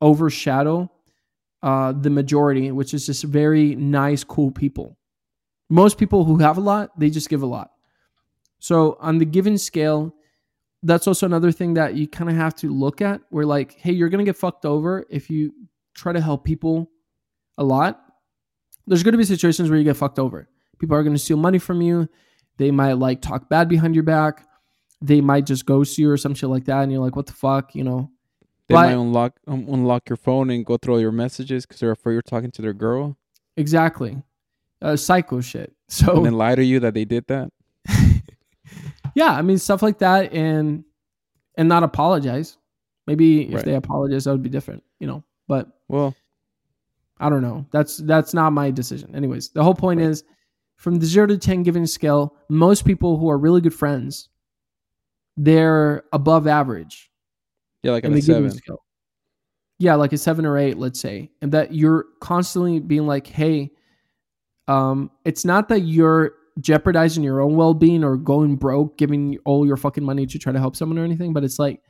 [0.00, 0.90] overshadow
[1.62, 4.96] uh, the majority, which is just very nice, cool people.
[5.70, 7.72] Most people who have a lot, they just give a lot.
[8.58, 10.14] So on the given scale,
[10.82, 13.92] that's also another thing that you kind of have to look at where like hey
[13.92, 15.52] you're gonna get fucked over if you
[15.94, 16.88] try to help people
[17.58, 18.07] a lot
[18.88, 20.48] there's gonna be situations where you get fucked over.
[20.78, 22.08] People are gonna steal money from you.
[22.56, 24.46] They might like talk bad behind your back.
[25.00, 27.32] They might just ghost you or some shit like that and you're like what the
[27.32, 28.10] fuck you know?
[28.68, 31.80] They But- might unlock um, unlock your phone and go through all your messages because
[31.80, 33.16] they're afraid you're talking to their girl,
[33.56, 34.22] exactly.
[34.82, 35.72] Uh, psycho shit.
[35.90, 37.50] So and then lie to you that they did that.
[39.14, 40.84] yeah i mean stuff like that and
[41.56, 42.56] and not apologize.
[43.06, 43.64] Maybe if Right.
[43.64, 45.24] they apologize that would be different you know?
[45.48, 46.14] But Well,
[47.20, 47.66] I don't know.
[47.72, 49.14] That's that's not my decision.
[49.14, 50.24] Anyways, the whole point is
[50.76, 54.28] from the zero to ten giving scale, most people who are really good friends,
[55.36, 57.10] they're above average
[57.82, 58.50] yeah, like in a seven.
[58.50, 58.84] scale.
[59.78, 61.30] Yeah, like a seven or eight, let's say.
[61.40, 63.70] And that you're constantly being like, hey,
[64.66, 69.64] um, it's not that you're jeopardizing your own well being or going broke, giving all
[69.64, 71.80] your fucking money to try to help someone or anything, but it's like,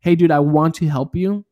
[0.00, 1.44] hey, dude, I want to help you.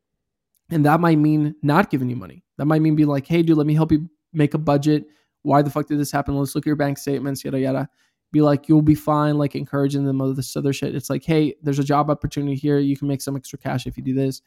[0.70, 2.44] And that might mean not giving you money.
[2.58, 5.06] That might mean being like, hey, dude, let me help you make a budget.
[5.42, 6.36] Why the fuck did this happen?
[6.36, 7.88] Let's look at your bank statements, yada, yada.
[8.30, 10.94] Be like, you'll be fine, like encouraging them of this other shit.
[10.94, 12.78] It's like, hey, there's a job opportunity here.
[12.78, 14.42] You can make some extra cash if you do this.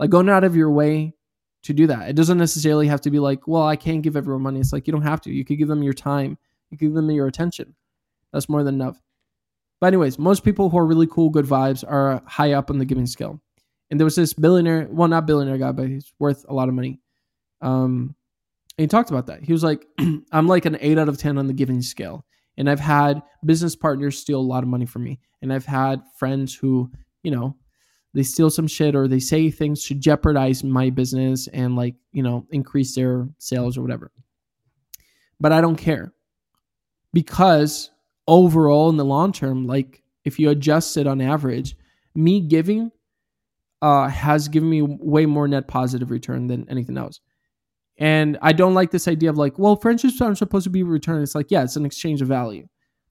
[0.00, 1.14] Like going out of your way
[1.62, 2.08] to do that.
[2.08, 4.58] It doesn't necessarily have to be like, well, I can't give everyone money.
[4.58, 5.30] It's like, you don't have to.
[5.30, 6.36] You could give them your time,
[6.70, 7.74] you give them your attention.
[8.32, 9.00] That's more than enough.
[9.80, 12.84] But, anyways, most people who are really cool, good vibes are high up on the
[12.84, 13.40] giving scale.
[13.90, 16.74] And there was this billionaire, well, not billionaire guy, but he's worth a lot of
[16.74, 16.98] money.
[17.62, 18.14] Um,
[18.76, 19.42] and he talked about that.
[19.42, 19.86] He was like,
[20.32, 22.24] I'm like an eight out of 10 on the giving scale.
[22.56, 25.20] And I've had business partners steal a lot of money from me.
[25.40, 26.90] And I've had friends who,
[27.22, 27.56] you know,
[28.14, 32.22] they steal some shit or they say things to jeopardize my business and like, you
[32.22, 34.10] know, increase their sales or whatever.
[35.40, 36.12] But I don't care
[37.12, 37.90] because
[38.28, 41.76] overall in the long term, like if you adjust it on average,
[42.14, 42.90] me giving
[43.80, 47.20] uh, has given me way more net positive return than anything else.
[47.98, 51.22] And I don't like this idea of like, well, friendships aren't supposed to be returned.
[51.22, 52.66] It's like, yeah, it's an exchange of value.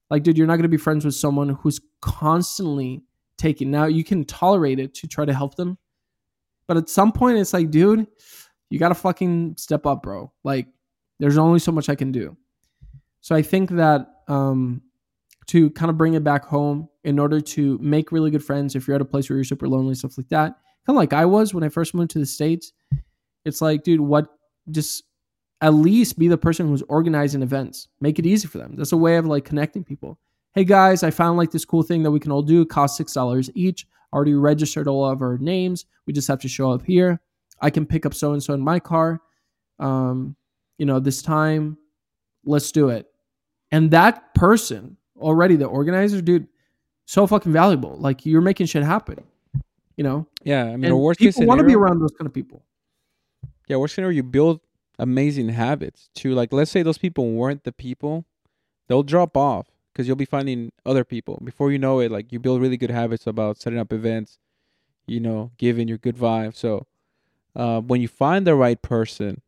[0.10, 3.04] Like, dude, you're not going to be friends with someone who's constantly
[3.38, 3.72] taking.
[3.72, 5.78] Now, you can tolerate it to try to help them.
[6.68, 8.08] But at some point, it's like, dude,
[8.70, 10.32] you got to fucking step up, bro.
[10.44, 10.68] Like,
[11.20, 12.36] there's only so much I can do.
[13.22, 14.82] So I think that um,
[15.48, 18.88] to kind of bring it back home in order to make really good friends if
[18.88, 20.58] you're at a place where you're super lonely, stuff like that.
[20.86, 22.74] Kind of like I was when I first moved to the States.
[23.46, 24.28] It's like, dude, what
[24.70, 25.04] just
[25.62, 27.88] at least be the person who's organizing events.
[28.00, 28.76] Make it easy for them.
[28.76, 30.20] That's a way of like connecting people.
[30.54, 32.62] Hey guys, I found like this cool thing that we can all do.
[32.62, 33.88] It costs six dollars each.
[34.12, 35.86] Already registered all of our names.
[36.06, 37.22] We just have to show up here.
[37.62, 39.22] I can pick up so and so in my car.
[39.80, 40.36] Um,
[40.78, 41.78] you know, this time,
[42.44, 43.08] let's do it.
[43.72, 46.48] And that person already, the organizer, dude,
[47.06, 47.96] so fucking valuable.
[47.98, 49.24] Like you're making shit happen.
[49.96, 52.12] You know, Yeah, I mean, and or worst case people want to be around those
[52.18, 52.64] kind of people.
[53.72, 54.60] Yeah, worst scenario, you build
[55.00, 56.52] amazing habits to like.
[56.52, 58.26] Let's say those people weren't the people,
[58.90, 61.40] they'll drop off because you'll be finding other people.
[61.42, 64.40] Before you know it, like you build really good habits about setting up events,
[65.08, 66.54] you know, giving your good vibe.
[66.54, 66.86] So
[67.56, 69.42] uh, when you find the right person,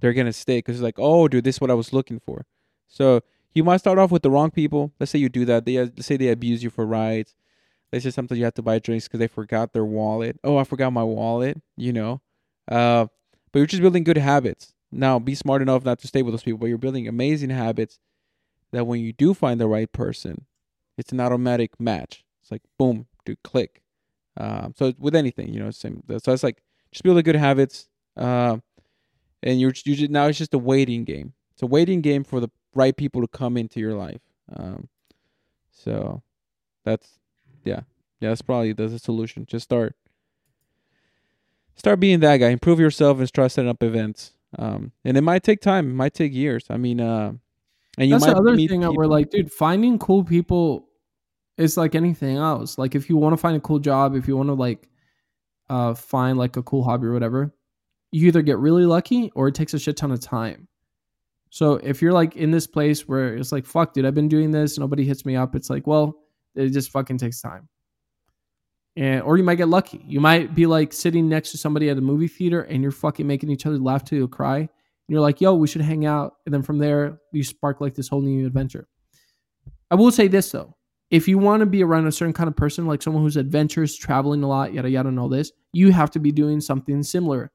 [0.00, 2.46] they're gonna stay because it's like, oh, dude, this is what I was looking for.
[2.88, 3.20] So
[3.52, 4.94] you might start off with the wrong people.
[4.98, 5.66] Let's say you do that.
[5.66, 7.34] They let's say they abuse you for rides.
[7.92, 10.40] Let's say sometimes you have to buy drinks because they forgot their wallet.
[10.42, 11.60] Oh, I forgot my wallet.
[11.76, 12.22] You know,
[12.70, 13.06] uh,
[13.52, 14.74] but you're just building good habits.
[14.92, 17.98] Now, be smart enough not to stay with those people, but you're building amazing habits
[18.72, 20.46] that when you do find the right person,
[20.96, 22.24] it's an automatic match.
[22.42, 23.82] It's like boom, do click.
[24.36, 26.02] Um, so with anything, you know, same.
[26.22, 28.58] So it's like just building good habits, uh,
[29.42, 31.34] and you're you just, now it's just a waiting game.
[31.52, 34.20] It's a waiting game for the right people to come into your life.
[34.54, 34.88] Um,
[35.70, 36.22] so
[36.84, 37.18] that's
[37.64, 37.80] yeah,
[38.20, 39.46] yeah, that's probably that's the solution.
[39.46, 39.94] Just start
[41.76, 42.48] start being that guy.
[42.48, 44.32] Improve yourself and start setting up events.
[44.58, 45.90] Um, and it might take time.
[45.90, 46.64] It might take years.
[46.70, 47.32] I mean, uh,
[47.98, 50.88] and you That's might the other thing that we're like, dude, finding cool people
[51.56, 52.78] is like anything else.
[52.78, 54.88] Like if you want to find a cool job, if you want to like
[55.68, 57.54] uh find like a cool hobby or whatever,
[58.12, 60.66] you either get really lucky or it takes a shit ton of time.
[61.50, 64.50] So if you're like in this place where it's like, fuck, dude, I've been doing
[64.50, 66.16] this, nobody hits me up, it's like, well,
[66.54, 67.68] it just fucking takes time.
[68.96, 70.04] And or you might get lucky.
[70.06, 73.26] You might be like sitting next to somebody at a movie theater and you're fucking
[73.26, 74.58] making each other laugh till you cry.
[74.58, 74.68] And
[75.08, 76.34] you're like, yo, we should hang out.
[76.44, 78.88] And then from there, you spark like this whole new adventure.
[79.90, 80.76] I will say this though.
[81.10, 83.96] If you want to be around a certain kind of person, like someone who's adventurous,
[83.96, 87.50] traveling a lot, yada yada, and all this, you have to be doing something similar.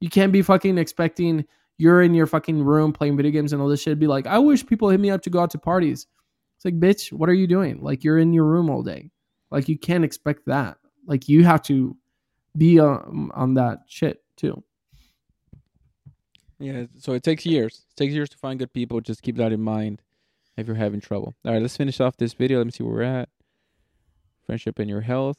[0.00, 1.44] You can't be fucking expecting
[1.78, 3.98] you're in your fucking room playing video games and all this shit.
[3.98, 6.06] Be like, I wish people hit me up to go out to parties.
[6.56, 7.82] It's like, bitch, what are you doing?
[7.82, 9.10] Like, you're in your room all day.
[9.50, 10.78] Like, you can't expect that.
[11.06, 11.96] Like, you have to
[12.56, 14.62] be on, on that shit too.
[16.58, 17.84] Yeah, so it takes years.
[17.90, 19.00] It takes years to find good people.
[19.00, 20.00] Just keep that in mind
[20.56, 21.34] if you're having trouble.
[21.44, 22.58] All right, let's finish off this video.
[22.58, 23.28] Let me see where we're at.
[24.46, 25.36] Friendship and your health.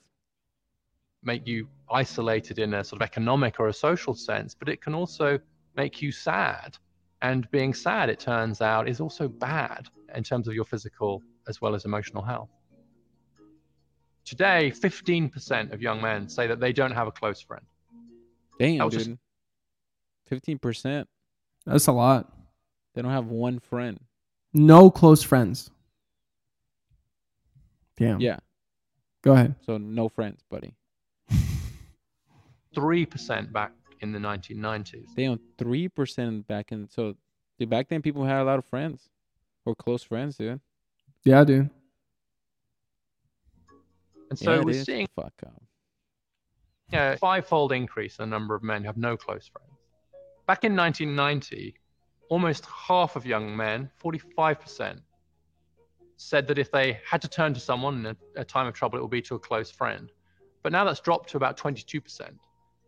[1.23, 4.93] make you isolated in a sort of economic or a social sense, but it can
[4.93, 5.39] also
[5.75, 6.77] make you sad.
[7.21, 11.61] And being sad, it turns out, is also bad in terms of your physical as
[11.61, 12.49] well as emotional health.
[14.27, 17.63] Today, 15% of young men say that they don't have a close friend.
[18.59, 19.19] Damn, I was just- dude.
[20.25, 21.07] Fifteen percent.
[21.65, 22.29] That's a lot.
[22.93, 23.97] They don't have one friend.
[24.53, 25.71] No close friends.
[27.95, 28.19] Damn.
[28.19, 28.39] Yeah,
[29.21, 29.55] Go ahead.
[29.65, 30.75] so no friends, buddy.
[32.75, 33.71] 3% back
[34.01, 35.15] in the 1990s.
[35.15, 36.89] They own three percent back in.
[36.89, 37.15] So,
[37.57, 39.09] dude, back then people had a lot of friends
[39.65, 40.59] or close friends, dude.
[41.23, 41.69] Yeah, dude.
[44.29, 45.51] And so yeah, we're seeing Fuck um,
[46.93, 47.15] up.
[47.15, 49.71] a five-fold increase in the number of men who have no close friends.
[50.47, 51.75] Back in 1990,
[52.29, 54.99] almost half of young men, 45%,
[56.17, 58.97] said that if they had to turn to someone in a, a time of trouble,
[58.97, 60.11] it would be to a close friend.
[60.63, 62.29] But now that's dropped to about 22%.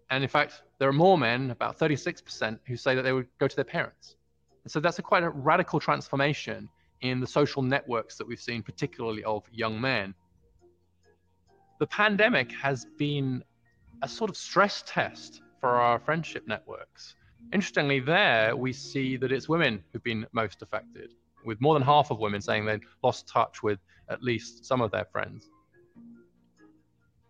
[0.10, 3.48] And in fact, there are more men, about 36%, who say that they would go
[3.48, 4.16] to their parents.
[4.64, 6.68] And so that's a quite a radical transformation
[7.02, 10.14] in the social networks that we've seen, particularly of young men.
[11.80, 13.42] The pandemic has been
[14.02, 17.16] a sort of stress test for our friendship networks.
[17.54, 21.14] Interestingly, there we see that it's women who've been most affected,
[21.46, 23.80] with more than half of women saying they've lost touch with
[24.10, 25.50] at least some of their friends.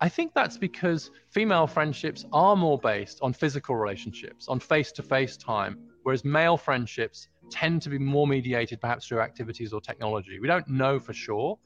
[0.02, 5.04] I think that's because female friendships are more based on physical relationships, on face to
[5.04, 10.40] face time, whereas male friendships tend to be more mediated perhaps through activities or technology.
[10.40, 11.60] We don't know for sure,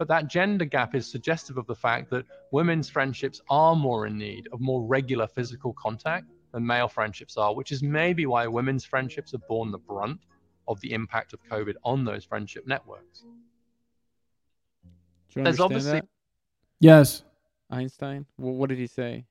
[0.00, 4.16] but that gender gap is suggestive of the fact that women's friendships are more in
[4.16, 8.82] need of more regular physical contact than male friendships are, which is maybe why women's
[8.82, 10.18] friendships have borne the brunt
[10.68, 13.24] of the impact of COVID on those friendship networks.
[15.28, 16.08] Do you There's obviously- that?
[16.78, 17.22] Yes.
[17.68, 18.24] Einstein.
[18.38, 19.26] Well, what did he say?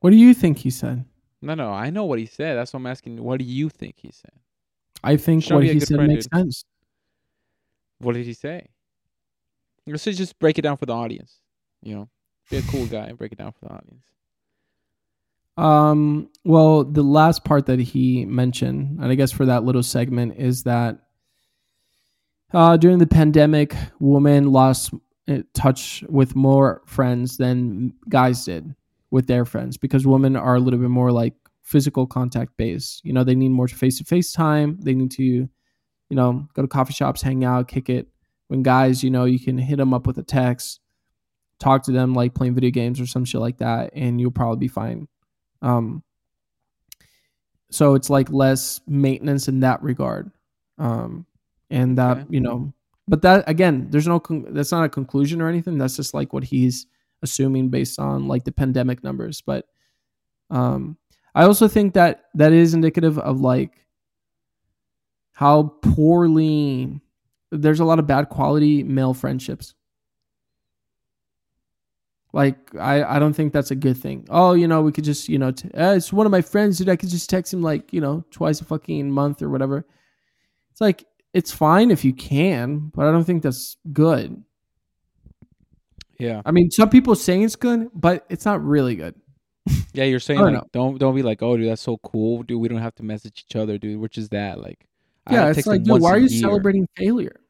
[0.00, 1.02] What do you think he said?
[1.40, 2.56] No, no, I know what he said.
[2.58, 3.24] That's what I'm asking.
[3.24, 4.32] What do you think he said?
[5.02, 6.38] I think Show what he said friend, makes dude.
[6.40, 6.64] sense.
[8.00, 8.68] What did he say?
[9.86, 11.38] Let's just break it down for the audience.
[11.82, 12.08] You know,
[12.50, 14.04] be a cool guy and break it down for the audience.
[15.56, 20.36] Um, well, the last part that he mentioned, and I guess for that little segment,
[20.38, 20.98] is that
[22.52, 24.92] uh, during the pandemic, women lost
[25.28, 28.74] uh, touch with more friends than guys did
[29.10, 33.04] with their friends because women are a little bit more like physical contact based.
[33.04, 34.78] You know, they need more face to face time.
[34.80, 35.48] They need to, you
[36.10, 38.08] know, go to coffee shops, hang out, kick it.
[38.48, 40.80] When guys, you know, you can hit them up with a text,
[41.58, 44.58] talk to them like playing video games or some shit like that, and you'll probably
[44.58, 45.08] be fine.
[45.62, 46.02] Um,
[47.70, 50.30] so it's like less maintenance in that regard.
[50.78, 51.26] Um,
[51.70, 52.26] and that, Okay.
[52.30, 52.72] you know,
[53.08, 55.78] but that again, there's no, con- that's not a conclusion or anything.
[55.78, 56.86] That's just like what he's
[57.22, 59.40] assuming based on like the pandemic numbers.
[59.40, 59.66] But,
[60.50, 60.98] um,
[61.34, 63.86] I also think that that is indicative of like
[65.32, 67.00] how poorly
[67.60, 69.74] there's a lot of bad quality male friendships.
[72.32, 74.26] Like I, I don't think that's a good thing.
[74.28, 76.78] Oh, you know, we could just, you know, t- uh, it's one of my friends,
[76.78, 76.88] dude.
[76.88, 79.86] I could just text him like, you know, twice a fucking month or whatever.
[80.72, 84.42] It's like it's fine if you can, but I don't think that's good.
[86.18, 89.14] Yeah, I mean, some people saying it's good, but it's not really good.
[89.92, 90.04] yeah.
[90.04, 92.60] You're saying don't like, don't don't be like, oh, dude, that's so cool, dude.
[92.60, 94.00] We don't have to message each other, dude.
[94.00, 94.88] Which is that like?
[95.30, 96.40] Yeah, it's like, dude, why are you year.
[96.40, 97.40] celebrating failure?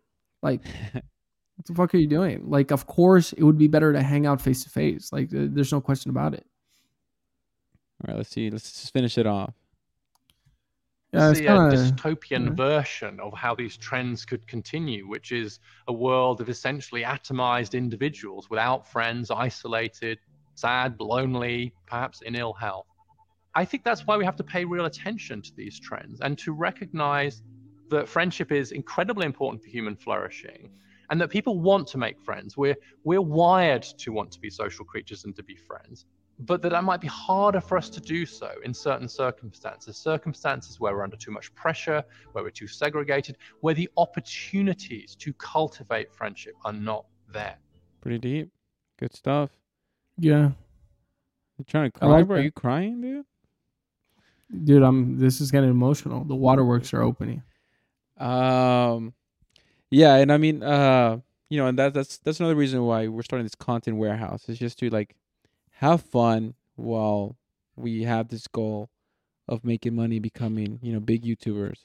[0.44, 2.48] Like, what the fuck are you doing?
[2.48, 5.10] Like, of course, it would be better to hang out face to face.
[5.10, 6.46] Like, there's no question about it.
[8.02, 8.50] All right, let's see.
[8.50, 9.54] Let's just finish it off.
[11.12, 12.54] Yeah, it's see a kinda- dystopian yeah.
[12.54, 18.50] version of how these trends could continue, which is a world of essentially atomized individuals
[18.50, 20.18] without friends, isolated,
[20.56, 22.86] sad, lonely, perhaps in ill health.
[23.54, 26.52] I think that's why we have to pay real attention to these trends and to
[26.52, 27.42] recognize
[27.94, 30.70] that friendship is incredibly important for human flourishing
[31.10, 32.56] and that people want to make friends.
[32.56, 36.06] We're, we're wired to want to be social creatures and to be friends
[36.40, 40.80] but that it might be harder for us to do so in certain circumstances circumstances
[40.80, 42.02] where we're under too much pressure
[42.32, 47.56] where we're too segregated where the opportunities to cultivate friendship are not there
[48.00, 48.50] Pretty deep.
[48.98, 49.50] Good stuff.
[50.18, 50.50] yeah,
[51.58, 52.36] You trying to I cry, like bro?
[52.38, 53.24] Are you crying, dude?
[54.64, 55.18] dude, I'm.
[55.18, 56.24] This is getting emotional.
[56.24, 57.42] The waterworks are opening.
[58.18, 59.14] Um,
[59.90, 61.18] yeah, and I mean, uh,
[61.48, 64.44] you know, and that that's that's another reason why we're starting this content warehouse.
[64.48, 65.14] It's just to like
[65.72, 67.36] have fun while
[67.76, 68.90] we have this goal
[69.48, 71.84] of making money, becoming you know big YouTubers.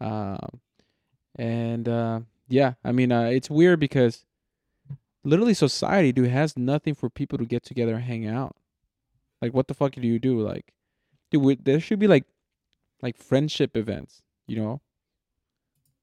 [0.00, 0.60] Um,
[1.36, 4.24] and uh, yeah, I mean, uh, it's weird because
[5.24, 8.56] literally society, dude, has nothing for people to get together and hang out.
[9.42, 10.40] Like, what the fuck do you do?
[10.40, 10.72] Like,
[11.30, 12.24] dude, there should be like,
[13.02, 14.80] like friendship events, you know,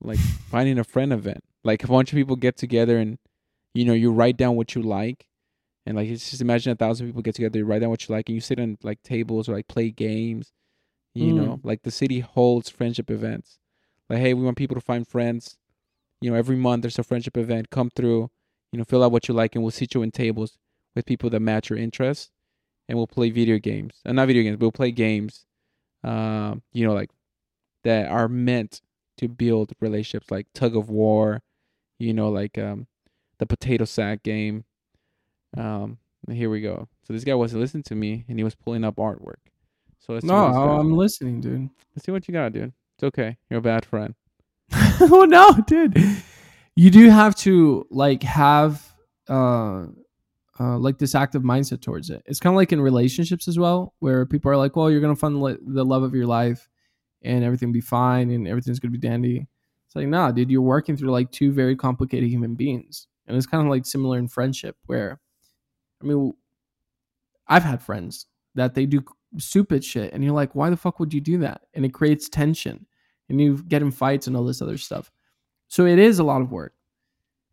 [0.03, 0.19] like
[0.49, 1.43] finding a friend event.
[1.63, 3.17] Like a bunch of people get together and,
[3.73, 5.25] you know, you write down what you like,
[5.85, 8.13] and like it's just imagine a thousand people get together, you write down what you
[8.13, 10.51] like, and you sit on like tables or like play games.
[11.15, 11.35] You Mm.
[11.35, 13.59] know, like the city holds friendship events.
[14.09, 15.57] Like, hey, we want people to find friends.
[16.21, 17.69] You know, every month there's a friendship event.
[17.69, 18.29] Come through.
[18.71, 20.57] You know, fill out what you like, and we'll sit you in tables
[20.95, 22.31] with people that match your interests,
[22.89, 24.01] and we'll play video games.
[24.03, 25.45] And not video games, but we'll play games.
[26.03, 27.11] Um, you know, like
[27.83, 28.81] that are meant
[29.17, 31.41] to build relationships, like tug of war.
[31.99, 32.87] You know, like um,
[33.39, 34.65] the potato sack game.
[35.55, 35.97] Um,
[36.31, 36.87] here we go.
[37.03, 39.41] So this guy wasn't listening to me, and he was pulling up artwork.
[39.99, 40.35] So let's see No.
[40.35, 41.69] I'm listening, dude.
[41.95, 42.73] Let's see what you got, dude.
[42.97, 43.37] It's okay.
[43.49, 44.15] You're a bad friend.
[45.01, 45.97] oh no, dude.
[46.75, 48.93] You do have to like have
[49.29, 49.85] uh
[50.59, 52.23] uh like this active mindset towards it.
[52.25, 55.15] It's kind of like in relationships as well, where people are like, "Well, you're gonna
[55.15, 56.69] find the love of your life,
[57.23, 59.47] and everything will be fine, and everything's gonna be dandy."
[59.85, 63.45] It's like, nah, dude, you're working through like two very complicated human beings, and it's
[63.45, 65.19] kind of like similar in friendship, where,
[66.01, 66.33] I mean,
[67.47, 69.03] I've had friends that they do
[69.37, 72.29] stupid shit, and you're like, "Why the fuck would you do that?" And it creates
[72.29, 72.85] tension
[73.29, 75.11] and you get in fights and all this other stuff.
[75.67, 76.73] So it is a lot of work.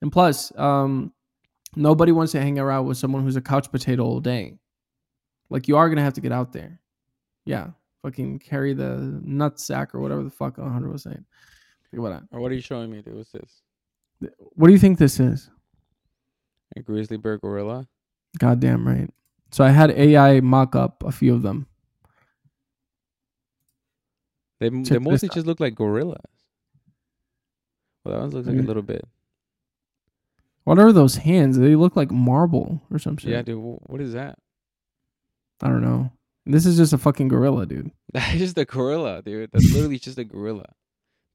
[0.02, 1.12] And plus, um,
[1.76, 4.58] nobody wants to hang around with someone who's a couch potato all day.
[5.48, 6.80] Like you are gonna have to get out there.
[7.44, 7.70] Yeah.
[8.02, 11.24] Fucking carry the nut sack or whatever the fuck 100 was saying.
[11.90, 13.16] Think about Or what are you showing me, dude?
[13.16, 13.62] What's this?
[14.38, 15.50] What do you think this is?
[16.76, 17.88] A grizzly bear gorilla?
[18.38, 19.10] Goddamn right.
[19.50, 21.66] So I had AI mock up a few of them.
[24.60, 26.20] They they mostly just look like gorillas.
[28.04, 29.04] Well, that one looks like a little bit.
[30.64, 31.58] What are those hands?
[31.58, 33.30] They look like marble or some shit.
[33.30, 33.58] Yeah, dude.
[33.58, 34.38] What is that?
[35.62, 36.12] I don't know.
[36.46, 37.90] This is just a fucking gorilla, dude.
[38.12, 39.50] That's just a gorilla, dude.
[39.52, 40.66] That's literally just a gorilla.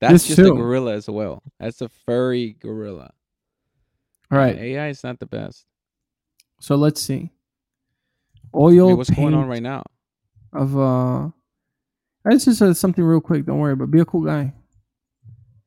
[0.02, 1.42] That's This just a gorilla as well.
[1.60, 3.12] That's a furry gorilla.
[4.32, 4.56] All right.
[4.58, 5.66] AI is not the best.
[6.60, 7.32] So let's see.
[8.54, 9.84] Oil mean, what's going on right now?
[10.54, 11.30] of uh.
[12.24, 13.46] This is uh, something real quick.
[13.46, 14.52] Don't worry, but be a cool guy.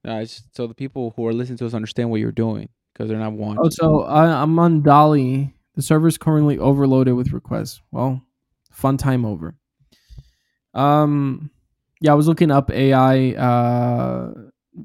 [0.07, 3.09] Uh, it's, so the people who are listening to us understand what you're doing because
[3.09, 3.61] they're not watching.
[3.63, 5.55] Oh, so I, I'm on DALL-E.
[5.77, 7.81] The server is currently overloaded with requests.
[7.93, 8.21] Well,
[8.79, 9.55] fun time over.
[10.73, 11.51] Um,
[12.01, 14.33] yeah, I was looking up AI uh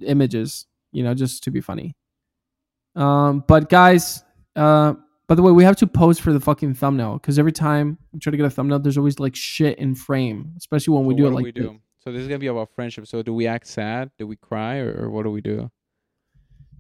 [0.01, 1.95] images, you know, just to be funny.
[2.95, 4.23] Um, but guys,
[4.55, 4.93] uh,
[5.27, 8.19] by the way, we have to pose for the fucking thumbnail because every time we
[8.19, 11.27] try to get a thumbnail, there's always like shit in frame, especially when we do
[11.27, 11.69] it do like we this.
[12.03, 13.07] So this is gonna be about friendship.
[13.07, 14.11] So do we act sad?
[14.17, 15.71] Do we cry, or, or what do we do?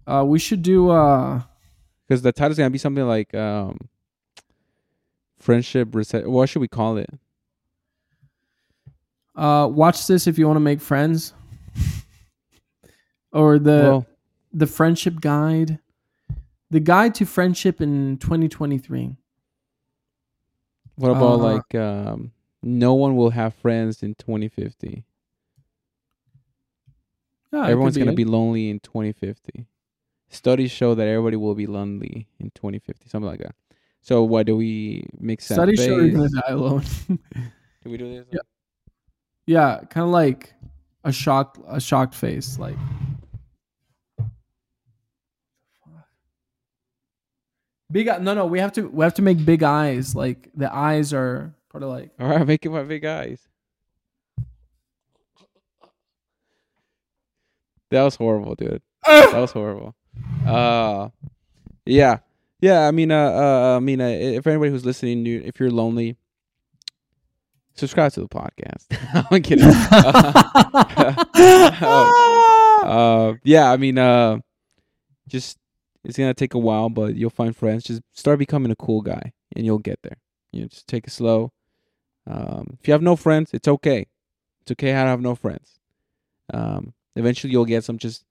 [0.05, 1.41] Uh, we should do uh,
[2.07, 3.77] Because the title's gonna be something like um,
[5.43, 6.27] friendship reset.
[6.27, 7.09] What should we call it?
[9.35, 11.33] uh, watch this if you want to make friends,
[13.31, 14.05] or the well,
[14.53, 15.79] the friendship guide,
[16.69, 19.15] the guide to friendship in 2023.
[20.95, 25.03] what about uh, like um, no one will have friends in 2050.
[27.51, 28.15] Yeah, Everyone's gonna it.
[28.17, 29.67] be lonely in 2050.
[30.29, 33.53] Studies show that everybody will be lonely in 2050, something like that.
[34.03, 35.57] So why do we make sense?
[35.57, 36.83] Studies show you're gonna die alone.
[37.07, 38.25] Do we do this?
[38.31, 38.39] Yeah.
[39.47, 40.53] yeah, kind of like
[41.05, 42.75] a shocked a shocked face, like.
[47.91, 51.13] Big no no we have to we have to make big eyes like the eyes
[51.13, 53.47] are part of like All right, make it my big eyes.
[57.89, 58.81] That was horrible, dude.
[59.05, 59.95] That was horrible.
[60.45, 61.09] Uh,
[61.85, 62.19] yeah,
[62.63, 62.87] yeah.
[62.87, 66.15] I mean, uh, uh I mean, uh, if anybody who's listening, you- if you're lonely,
[67.75, 68.85] subscribe to the podcast.
[69.31, 69.65] I'm kidding.
[72.83, 74.39] uh, yeah, I mean, uh,
[75.27, 75.57] just
[76.03, 77.83] it's gonna take a while, but you'll find friends.
[77.83, 80.17] Just start becoming a cool guy, and you'll get there.
[80.51, 81.51] You know, just take it slow.
[82.25, 84.07] Um, if you have no friends, it's okay.
[84.61, 85.79] It's okay how to have no friends.
[86.53, 87.97] Um, eventually you'll get some.
[87.97, 88.23] Just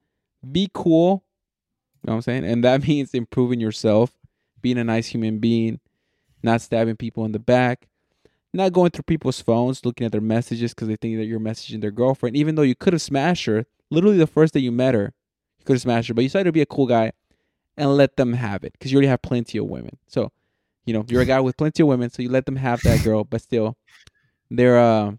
[0.50, 1.24] be cool.
[2.02, 2.44] You know what I'm saying?
[2.46, 4.10] And that means improving yourself,
[4.62, 5.80] being a nice human being,
[6.42, 7.88] not stabbing people in the back,
[8.52, 11.80] not going through people's phones, looking at their messages because they think that you're messaging
[11.80, 13.66] their girlfriend, even though you could have smashed her.
[13.90, 15.12] Literally the first day you met her,
[15.58, 17.12] you could have smashed her, but you decided to be a cool guy
[17.76, 19.96] and let them have it because you already have plenty of women.
[20.06, 20.32] So,
[20.84, 23.02] you know, you're a guy with plenty of women, so you let them have that
[23.04, 23.76] girl, but still,
[24.50, 25.12] they're uh,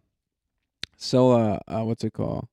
[0.97, 2.47] so uh, uh what's it called?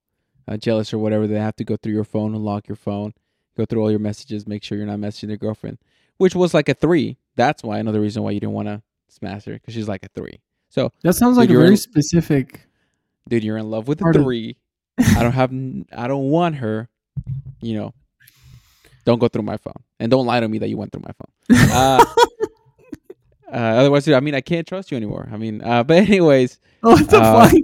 [0.48, 1.26] Uh, jealous or whatever.
[1.26, 3.12] They have to go through your phone, unlock your phone,
[3.56, 5.78] go through all your messages, make sure you're not messaging their girlfriend,
[6.20, 7.16] which was like a three.
[7.36, 10.09] That's why another reason why you didn't want to smash her because she's like a
[10.14, 10.40] three.
[10.68, 12.66] So, that sounds like Dude, a very in- specific
[13.28, 14.56] dude, you're in love with a of- three.
[14.98, 15.51] I don't have,
[15.97, 16.88] I don't want her.
[17.62, 17.94] You know,
[19.06, 21.12] don't go through my phone and don't lie to me that you went through my
[21.12, 21.70] phone.
[21.72, 22.05] Uh,
[23.52, 25.28] uh, otherwise, dude, I mean, I can't trust you anymore.
[25.32, 27.60] I mean, uh, but anyways, what the Uh, fuck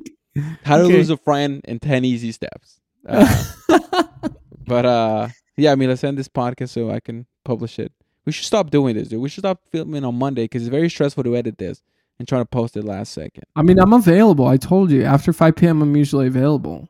[0.65, 0.95] how to Okay.
[0.97, 2.81] lose a friend in 10 easy steps.
[3.09, 3.45] Uh,
[4.67, 7.93] but uh, yeah, I mean, let's end this podcast so I can publish it.
[8.27, 9.21] We should stop doing this, dude.
[9.21, 11.81] We should stop filming on Monday because it's very stressful to edit this
[12.19, 13.45] and try to post it last second.
[13.55, 16.89] i mean i'm available i told you after 5 p.m i'm usually available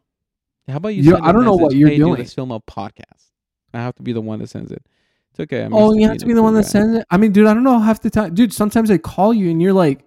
[0.68, 1.02] How about you?
[1.02, 3.22] You- I don't know what you're "Hey, dude, doing." Let's film a podcast.
[3.74, 4.82] I have to be the one that sends it.
[5.32, 5.64] It's okay.
[5.64, 6.68] I'm oh you have to be the one that guy.
[6.68, 9.34] sends it i mean dude i don't know half the time dude sometimes i call
[9.34, 10.04] you and you're like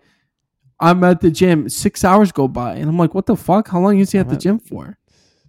[0.79, 3.79] i'm at the gym six hours go by and i'm like what the fuck how
[3.79, 4.97] long is he at the gym for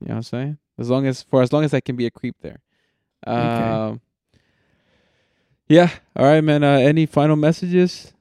[0.00, 0.58] You know what I'm saying?
[0.78, 2.60] As long as for as long as I can be a creep there.
[3.26, 4.00] Um,
[5.70, 5.88] Yeah.
[6.16, 6.64] All right, man.
[6.64, 8.12] Uh, any final messages?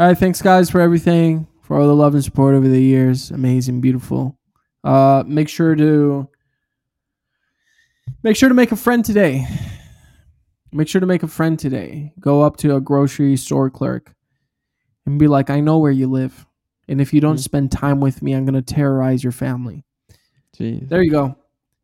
[0.00, 3.30] All right, thanks guys for everything, for all the love and support over the years.
[3.30, 4.36] Amazing, beautiful.
[4.82, 6.28] Uh, make sure to
[8.24, 9.46] make sure to make a friend today.
[10.72, 12.12] Make sure to make a friend today.
[12.18, 14.12] Go up to a grocery store clerk
[15.06, 16.46] and be like, "I know where you live,
[16.88, 17.44] and if you don't Mhm.
[17.44, 19.84] spend time with me, I'm gonna terrorize your family."
[20.58, 20.88] Jeez.
[20.88, 21.36] There you go.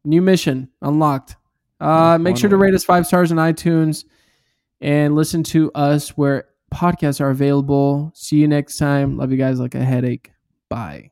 [0.04, 1.36] New mission unlocked.
[1.80, 4.04] Uh, make sure to rate us five stars on iTunes
[4.82, 8.10] and listen to us where podcasts are available.
[8.14, 9.16] See you next time.
[9.16, 10.32] Love you guys like a headache.
[10.68, 11.11] Bye.